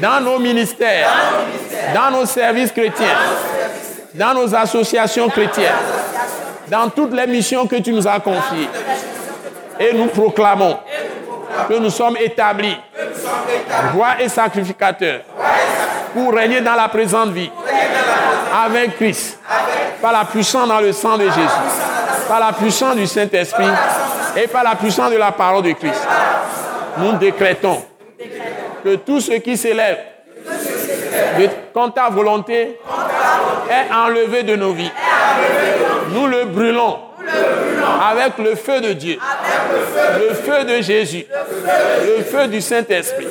dans 0.00 0.20
nos 0.20 0.38
ministères, 0.38 1.08
dans 1.94 2.18
nos 2.18 2.26
services 2.26 2.72
chrétiens, 2.72 3.16
dans 4.14 4.34
nos 4.34 4.54
associations 4.54 5.28
chrétiennes, 5.28 5.72
dans 6.68 6.88
toutes 6.90 7.12
les 7.12 7.26
missions 7.26 7.66
que 7.66 7.76
tu 7.76 7.92
nous 7.92 8.06
as 8.06 8.20
confiées. 8.20 8.68
Et 9.78 9.92
nous 9.92 10.06
proclamons 10.06 10.78
que 11.68 11.74
nous 11.74 11.90
sommes 11.90 12.16
établis, 12.16 12.76
rois 13.94 14.20
et 14.20 14.28
sacrificateurs, 14.28 15.20
pour 16.14 16.32
régner 16.34 16.60
dans 16.60 16.74
la 16.74 16.88
présente 16.88 17.30
vie 17.30 17.50
avec 18.64 18.96
Christ, 18.96 19.38
par 20.00 20.12
la 20.12 20.24
puissance 20.24 20.68
dans 20.68 20.80
le 20.80 20.92
sang 20.92 21.16
de 21.18 21.24
Jésus, 21.24 21.40
par 22.28 22.40
la 22.40 22.52
puissance 22.52 22.96
du 22.96 23.06
Saint-Esprit 23.06 23.68
et 24.36 24.46
par 24.46 24.64
la 24.64 24.74
puissance 24.74 25.10
de 25.10 25.16
la 25.16 25.32
parole 25.32 25.62
de 25.62 25.72
Christ. 25.72 26.06
Nous 26.98 27.12
décrétons 27.12 27.84
que 28.82 28.96
tout 28.96 29.20
ce 29.20 29.32
qui 29.32 29.56
s'élève 29.56 29.98
contre 31.72 31.94
ta 31.94 32.08
volonté 32.08 32.78
est 33.70 33.94
enlevé 33.94 34.42
de 34.42 34.56
nos 34.56 34.72
vies. 34.72 34.90
Nous 36.10 36.26
le 36.26 36.44
brûlons 36.46 36.98
avec 38.02 38.38
le 38.38 38.54
feu 38.54 38.80
de 38.80 38.92
Dieu, 38.92 39.18
le 40.18 40.34
feu 40.34 40.64
de 40.64 40.82
Jésus, 40.82 41.26
le 42.06 42.22
feu 42.24 42.48
du 42.48 42.60
Saint-Esprit. 42.60 43.26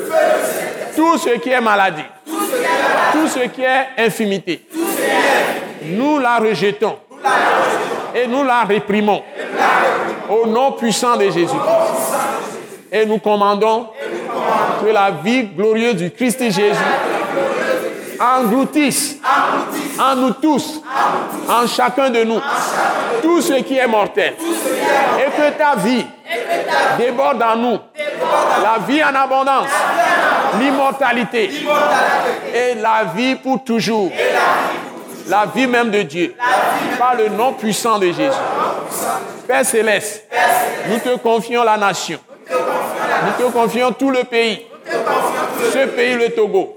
Tout 0.95 1.17
ce 1.17 1.29
qui 1.39 1.49
est 1.49 1.61
maladie, 1.61 2.03
tout 3.11 3.27
ce 3.27 3.47
qui 3.47 3.61
est 3.61 3.87
infimité, 3.97 4.61
nous 5.83 6.19
la 6.19 6.37
rejetons 6.37 6.97
et 8.13 8.27
nous 8.27 8.43
la 8.43 8.63
réprimons 8.63 9.23
au 10.29 10.47
nom 10.47 10.71
puissant 10.73 11.15
de 11.17 11.29
Jésus. 11.29 11.55
Et 12.91 13.05
nous 13.05 13.19
commandons 13.19 13.87
que 14.81 14.89
la 14.91 15.11
vie 15.11 15.43
glorieuse 15.43 15.95
du 15.95 16.11
Christ 16.11 16.41
Jésus 16.43 16.83
engloutisse 18.19 19.17
en 19.99 20.15
nous 20.15 20.31
tous, 20.31 20.81
en 21.49 21.67
chacun 21.67 22.09
de 22.09 22.23
nous, 22.23 22.39
tout 23.21 23.41
ce 23.41 23.53
qui 23.61 23.77
est 23.77 23.87
mortel. 23.87 24.33
Et 25.19 25.31
que 25.31 25.57
ta 25.57 25.75
vie 25.75 26.05
déborde 26.97 27.41
en 27.41 27.55
nous 27.55 27.79
la 28.61 28.79
vie 28.87 29.03
en 29.03 29.13
abondance, 29.13 29.69
l'immortalité 30.59 31.49
et 32.53 32.75
la 32.75 33.05
vie 33.15 33.35
pour 33.35 33.63
toujours. 33.63 34.11
La 35.27 35.47
vie 35.47 35.65
même 35.65 35.89
de 35.89 36.03
Dieu, 36.03 36.35
par 36.99 37.15
le 37.15 37.29
nom 37.29 37.53
puissant 37.53 37.97
de 37.97 38.07
Jésus. 38.07 38.29
Père 39.47 39.65
céleste, 39.65 40.27
nous 40.87 40.99
te 40.99 41.17
confions 41.17 41.63
la 41.63 41.77
nation. 41.77 42.19
Nous 42.47 43.45
te 43.45 43.51
confions 43.51 43.91
tout 43.91 44.11
le 44.11 44.23
pays. 44.23 44.67
Ce 44.85 45.85
pays, 45.87 46.15
le 46.15 46.29
Togo. 46.29 46.75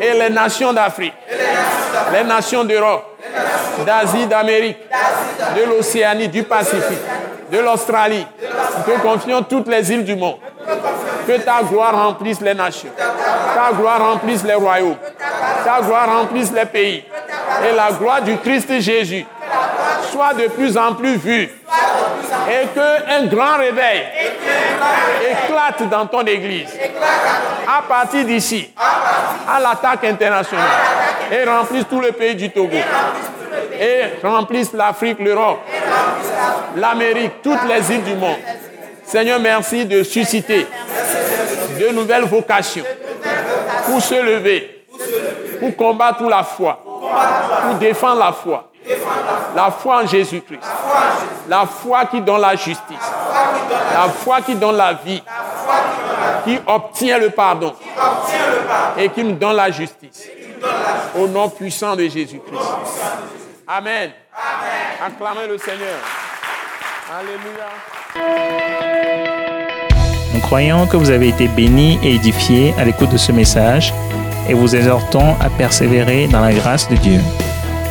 Et 0.00 0.12
les 0.12 0.30
nations 0.30 0.72
d'Afrique. 0.72 1.14
Les 2.12 2.24
nations 2.24 2.64
d'Europe. 2.64 3.16
D'Asie, 3.86 4.26
d'Amérique. 4.26 4.78
De 5.56 5.64
l'Océanie, 5.64 6.28
du 6.28 6.42
Pacifique. 6.42 6.98
De 7.50 7.58
l'Australie. 7.58 8.26
Te 8.86 9.00
confions 9.00 9.42
toutes 9.42 9.68
les 9.68 9.92
îles 9.92 10.04
du 10.04 10.16
monde. 10.16 10.38
Que 11.26 11.38
ta 11.38 11.62
gloire 11.62 11.94
remplisse 11.94 12.40
les 12.40 12.54
nations. 12.54 12.90
Ta 12.96 13.72
gloire 13.76 14.00
remplisse 14.00 14.42
les 14.44 14.54
royaumes. 14.54 14.96
Ta 15.64 15.80
gloire 15.82 16.08
remplisse 16.18 16.52
les 16.52 16.66
pays. 16.66 17.04
Et 17.68 17.76
la 17.76 17.92
gloire 17.92 18.22
du 18.22 18.36
Christ 18.38 18.80
Jésus 18.80 19.24
soit 20.12 20.34
de 20.34 20.48
plus 20.48 20.76
en 20.76 20.94
plus 20.94 21.16
vue. 21.16 21.50
Et 22.48 22.66
qu'un 22.74 23.26
grand 23.26 23.56
réveil 23.58 24.02
éclate 25.30 25.88
dans 25.88 26.06
ton 26.06 26.22
église. 26.22 26.68
À 27.66 27.82
partir 27.82 28.24
d'ici, 28.24 28.70
à 29.48 29.60
l'attaque 29.60 30.04
internationale. 30.04 30.66
Et 31.30 31.44
remplisse 31.48 31.84
tout 31.88 32.00
le 32.00 32.12
pays 32.12 32.34
du 32.34 32.50
Togo. 32.50 32.76
Et 33.80 34.26
remplisse 34.26 34.72
l'Afrique, 34.72 35.18
l'Europe, 35.18 35.60
l'Amérique, 36.76 37.42
toutes 37.42 37.64
les 37.68 37.92
îles 37.92 38.04
du 38.04 38.14
monde. 38.14 38.36
Seigneur, 39.04 39.40
merci 39.40 39.84
de 39.84 40.02
susciter 40.02 40.66
de 41.78 41.88
nouvelles 41.88 42.24
vocations 42.24 42.84
pour 43.86 44.00
se 44.00 44.14
lever, 44.14 44.84
pour 45.60 45.76
combattre 45.76 46.22
la 46.28 46.42
foi, 46.42 46.82
pour 46.84 47.74
défendre 47.74 48.18
la 48.20 48.32
foi. 48.32 48.71
La 49.54 49.70
foi 49.70 50.02
en 50.02 50.06
Jésus-Christ. 50.06 50.60
La 51.48 51.66
foi 51.66 52.06
qui 52.06 52.20
donne 52.20 52.40
la 52.40 52.54
justice. 52.56 53.12
La 53.94 54.08
foi 54.08 54.40
qui 54.40 54.54
donne 54.54 54.76
la 54.76 54.94
vie. 54.94 55.22
Qui 56.44 56.58
obtient 56.66 57.18
le 57.18 57.30
pardon. 57.30 57.74
Et 58.96 59.08
qui 59.10 59.24
nous 59.24 59.34
donne 59.34 59.56
la 59.56 59.70
justice. 59.70 60.28
Au 61.16 61.26
nom 61.26 61.48
puissant 61.48 61.94
de 61.96 62.04
Jésus-Christ. 62.04 62.60
Amen. 63.66 64.10
Acclamez 65.04 65.46
le 65.48 65.58
Seigneur. 65.58 65.98
Alléluia. 67.18 67.68
Nous 70.34 70.40
croyons 70.40 70.86
que 70.86 70.96
vous 70.96 71.10
avez 71.10 71.28
été 71.28 71.48
bénis 71.48 71.98
et 72.02 72.14
édifiés 72.14 72.74
à 72.78 72.84
l'écoute 72.84 73.10
de 73.10 73.18
ce 73.18 73.32
message 73.32 73.92
et 74.48 74.54
vous 74.54 74.74
exhortons 74.74 75.36
à 75.40 75.50
persévérer 75.50 76.26
dans 76.26 76.40
la 76.40 76.52
grâce 76.52 76.88
de 76.88 76.96
Dieu. 76.96 77.20